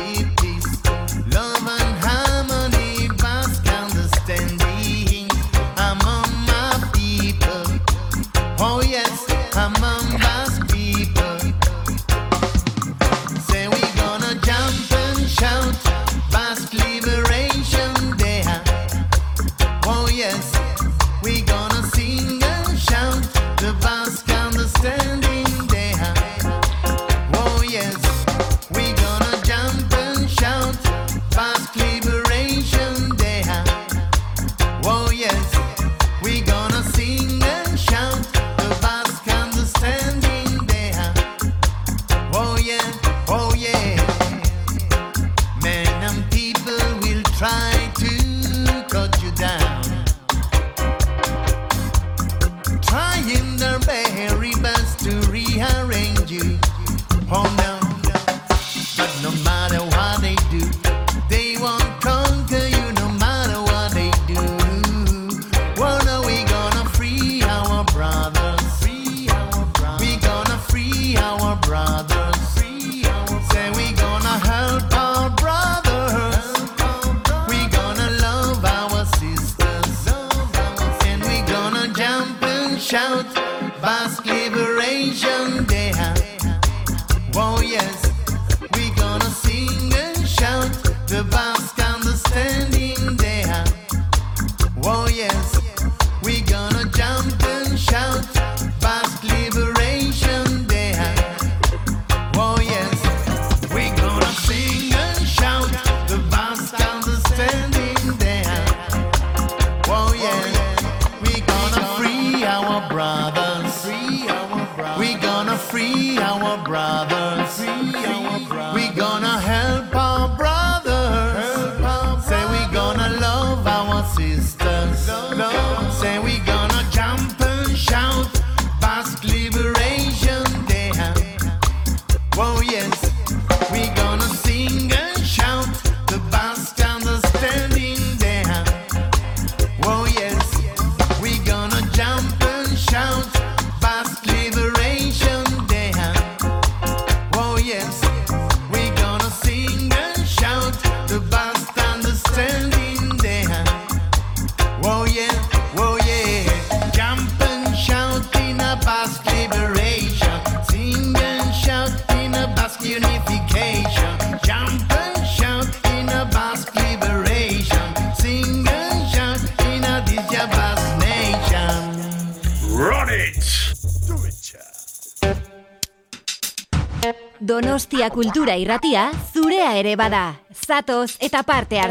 Donostia 177.50 178.12
kultura 178.14 178.54
irratia 178.62 179.08
zurea 179.34 179.72
ere 179.80 179.96
bada. 179.98 180.36
Zatoz 180.54 181.16
eta 181.20 181.42
parte. 181.42 181.82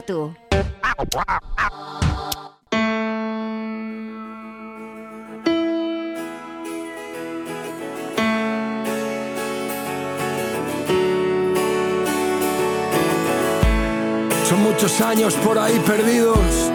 Son 14.45 14.63
muchos 14.63 15.01
años 15.01 15.35
por 15.43 15.59
ahí 15.59 15.81
perdidos 15.81 16.71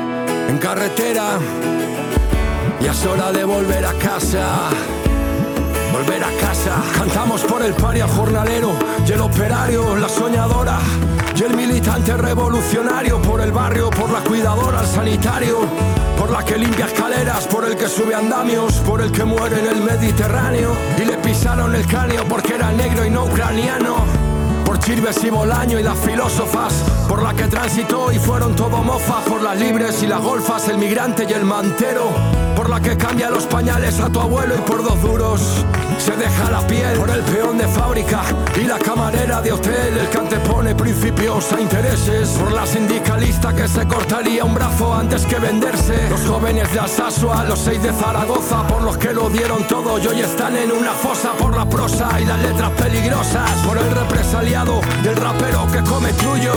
en 0.49 0.57
carretera. 0.57 1.39
Ya 2.81 2.91
es 2.91 3.05
hora 3.05 3.31
de 3.31 3.45
volver 3.45 3.85
a 3.85 3.93
casa. 3.93 5.02
Volver 5.93 6.23
a 6.23 6.31
casa. 6.41 6.81
Cantamos 6.97 7.43
por 7.43 7.61
el 7.61 7.75
paria 7.75 8.07
jornalero 8.07 8.73
y 9.07 9.11
el 9.11 9.21
operario, 9.21 9.95
la 9.95 10.09
soñadora. 10.09 10.79
Y 11.35 11.43
el 11.43 11.55
militante 11.55 12.17
revolucionario 12.17 13.21
por 13.21 13.39
el 13.41 13.51
barrio, 13.51 13.91
por 13.91 14.09
la 14.09 14.21
cuidadora, 14.21 14.81
el 14.81 14.87
sanitario. 14.87 15.59
Por 16.17 16.31
la 16.31 16.43
que 16.43 16.57
limpia 16.57 16.87
escaleras, 16.87 17.45
por 17.45 17.65
el 17.65 17.75
que 17.75 17.87
sube 17.87 18.15
andamios, 18.15 18.73
por 18.77 19.01
el 19.01 19.11
que 19.11 19.23
muere 19.23 19.59
en 19.59 19.67
el 19.67 19.83
Mediterráneo. 19.83 20.75
Y 20.99 21.05
le 21.05 21.17
pisaron 21.17 21.75
el 21.75 21.85
cráneo 21.85 22.25
porque 22.27 22.55
era 22.55 22.71
negro 22.71 23.05
y 23.05 23.11
no 23.11 23.25
ucraniano. 23.25 23.97
Por 24.65 24.79
Chirves 24.79 25.23
y 25.23 25.29
Bolaño 25.29 25.79
y 25.79 25.83
las 25.83 25.99
filósofas, 25.99 26.73
por 27.07 27.21
la 27.21 27.35
que 27.35 27.43
transitó 27.43 28.11
y 28.11 28.17
fueron 28.17 28.55
todo 28.55 28.81
mofas, 28.81 29.23
por 29.29 29.43
las 29.43 29.59
libres 29.59 30.01
y 30.01 30.07
las 30.07 30.21
golfas, 30.21 30.67
el 30.69 30.79
migrante 30.79 31.27
y 31.29 31.33
el 31.33 31.45
mantero, 31.45 32.09
por 32.63 32.69
la 32.69 32.79
que 32.79 32.95
cambia 32.95 33.29
los 33.29 33.45
pañales 33.45 33.99
a 33.99 34.09
tu 34.09 34.21
abuelo 34.21 34.55
y 34.55 34.61
por 34.61 34.81
dos 34.81 35.01
duros 35.01 35.65
se 35.97 36.15
deja 36.15 36.49
la 36.49 36.65
piel, 36.65 36.97
por 36.97 37.09
el 37.09 37.21
peón 37.21 37.57
de 37.57 37.67
fábrica 37.67 38.21
y 38.55 38.63
la 38.63 38.79
camarera 38.79 39.41
de 39.41 39.51
hotel, 39.51 39.97
el 39.97 40.07
que 40.07 40.17
antepone 40.17 40.73
principios 40.73 41.51
a 41.51 41.59
intereses, 41.59 42.29
por 42.29 42.53
la 42.53 42.65
sindicalista 42.65 43.53
que 43.53 43.67
se 43.67 43.85
cortaría 43.85 44.45
un 44.45 44.53
brazo 44.53 44.93
antes 44.93 45.25
que 45.25 45.39
venderse, 45.39 46.09
los 46.09 46.21
jóvenes 46.21 46.71
de 46.73 46.79
Alsasua, 46.79 47.43
los 47.43 47.59
seis 47.59 47.83
de 47.83 47.91
Zaragoza, 47.91 48.65
por 48.67 48.81
los 48.81 48.97
que 48.97 49.13
lo 49.13 49.29
dieron 49.29 49.67
todo 49.67 49.99
y 49.99 50.07
hoy 50.07 50.21
están 50.21 50.55
en 50.55 50.71
una 50.71 50.91
fosa, 50.91 51.33
por 51.33 51.55
la 51.55 51.67
prosa 51.67 52.19
y 52.21 52.25
las 52.25 52.41
letras 52.41 52.71
peligrosas, 52.71 53.51
por 53.65 53.77
el 53.77 53.91
represaliado 53.91 54.79
y 55.03 55.07
el 55.07 55.17
rapero 55.17 55.67
que 55.71 55.83
come 55.83 56.13
tuyo. 56.13 56.53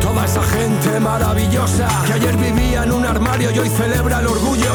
Toda 0.00 0.24
esa 0.24 0.42
gente 0.42 0.98
maravillosa 0.98 1.86
que 2.06 2.14
ayer 2.14 2.36
vivía 2.36 2.84
en 2.84 2.92
un 2.92 3.04
armario 3.04 3.50
y 3.50 3.58
hoy 3.58 3.68
celebra 3.68 4.20
el 4.20 4.26
orgullo. 4.26 4.74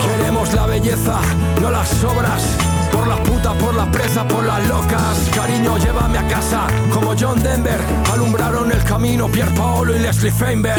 Belleza, 0.80 1.22
no 1.62 1.72
las 1.72 2.04
obras. 2.04 2.44
Por 2.92 3.08
las 3.08 3.20
putas, 3.22 3.54
por 3.56 3.74
las 3.76 3.88
presas, 3.90 4.26
por 4.26 4.44
las 4.44 4.68
locas. 4.68 5.30
Cariño, 5.34 5.78
llévame 5.78 6.18
a 6.18 6.28
casa. 6.28 6.68
Como 6.94 7.14
John 7.18 7.42
Denver, 7.42 7.80
alumbraron 8.14 8.72
el 8.72 8.84
camino 8.84 9.28
Pierre 9.30 9.56
Paolo 9.56 9.96
y 9.96 10.00
Leslie 10.00 10.32
Feinberg. 10.32 10.76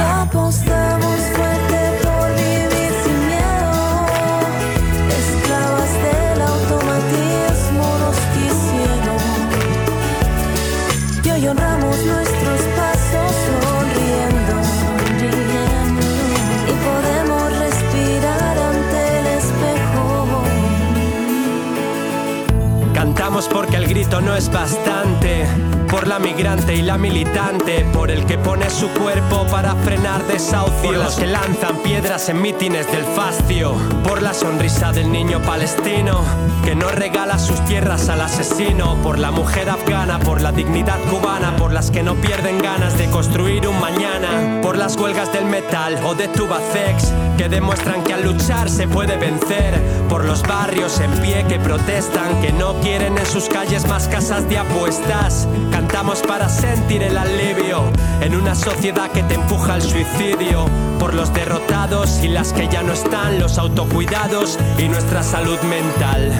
Porque 23.44 23.76
el 23.76 23.86
grito 23.86 24.22
no 24.22 24.34
es 24.34 24.50
bastante. 24.50 25.75
Por 25.88 26.08
la 26.08 26.18
migrante 26.18 26.74
y 26.74 26.82
la 26.82 26.98
militante, 26.98 27.86
por 27.92 28.10
el 28.10 28.26
que 28.26 28.38
pone 28.38 28.68
su 28.70 28.88
cuerpo 28.90 29.46
para 29.50 29.74
frenar 29.76 30.26
desahucios, 30.26 30.82
por 30.82 30.96
los 30.96 31.16
que 31.16 31.26
lanzan 31.26 31.78
piedras 31.82 32.28
en 32.28 32.42
mítines 32.42 32.90
del 32.90 33.04
fascio, 33.04 33.74
por 34.04 34.22
la 34.22 34.34
sonrisa 34.34 34.92
del 34.92 35.10
niño 35.10 35.40
palestino 35.42 36.20
que 36.66 36.74
no 36.74 36.88
regala 36.88 37.38
sus 37.38 37.64
tierras 37.66 38.08
al 38.08 38.20
asesino, 38.20 38.96
por 39.00 39.20
la 39.20 39.30
mujer 39.30 39.70
afgana, 39.70 40.18
por 40.18 40.40
la 40.42 40.50
dignidad 40.50 40.98
cubana, 41.08 41.54
por 41.54 41.72
las 41.72 41.92
que 41.92 42.02
no 42.02 42.16
pierden 42.16 42.58
ganas 42.58 42.98
de 42.98 43.08
construir 43.08 43.68
un 43.68 43.78
mañana, 43.78 44.60
por 44.62 44.76
las 44.76 44.96
huelgas 44.96 45.32
del 45.32 45.44
metal 45.44 45.96
o 46.04 46.16
de 46.16 46.26
Tubacex 46.26 47.12
que 47.36 47.48
demuestran 47.48 48.02
que 48.02 48.14
al 48.14 48.24
luchar 48.24 48.68
se 48.68 48.88
puede 48.88 49.16
vencer, 49.16 49.80
por 50.08 50.24
los 50.24 50.42
barrios 50.42 50.98
en 51.00 51.10
pie 51.20 51.44
que 51.48 51.60
protestan, 51.60 52.40
que 52.40 52.52
no 52.52 52.74
quieren 52.80 53.16
en 53.16 53.26
sus 53.26 53.48
calles 53.48 53.86
más 53.86 54.08
casas 54.08 54.48
de 54.48 54.58
apuestas. 54.58 55.46
Cantamos 55.86 56.20
para 56.22 56.48
sentir 56.48 57.04
el 57.04 57.16
alivio 57.16 57.92
en 58.20 58.34
una 58.34 58.56
sociedad 58.56 59.08
que 59.08 59.22
te 59.22 59.34
empuja 59.34 59.74
al 59.74 59.82
suicidio. 59.82 60.66
Por 60.98 61.14
los 61.14 61.32
derrotados 61.32 62.24
y 62.24 62.28
las 62.28 62.52
que 62.52 62.66
ya 62.66 62.82
no 62.82 62.92
están, 62.92 63.38
los 63.38 63.56
autocuidados 63.56 64.58
y 64.78 64.88
nuestra 64.88 65.22
salud 65.22 65.60
mental. 65.60 66.32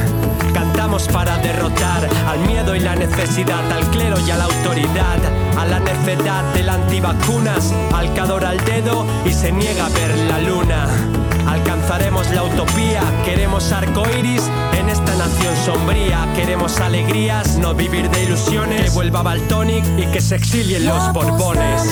Cantamos 0.52 1.06
para 1.06 1.38
derrotar 1.38 2.08
al 2.26 2.40
miedo 2.40 2.74
y 2.74 2.80
la 2.80 2.96
necesidad, 2.96 3.70
al 3.70 3.88
clero 3.90 4.16
y 4.26 4.32
a 4.32 4.36
la 4.36 4.44
autoridad, 4.46 5.18
a 5.56 5.64
la 5.64 5.78
necedad 5.78 6.42
del 6.52 6.68
antivacunas, 6.68 7.72
al 7.94 8.12
que 8.14 8.20
adora 8.20 8.50
el 8.50 8.64
dedo 8.64 9.06
y 9.24 9.32
se 9.32 9.52
niega 9.52 9.86
a 9.86 9.90
ver 9.90 10.18
la 10.28 10.40
luna. 10.40 11.25
Alcanzaremos 11.46 12.30
la 12.30 12.42
utopía, 12.42 13.02
queremos 13.24 13.70
arcoiris 13.72 14.42
en 14.78 14.88
esta 14.88 15.14
nación 15.16 15.54
sombría, 15.64 16.28
queremos 16.34 16.78
alegrías, 16.80 17.56
no 17.58 17.74
vivir 17.74 18.10
de 18.10 18.24
ilusiones, 18.24 18.82
que 18.82 18.90
vuelva 18.90 19.22
Baltonic 19.22 19.84
y 19.96 20.06
que 20.06 20.20
se 20.20 20.36
exilien 20.36 20.86
los 20.86 21.12
borbones. 21.12 21.82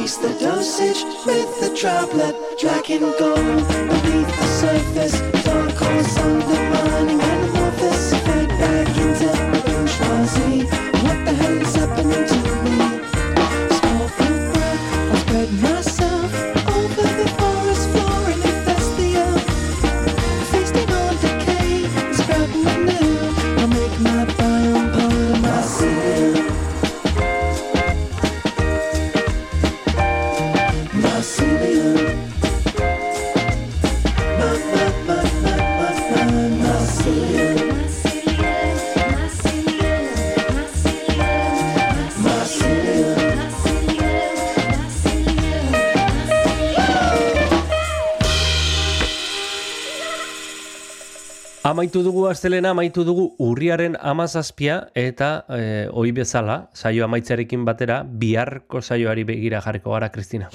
Increase 0.00 0.16
the 0.16 0.32
dosage 0.40 1.04
with 1.26 1.60
the 1.60 1.76
droplet, 1.78 2.34
Amaitu 51.80 52.02
dugu 52.04 52.26
astelena, 52.28 52.74
amaitu 52.74 53.06
dugu 53.08 53.22
urriaren 53.40 53.94
amazazpia 54.04 54.90
eta 54.92 55.46
e, 55.48 55.60
oi 55.96 56.10
bezala, 56.12 56.66
saio 56.76 57.06
amaitzarekin 57.06 57.62
batera, 57.64 58.02
biharko 58.04 58.82
saioari 58.82 59.22
begira 59.24 59.62
jarriko 59.64 59.94
gara, 59.94 60.10
Kristina. 60.12 60.50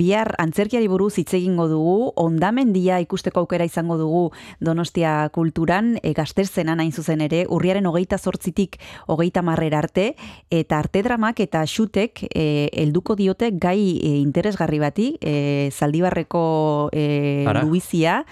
Bihar 0.00 0.30
antzerkiari 0.40 0.88
buruz 0.88 1.18
hitz 1.20 1.34
egingo 1.36 1.66
dugu, 1.68 2.14
ondamendia 2.16 3.02
ikusteko 3.04 3.42
aukera 3.42 3.66
izango 3.68 3.98
dugu 4.00 4.22
Donostia 4.64 5.28
kulturan, 5.34 5.98
e, 6.00 6.14
gazterzenan 6.16 6.80
hain 6.80 6.96
zuzen 6.96 7.20
ere, 7.20 7.42
urriaren 7.52 7.90
hogeita 7.92 8.16
zortzitik 8.16 8.80
hogeita 9.12 9.44
marrera 9.44 9.82
arte, 9.84 10.14
eta 10.48 10.80
arte 10.80 11.04
dramak 11.04 11.44
eta 11.44 11.66
xutek 11.68 12.24
e, 12.30 12.46
helduko 12.72 13.18
diote 13.20 13.52
gai 13.52 13.98
e, 14.00 14.16
interesgarri 14.22 14.80
bati, 14.80 15.12
e, 15.20 15.68
zaldibarreko 15.68 16.88
e. 16.96 17.44
Luizia, 17.60 18.22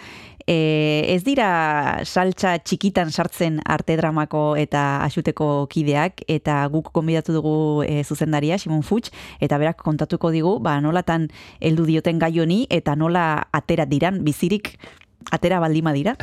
E, 0.46 1.04
ez 1.14 1.22
dira 1.26 2.00
saltza 2.04 2.56
txikitan 2.58 3.10
sartzen 3.10 3.60
arte 3.64 3.96
dramako 3.98 4.54
eta 4.60 5.02
axuteko 5.04 5.66
kideak, 5.70 6.24
eta 6.28 6.62
guk 6.72 6.92
konbidatu 6.96 7.34
dugu 7.36 7.54
e, 7.86 8.02
zuzendaria, 8.04 8.58
Simon 8.58 8.82
Fuchs, 8.82 9.12
eta 9.40 9.58
berak 9.60 9.82
kontatuko 9.82 10.30
digu, 10.34 10.58
ba, 10.62 10.78
nolatan 10.80 11.28
heldu 11.60 11.86
dioten 11.88 12.18
gai 12.18 12.32
honi, 12.40 12.64
eta 12.70 12.96
nola 12.96 13.46
atera 13.52 13.86
diran, 13.86 14.24
bizirik 14.24 14.76
atera 15.30 15.60
baldima 15.60 15.92
dira. 15.92 16.16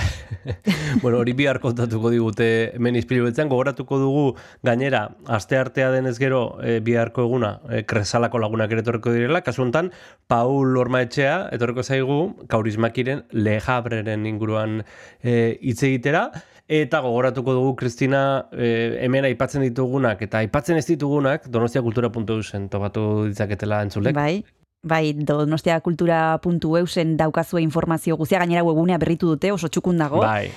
bueno, 1.01 1.19
hori 1.19 1.33
bihar 1.37 1.59
kontatuko 1.63 2.09
digute 2.09 2.47
hemen 2.75 2.97
izpilu 2.99 3.27
beltzean, 3.27 3.49
gogoratuko 3.51 3.99
dugu 4.01 4.25
gainera, 4.65 5.03
aste 5.27 5.59
artea 5.59 5.91
denez 5.93 6.17
gero 6.19 6.57
e, 6.63 6.79
biharko 6.83 7.27
eguna, 7.27 7.57
e, 7.69 7.83
kresalako 7.87 8.41
lagunak 8.41 8.73
ere 8.73 8.83
etorriko 8.85 9.13
direla, 9.13 9.43
kasu 9.45 9.63
honetan, 9.65 9.91
Paul 10.27 10.77
Ormaetxea 10.81 11.37
etorriko 11.55 11.83
zaigu, 11.83 12.19
kaurismakiren 12.51 13.25
lejabreren 13.31 14.25
inguruan 14.29 14.81
e, 15.21 15.57
hitz 15.61 15.81
egitera, 15.83 16.29
Eta 16.67 16.99
gogoratuko 16.99 17.53
dugu, 17.55 17.75
Kristina, 17.79 18.21
e, 18.51 18.97
hemen 19.05 19.23
aipatzen 19.29 19.63
ditugunak, 19.63 20.19
eta 20.25 20.41
aipatzen 20.43 20.75
ez 20.75 20.83
ditugunak, 20.89 21.47
donostiakultura.eusen 21.47 22.67
topatu 22.73 23.03
ditzaketela 23.29 23.79
entzulek. 23.85 24.17
Bai, 24.17 24.41
Bai, 24.87 25.13
donostiakultura.eusen 25.13 27.17
daukazue 27.19 27.61
informazio 27.61 28.17
guztia, 28.17 28.39
gainera 28.39 28.63
webunea 28.63 28.97
berritu 28.97 29.35
dute, 29.35 29.51
oso 29.51 29.69
txukun 29.69 30.01
dago. 30.01 30.23
Bai. 30.23 30.49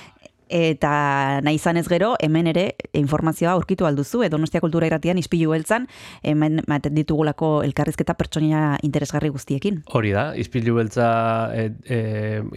Eta 0.51 1.39
nahi 1.45 1.55
izanez 1.55 1.85
gero, 1.87 2.09
hemen 2.19 2.49
ere 2.51 2.65
informazioa 2.99 3.53
aurkitu 3.55 3.85
alduzu, 3.87 4.25
edo 4.25 4.35
Donostia 4.35 4.59
Kultura 4.59 4.89
irratian 4.89 5.19
ispilu 5.21 5.53
beltzan, 5.53 5.85
hemen 6.27 6.59
maten 6.67 6.97
ditugulako 6.97 7.61
elkarrizketa 7.63 8.17
pertsonia 8.19 8.75
interesgarri 8.83 9.31
guztiekin. 9.31 9.79
Hori 9.95 10.11
da, 10.11 10.25
izpilu 10.35 10.75
beltza 10.75 11.07
e, 11.55 11.69
e, 11.87 12.01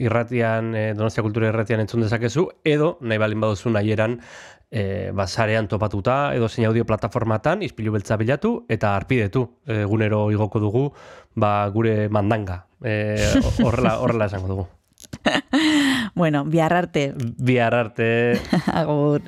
irratian, 0.03 0.75
e, 0.75 0.89
Donostia 0.99 1.23
Kultura 1.23 1.53
irratian 1.53 1.85
entzun 1.85 2.03
dezakezu, 2.03 2.49
edo 2.67 2.97
nahi 3.01 3.23
balin 3.23 3.47
baduzu 3.47 3.71
nahieran 3.71 4.19
e, 4.75 5.13
basarean 5.15 5.69
topatuta, 5.71 6.35
edo 6.35 6.49
zein 6.51 6.67
audio 6.67 6.85
plataformatan, 6.89 7.63
izpilu 7.63 7.95
beltza 7.95 8.19
bilatu, 8.19 8.57
eta 8.69 8.97
arpidetu, 8.99 9.47
egunero 9.71 10.27
igoko 10.35 10.63
dugu, 10.63 10.89
ba, 11.39 11.55
gure 11.75 12.09
mandanga. 12.11 12.65
E, 12.83 13.15
horrela, 13.63 13.99
horrela 14.03 14.27
esango 14.27 14.51
dugu. 14.51 14.67
bueno, 16.19 16.45
bihar 16.45 16.75
arte. 16.75 17.13
Bihar 17.39 17.75
arte. 17.75 18.11
Agur. 18.83 19.23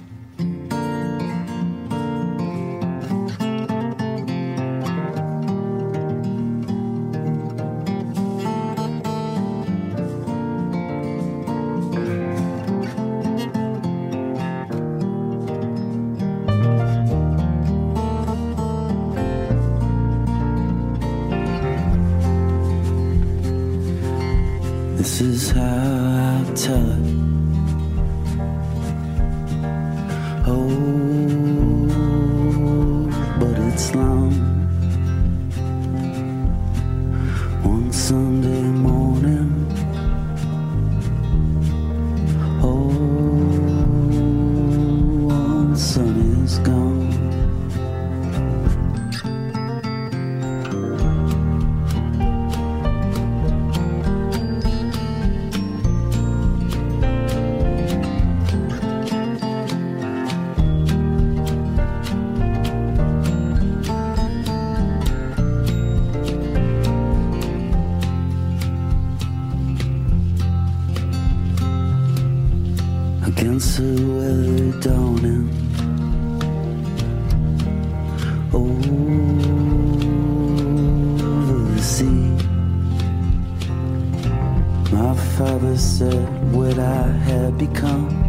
What 86.52 86.78
I 86.78 87.08
have 87.26 87.58
become? 87.58 88.26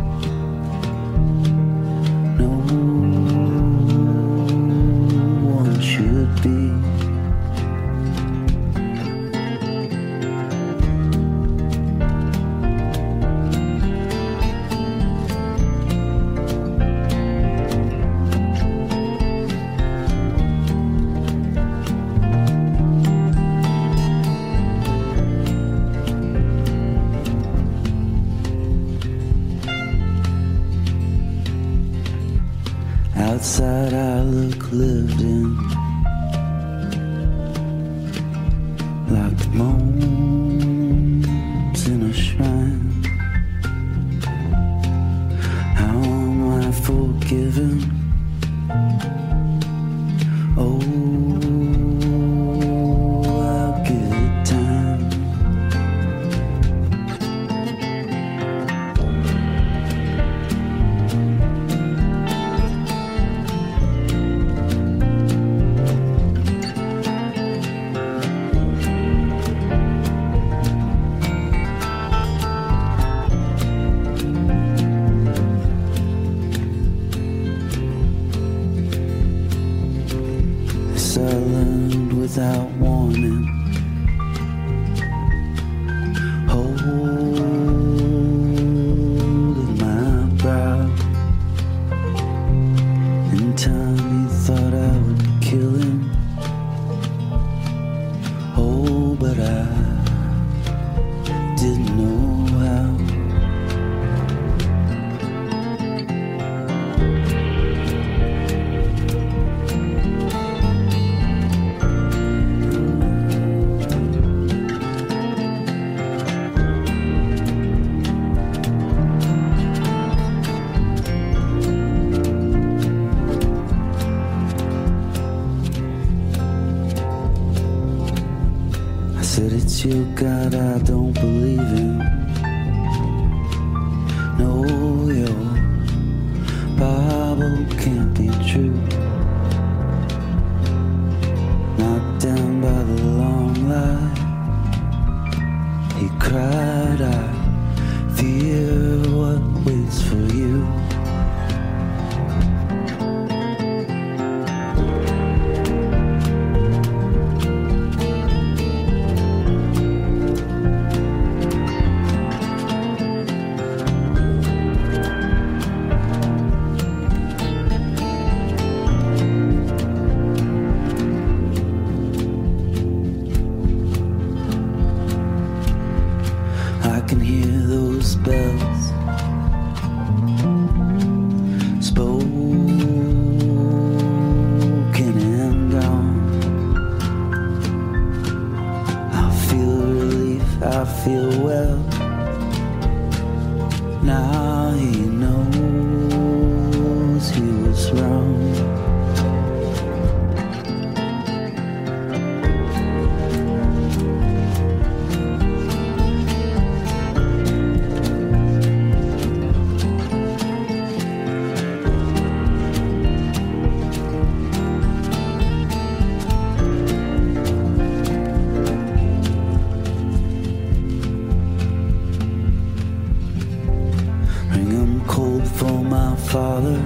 For 225.56 225.84
my 225.84 226.16
father. 226.16 226.82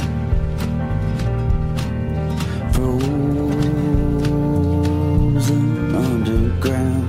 Frozen 2.74 3.16
underground. 5.96 7.08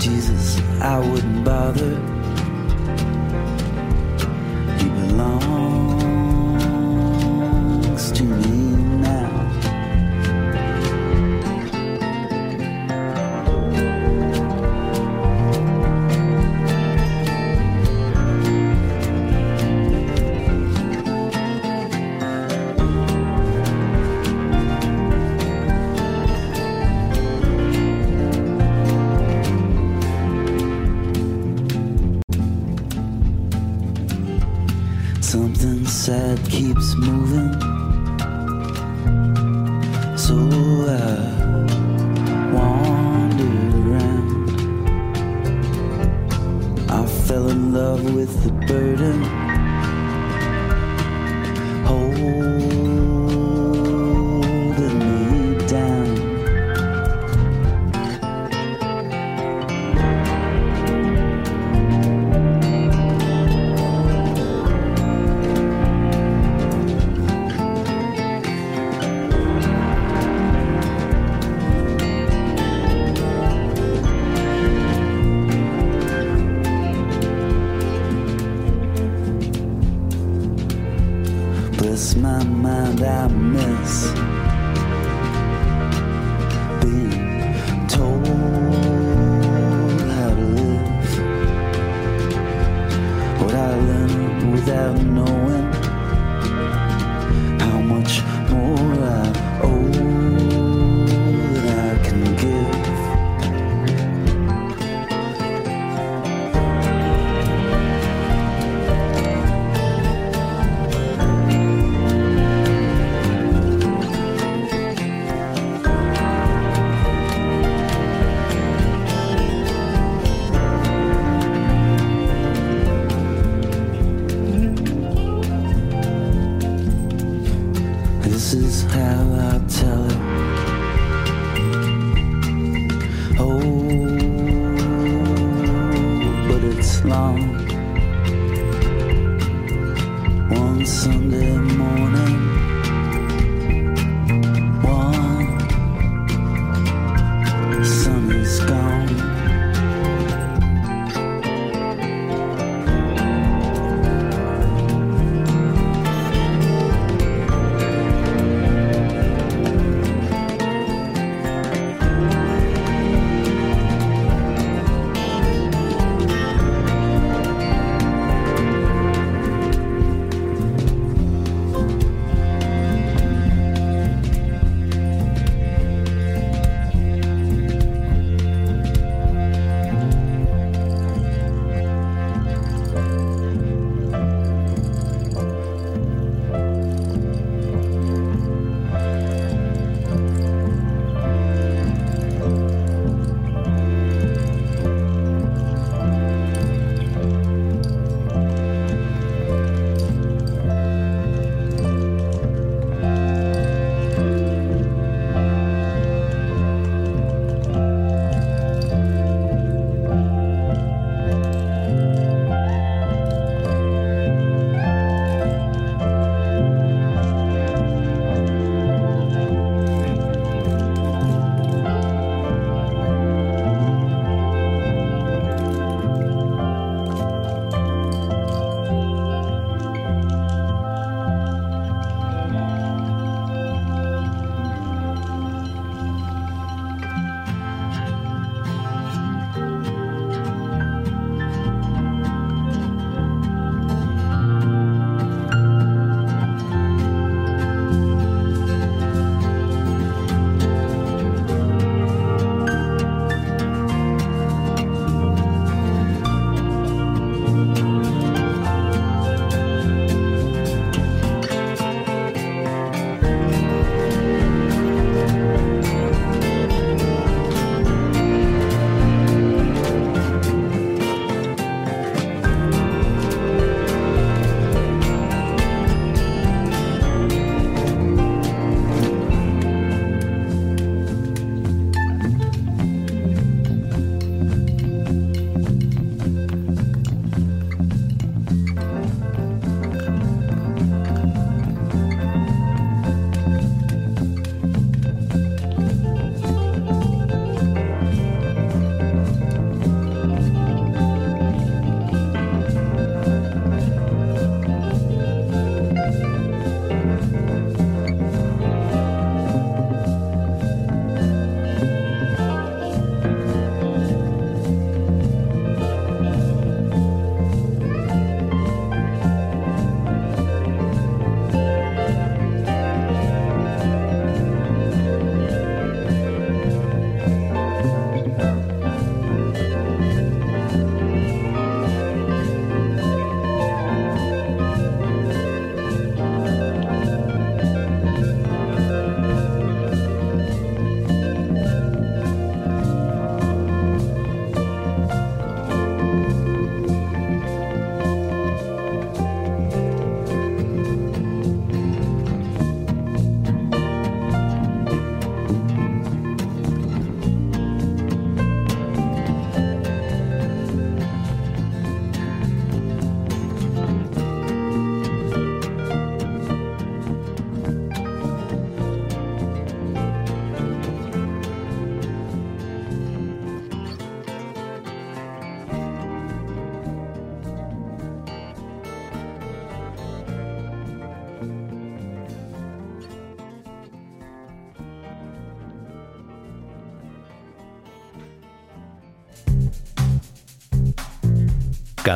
Jesus, 0.00 0.60
I 0.80 0.98
wouldn't 0.98 1.35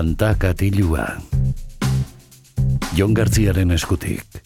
Kanta 0.01 0.31
katilua. 0.41 1.03
Jon 2.97 3.13
Gartziaren 3.13 3.75
eskutik. 3.75 4.39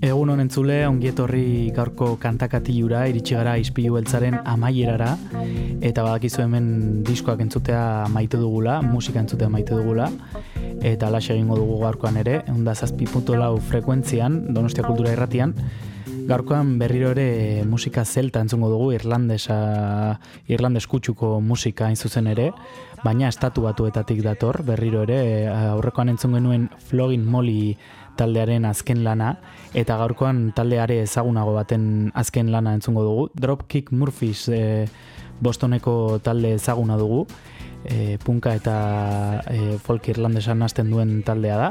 Egun 0.00 0.32
honen 0.32 0.48
zule, 0.48 0.78
ongietorri 0.88 1.68
gaurko 1.76 2.08
kantakatilura, 2.22 3.02
iritsi 3.12 3.36
gara 3.36 3.58
izpilu 3.60 3.98
beltzaren 3.98 4.38
amaierara, 4.48 5.10
eta 5.84 6.06
badakizu 6.06 6.40
hemen 6.46 6.70
diskoak 7.04 7.44
entzutea 7.44 7.84
maite 8.16 8.40
dugula, 8.40 8.78
musika 8.80 9.20
entzutea 9.20 9.52
maite 9.52 9.76
dugula, 9.76 10.08
eta 10.80 11.12
alaxe 11.12 11.34
egingo 11.36 11.60
dugu 11.60 11.82
gaurkoan 11.84 12.16
ere, 12.24 12.40
eunda 12.48 12.72
zazpi 12.72 13.04
lau 13.36 13.58
frekuentzian, 13.60 14.54
Donostia 14.54 14.88
Kultura 14.88 15.12
Irratian, 15.12 15.52
Gaurkoan 16.24 16.78
berriro 16.80 17.10
ere 17.12 17.64
musika 17.68 18.02
zelta 18.06 18.40
entzungo 18.40 18.70
dugu, 18.72 18.92
irlandesa, 18.96 20.18
irlandes 20.48 20.86
kutsuko 20.88 21.40
musika 21.44 21.84
hain 21.84 21.96
zuzen 21.96 22.30
ere, 22.32 22.46
baina 23.04 23.28
estatu 23.28 23.66
batuetatik 23.66 24.22
dator, 24.24 24.62
berriro 24.64 25.02
ere, 25.04 25.46
aurrekoan 25.52 26.08
entzun 26.14 26.34
genuen 26.38 26.70
Flogin 26.88 27.26
Molly 27.28 27.76
taldearen 28.16 28.64
azken 28.64 29.02
lana, 29.04 29.34
eta 29.76 29.98
gaurkoan 30.00 30.46
taldeare 30.56 31.00
ezagunago 31.02 31.52
baten 31.56 32.10
azken 32.16 32.52
lana 32.54 32.72
entzungo 32.78 33.04
dugu. 33.04 33.26
Dropkick 33.36 33.92
Murphys 33.92 34.46
e, 34.48 34.62
Bostoneko 35.44 36.20
talde 36.24 36.54
ezaguna 36.56 36.96
dugu, 36.96 37.26
e, 37.84 38.16
punka 38.24 38.54
eta 38.56 38.76
e, 39.50 39.76
folk 39.82 40.08
irlandesan 40.14 40.62
hasten 40.64 40.92
duen 40.94 41.18
taldea 41.26 41.58
da, 41.60 41.70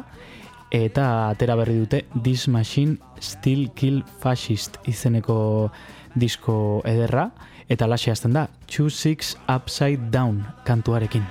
eta 0.73 1.07
atera 1.31 1.55
berri 1.57 1.79
dute 1.79 2.03
This 2.13 2.47
Machine 2.47 2.97
Still 3.21 3.71
Kill 3.73 4.03
Fascist 4.21 4.77
izeneko 4.89 5.71
disko 6.13 6.83
ederra, 6.85 7.31
eta 7.69 7.87
laxe 7.89 8.11
hasten 8.11 8.33
da, 8.33 8.47
Two 8.67 8.89
Six 8.89 9.35
Upside 9.47 10.11
Down 10.11 10.43
kantuarekin. 10.65 11.23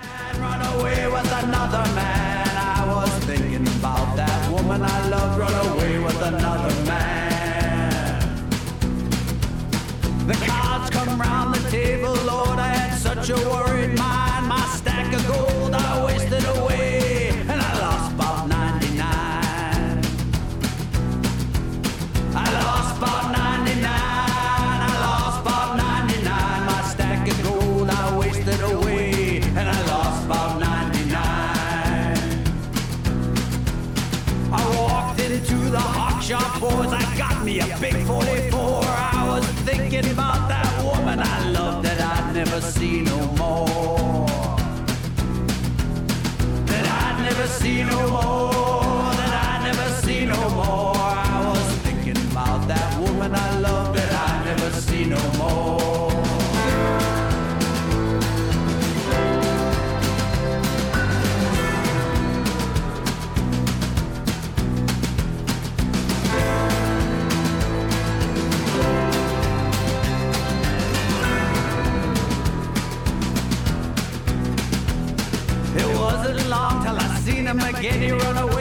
Any 77.84 78.12
runaway. 78.12 78.51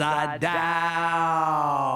Upside 0.00 0.40
down. 0.40 1.88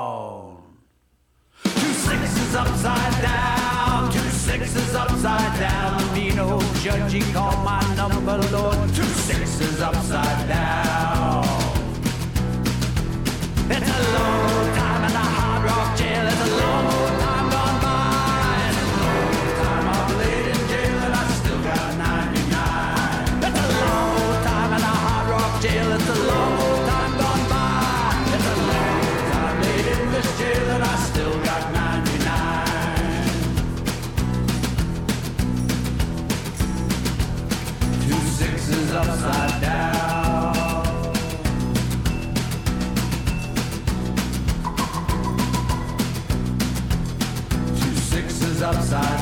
Two 1.63 1.71
sixes 1.71 2.55
upside 2.57 3.23
down. 3.23 4.13
Two 4.13 4.19
sixes 4.19 4.95
upside 4.95 5.61
down. 5.61 6.15
Mean 6.15 6.39
old 6.41 6.65
judge 6.83 7.13
he 7.13 7.21
called 7.33 7.65
my 7.65 7.81
number, 7.95 8.39
Lord. 8.51 8.89
Two 8.95 9.05
sixes 9.05 9.81
upside 9.81 10.49
down. 10.49 11.45
It's 13.71 13.89
a 13.89 14.13
long 14.19 14.82
upside 48.75 49.22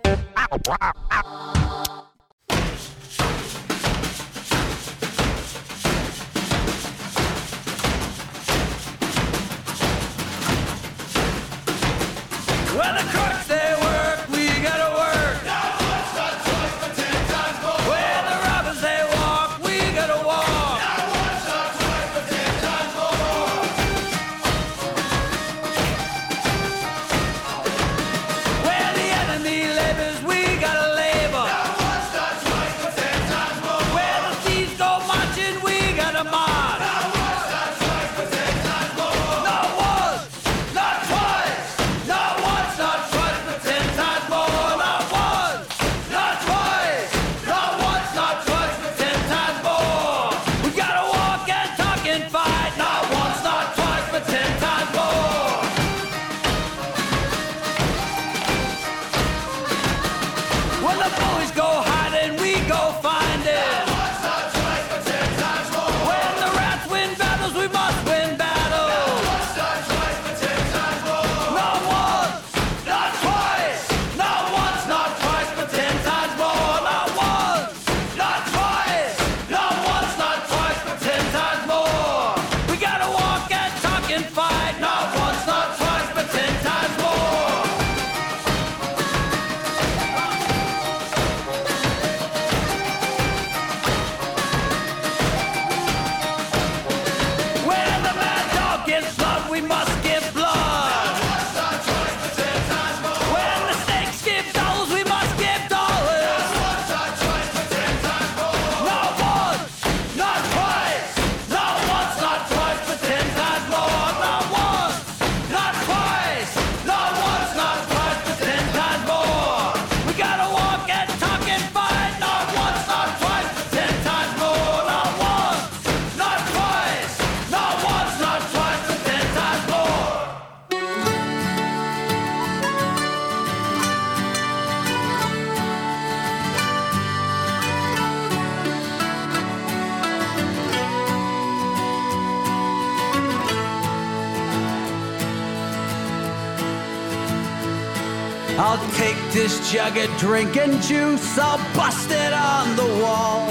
Of 149.97 150.17
drinking 150.17 150.79
juice, 150.81 151.37
I'll 151.37 151.57
bust 151.75 152.09
it 152.11 152.33
on 152.33 152.75
the 152.75 153.03
wall. 153.03 153.49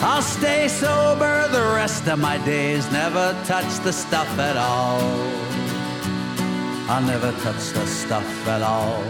I'll 0.00 0.22
stay 0.22 0.68
sober 0.68 1.48
the 1.48 1.72
rest 1.74 2.06
of 2.06 2.18
my 2.18 2.38
days, 2.44 2.90
never 2.92 3.36
touch 3.44 3.70
the 3.80 3.92
stuff 3.92 4.28
at 4.38 4.56
all. 4.56 5.00
I'll 6.88 7.02
never 7.02 7.32
touch 7.42 7.70
the 7.70 7.86
stuff 7.86 8.48
at 8.48 8.62
all. 8.62 9.02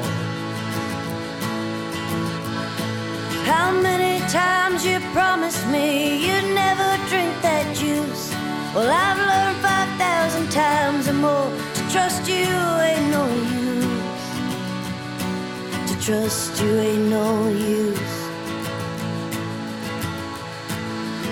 How 3.44 3.72
many 3.72 4.20
times 4.28 4.84
you 4.84 5.00
promised 5.12 5.66
me 5.68 6.26
you'd 6.26 6.54
never 6.54 6.88
drink 7.08 7.32
that 7.42 7.66
juice? 7.76 8.30
Well, 8.74 8.90
I've 8.90 9.20
learned 9.30 9.58
5,000 9.58 10.50
times 10.50 11.08
or 11.08 11.14
more 11.14 11.50
to 11.74 11.82
trust 11.90 12.28
you 12.28 12.46
ain't 12.88 13.10
no 13.10 13.26
use. 13.28 13.69
Trust 16.00 16.62
you 16.62 16.78
ain't 16.78 17.10
no 17.10 17.48
use. 17.50 17.98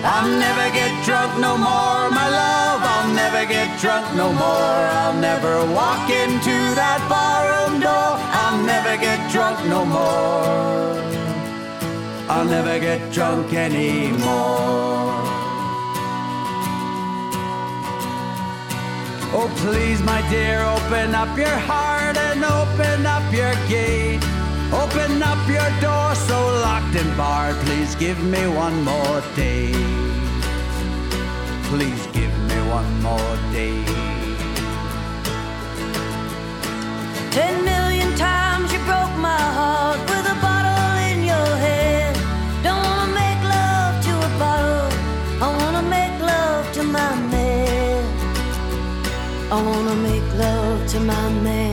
I'll 0.04 0.28
never 0.28 0.74
get 0.74 0.92
drunk 1.06 1.40
no 1.40 1.56
more, 1.56 2.10
my 2.10 2.28
love. 2.28 2.80
I'll 2.84 3.14
never 3.14 3.46
get 3.46 3.80
drunk 3.80 4.14
no 4.14 4.30
more. 4.30 4.84
I'll 5.00 5.18
never 5.18 5.64
walk 5.72 6.10
into 6.10 6.56
that 6.76 7.00
barroom 7.08 7.80
door. 7.80 8.12
I'll 8.42 8.62
never 8.62 9.00
get 9.00 9.32
drunk 9.32 9.58
no 9.66 9.86
more. 9.86 10.78
I'll 12.28 12.44
never 12.44 12.78
get 12.78 13.10
drunk 13.10 13.54
anymore. 13.54 14.98
Oh, 19.32 19.50
please, 19.56 20.02
my 20.02 20.20
dear, 20.28 20.62
open 20.62 21.14
up 21.14 21.36
your 21.38 21.58
heart 21.70 22.18
and 22.18 22.44
open 22.44 23.06
up 23.06 23.32
your 23.32 23.54
gate. 23.66 24.17
Open 24.72 25.22
up 25.22 25.48
your 25.48 25.70
door 25.80 26.14
so 26.14 26.38
locked 26.60 26.94
and 26.94 27.16
barred. 27.16 27.56
Please 27.64 27.94
give 27.94 28.22
me 28.22 28.46
one 28.46 28.84
more 28.84 29.22
day. 29.34 29.72
Please 31.70 32.06
give 32.08 32.34
me 32.48 32.58
one 32.68 33.02
more 33.02 33.36
day. 33.50 33.82
Ten 37.30 37.64
million 37.64 38.14
times 38.16 38.70
you 38.70 38.78
broke 38.80 39.16
my 39.16 39.44
heart 39.58 40.00
with 40.10 40.34
a 40.34 40.38
bottle 40.46 40.96
in 41.12 41.24
your 41.24 41.50
hand. 41.66 42.16
Don't 42.62 42.82
wanna 42.88 43.10
make 43.22 43.40
love 43.56 43.94
to 44.04 44.12
a 44.28 44.30
bottle. 44.38 44.88
I 45.44 45.48
wanna 45.60 45.84
make 45.96 46.20
love 46.20 46.70
to 46.74 46.82
my 46.82 47.14
man. 47.32 48.04
I 49.50 49.62
wanna 49.62 49.94
make 49.94 50.28
love 50.34 50.86
to 50.92 51.00
my 51.00 51.28
man. 51.46 51.67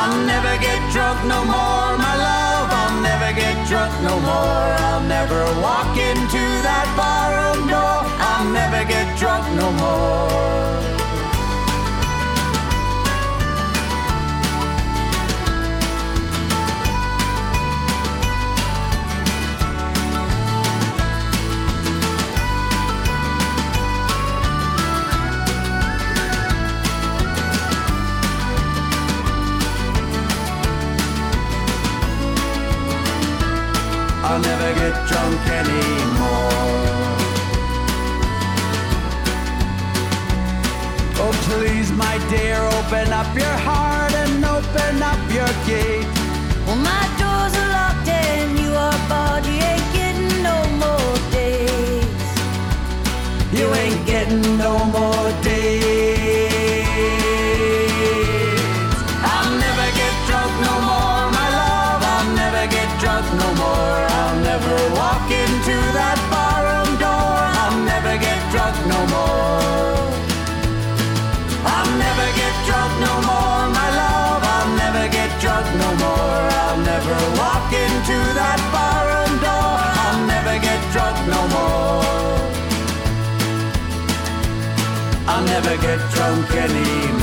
I'll 0.00 0.24
never 0.24 0.54
get 0.58 0.80
drunk 0.92 1.18
no 1.26 1.44
more, 1.44 1.92
my 2.06 2.14
love. 2.26 2.68
I'll 2.80 3.00
never 3.02 3.30
get 3.34 3.56
drunk 3.66 3.92
no 4.02 4.14
more. 4.20 4.68
I'll 4.86 5.06
never 5.16 5.42
walk 5.60 5.92
into 6.10 6.42
that 6.66 6.86
barroom 6.98 7.66
door. 7.66 8.00
I'll 8.30 8.48
never 8.60 8.84
get 8.88 9.06
drunk 9.18 9.44
no 9.60 9.72
more. 9.72 10.97
I'll 34.38 34.44
never 34.44 34.72
get 34.78 34.94
drunk 35.08 35.40
anymore. 35.50 36.52
Oh, 41.18 41.32
please, 41.48 41.90
my 41.90 42.18
dear, 42.30 42.62
open 42.78 43.12
up 43.12 43.34
your 43.34 43.58
heart 43.66 44.12
and 44.14 44.44
open 44.44 45.02
up 45.02 45.18
your 45.34 45.50
gate. 45.66 46.06
Well, 46.66 46.76
my 46.76 47.04
doors 47.18 47.52
are 47.58 47.70
locked 47.78 48.06
and 48.06 48.56
you 48.60 48.70
are 48.70 48.98
barred. 49.08 49.44
You 49.44 49.58
ain't 49.58 49.92
getting 49.98 50.42
no 50.44 50.56
more 50.82 51.16
days. 51.34 52.06
You 53.58 53.66
ain't 53.74 54.06
getting 54.06 54.56
no 54.56 54.78
more 54.94 55.32
days. 55.42 56.86
I'll 59.34 59.50
never 59.66 59.88
get 59.98 60.14
drunk 60.28 60.52
no 60.62 60.74
more, 60.90 61.26
my 61.34 61.48
love. 61.58 62.02
I'll 62.14 62.30
never 62.36 62.64
get 62.70 62.88
drunk 63.00 63.26
no 63.34 63.54
more 63.64 64.07
never 64.58 64.94
walk 64.94 65.30
into 65.30 65.76
that 65.94 66.18
barroom 66.32 66.90
door, 66.98 67.38
I'll 67.62 67.78
never 67.92 68.14
get 68.18 68.40
drunk 68.50 68.74
no 68.90 69.00
more. 69.14 70.02
I'll 71.74 71.92
never 72.04 72.28
get 72.40 72.54
drunk 72.66 72.92
no 73.06 73.14
more, 73.30 73.62
my 73.78 73.88
love. 74.02 74.42
I'll 74.54 74.72
never 74.82 75.04
get 75.18 75.30
drunk 75.42 75.66
no 75.82 75.90
more. 76.02 76.42
I'll 76.62 76.82
never 76.92 77.16
walk 77.38 77.70
into 77.70 78.16
that 78.40 78.58
barroom 78.74 79.34
door. 79.46 79.78
I'll 80.04 80.22
never 80.34 80.54
get 80.66 80.80
drunk 80.94 81.16
no 81.34 81.42
more. 81.54 82.02
I'll 85.30 85.46
never 85.54 85.74
get 85.86 86.00
drunk 86.14 86.50
anymore. 86.50 87.17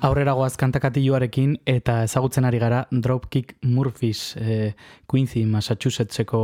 Aurrera 0.00 0.32
goaz 0.32 0.54
kantakatiluarekin 0.56 1.58
eta 1.68 1.98
ezagutzen 2.06 2.46
ari 2.48 2.56
gara 2.62 2.86
Dropkick 2.88 3.58
Murphys 3.68 4.32
e, 4.40 4.72
Quincy 5.06 5.42
Massachusettseko 5.44 6.40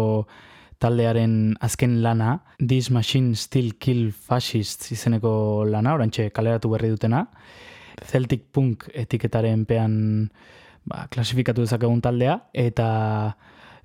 taldearen 0.79 1.55
azken 1.65 2.03
lana. 2.05 2.35
This 2.61 2.91
Machine 2.91 3.33
Still 3.35 3.73
Kill 3.81 4.11
Fascists 4.13 4.93
izeneko 4.93 5.65
lana, 5.73 5.95
orantxe 5.97 6.29
kaleratu 6.37 6.75
berri 6.75 6.93
dutena. 6.93 7.25
Celtic 8.05 8.45
Punk 8.53 8.91
etiketaren 8.93 9.65
pean 9.65 9.97
ba, 10.85 11.07
klasifikatu 11.09 11.65
dezakegun 11.65 12.05
taldea 12.05 12.37
eta 12.53 12.89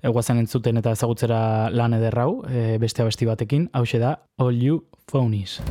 eguazen 0.04 0.42
entzuten 0.42 0.82
eta 0.82 0.92
ezagutzera 0.92 1.70
lan 1.72 1.96
ederrau 1.96 2.42
e, 2.44 2.76
beste 2.82 3.06
abesti 3.06 3.24
batekin, 3.24 3.70
hau 3.72 3.86
da 3.96 4.18
All 4.36 4.60
You 4.60 4.84
Phonies. 5.08 5.62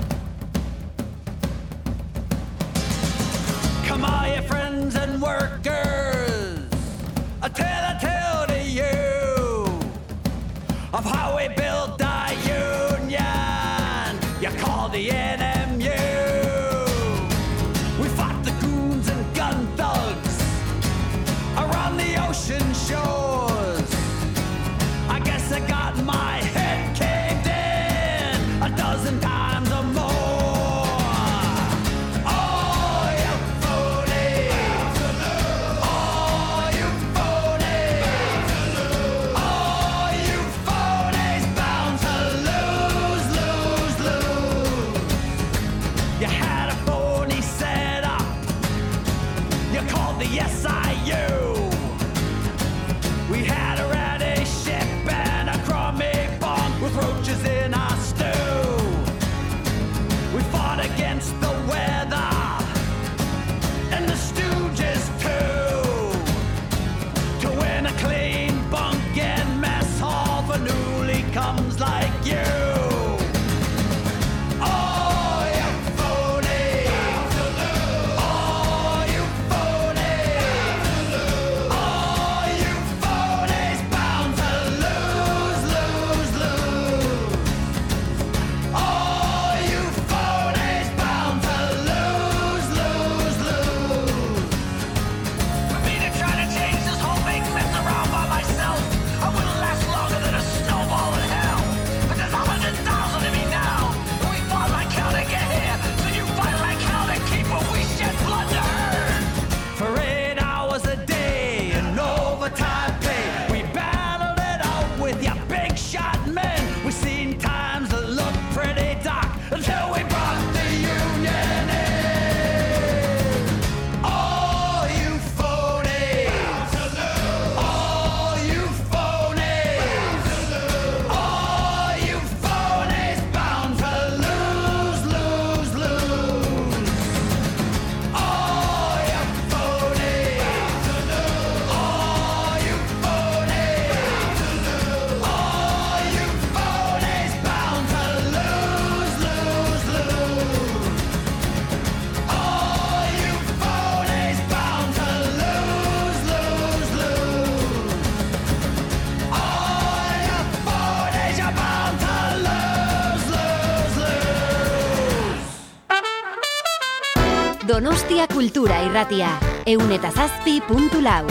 Donostia 167.81 168.27
Kultura 168.29 168.75
Irratia, 168.85 169.31
eun 169.65 169.89
eta 169.97 170.13
zazpi 170.13 170.59
puntu 170.67 171.01
lau. 171.01 171.25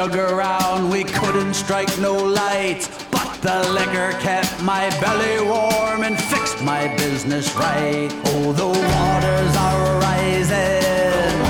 Jug 0.00 0.16
around, 0.16 0.88
we 0.88 1.04
couldn't 1.04 1.52
strike 1.52 1.98
no 1.98 2.14
lights. 2.16 2.88
But 3.10 3.34
the 3.42 3.70
liquor 3.74 4.12
kept 4.18 4.62
my 4.62 4.88
belly 4.98 5.44
warm 5.46 6.04
and 6.04 6.18
fixed 6.18 6.62
my 6.62 6.88
business 6.96 7.54
right. 7.54 8.08
Oh, 8.24 8.52
the 8.54 8.66
waters 8.66 9.56
are 9.58 10.00
rising. 10.00 11.49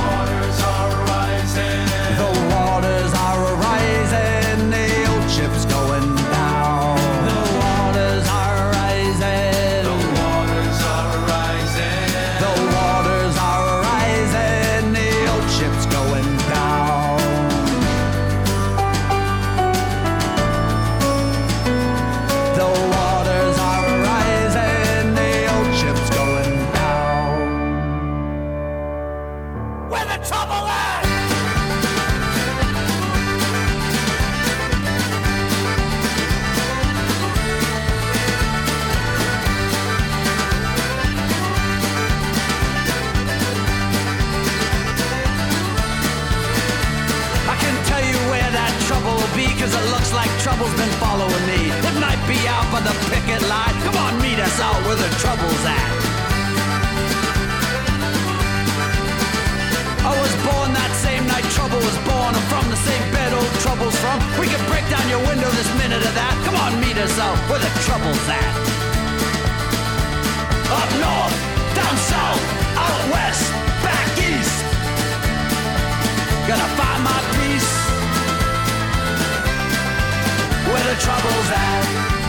Picket 53.41 53.49
line. 53.49 53.75
Come 53.85 53.97
on, 53.97 54.21
meet 54.23 54.39
us 54.39 54.61
out 54.61 54.77
where 54.87 54.97
the 54.97 55.09
trouble's 55.19 55.65
at. 55.65 55.91
I 60.01 60.13
was 60.17 60.33
born 60.45 60.73
that 60.73 60.93
same 60.97 61.27
night 61.27 61.45
trouble 61.53 61.79
was 61.79 61.99
born. 62.09 62.35
I'm 62.35 62.47
from 62.49 62.69
the 62.71 62.77
same 62.77 63.05
bed 63.13 63.33
old 63.33 63.53
trouble's 63.61 63.97
from. 64.01 64.19
We 64.41 64.47
can 64.49 64.63
break 64.69 64.89
down 64.89 65.07
your 65.09 65.21
window 65.29 65.49
this 65.51 65.71
minute 65.79 66.03
of 66.05 66.15
that. 66.15 66.35
Come 66.45 66.57
on, 66.57 66.81
meet 66.81 66.97
us 66.97 67.19
out 67.19 67.37
where 67.49 67.61
the 67.61 67.73
trouble's 67.85 68.27
at. 68.29 68.55
Up 70.71 70.91
north, 71.03 71.37
down 71.75 71.97
south, 72.11 72.45
out 72.79 73.01
west, 73.13 73.45
back 73.85 74.09
east. 74.19 74.59
Gonna 76.49 76.71
find 76.79 77.01
my 77.05 77.21
peace 77.37 77.71
where 80.67 80.85
the 80.91 80.97
trouble's 81.01 81.51
at. 81.51 82.20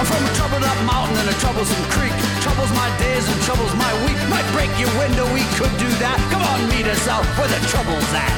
I'm 0.00 0.08
from 0.08 0.24
a 0.24 0.32
troubled 0.32 0.64
up 0.64 0.80
mountain 0.88 1.12
and 1.20 1.28
a 1.28 1.36
troublesome 1.44 1.84
creek. 1.92 2.16
Troubles 2.40 2.72
my 2.72 2.88
days 2.96 3.20
and 3.28 3.36
troubles 3.44 3.68
my 3.76 3.92
week. 4.08 4.16
Might 4.32 4.48
break 4.56 4.72
your 4.80 4.88
window, 4.96 5.28
we 5.28 5.44
could 5.60 5.68
do 5.76 5.92
that. 6.00 6.16
Come 6.32 6.40
on, 6.40 6.72
meet 6.72 6.88
us 6.88 7.04
out 7.04 7.20
where 7.36 7.52
the 7.52 7.60
trouble's 7.68 8.08
at. 8.16 8.32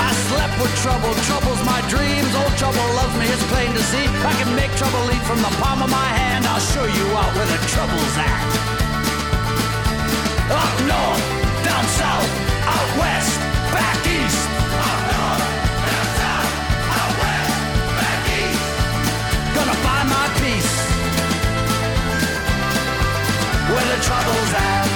I 0.00 0.08
slept 0.32 0.56
with 0.64 0.72
trouble, 0.80 1.12
trouble's 1.28 1.60
my 1.68 1.84
dreams. 1.92 2.32
Old 2.40 2.56
trouble 2.56 2.88
loves 2.96 3.12
me, 3.20 3.28
it's 3.28 3.44
plain 3.52 3.68
to 3.68 3.84
see. 3.84 4.08
I 4.24 4.32
can 4.40 4.48
make 4.56 4.72
trouble 4.80 5.04
leap 5.04 5.20
from 5.28 5.44
the 5.44 5.52
palm 5.60 5.84
of 5.84 5.92
my 5.92 6.08
hand. 6.16 6.48
I'll 6.48 6.64
show 6.72 6.88
you 6.88 7.06
out 7.20 7.36
where 7.36 7.50
the 7.52 7.60
trouble's 7.68 8.16
at. 8.16 8.48
Up 10.56 10.74
north, 10.88 11.24
down 11.68 11.84
south, 12.00 12.32
out 12.64 12.88
west, 12.96 13.36
back 13.76 14.00
east. 14.08 14.55
Where 23.96 23.98
the 23.98 24.04
trouble's 24.04 24.52
at. 24.54 24.86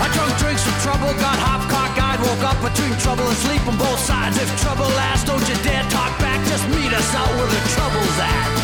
I 0.00 0.08
drunk 0.12 0.38
drinks 0.38 0.62
from 0.62 0.72
trouble, 0.82 1.12
got 1.20 1.38
hop 1.38 1.68
cock 1.70 1.98
eyed, 1.98 2.20
woke 2.20 2.44
up 2.44 2.60
between 2.62 2.98
trouble 2.98 3.26
and 3.26 3.36
sleep 3.36 3.66
on 3.66 3.76
both 3.78 3.98
sides. 4.00 4.38
If 4.38 4.48
trouble 4.60 4.86
lasts, 4.96 5.26
don't 5.26 5.46
you 5.48 5.56
dare 5.62 5.82
talk 5.90 6.18
back, 6.18 6.44
just 6.46 6.68
meet 6.68 6.92
us 6.92 7.14
out 7.14 7.28
where 7.36 7.46
the 7.46 7.60
trouble's 7.74 8.18
at. 8.18 8.63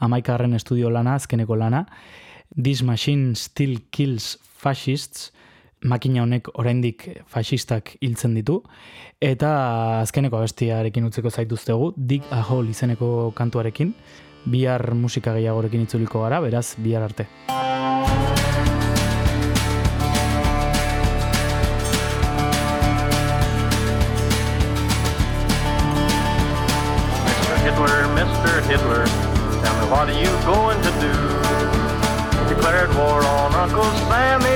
amaikarren 0.00 0.54
estudio 0.54 0.90
lana, 0.90 1.14
azkeneko 1.14 1.56
lana, 1.56 1.86
This 2.54 2.82
Machine 2.82 3.34
Still 3.34 3.78
Kills 3.90 4.38
Fascists, 4.42 5.32
makina 5.84 6.22
honek 6.22 6.48
oraindik 6.58 7.08
fasistak 7.30 7.96
hiltzen 8.00 8.34
ditu, 8.38 8.60
eta 9.20 9.50
azkeneko 10.00 10.40
abestiarekin 10.40 11.06
utzeko 11.08 11.30
zaituztegu, 11.30 11.92
Dig 11.96 12.26
a 12.30 12.42
Hole 12.42 12.72
izeneko 12.72 13.32
kantuarekin, 13.36 13.94
bihar 14.46 14.94
musika 14.94 15.34
gehiagorekin 15.36 15.86
itzuliko 15.86 16.22
gara, 16.26 16.40
beraz, 16.40 16.68
bihar 16.82 17.08
arte. 17.10 17.28
tacos, 33.66 34.08
Miami. 34.08 34.55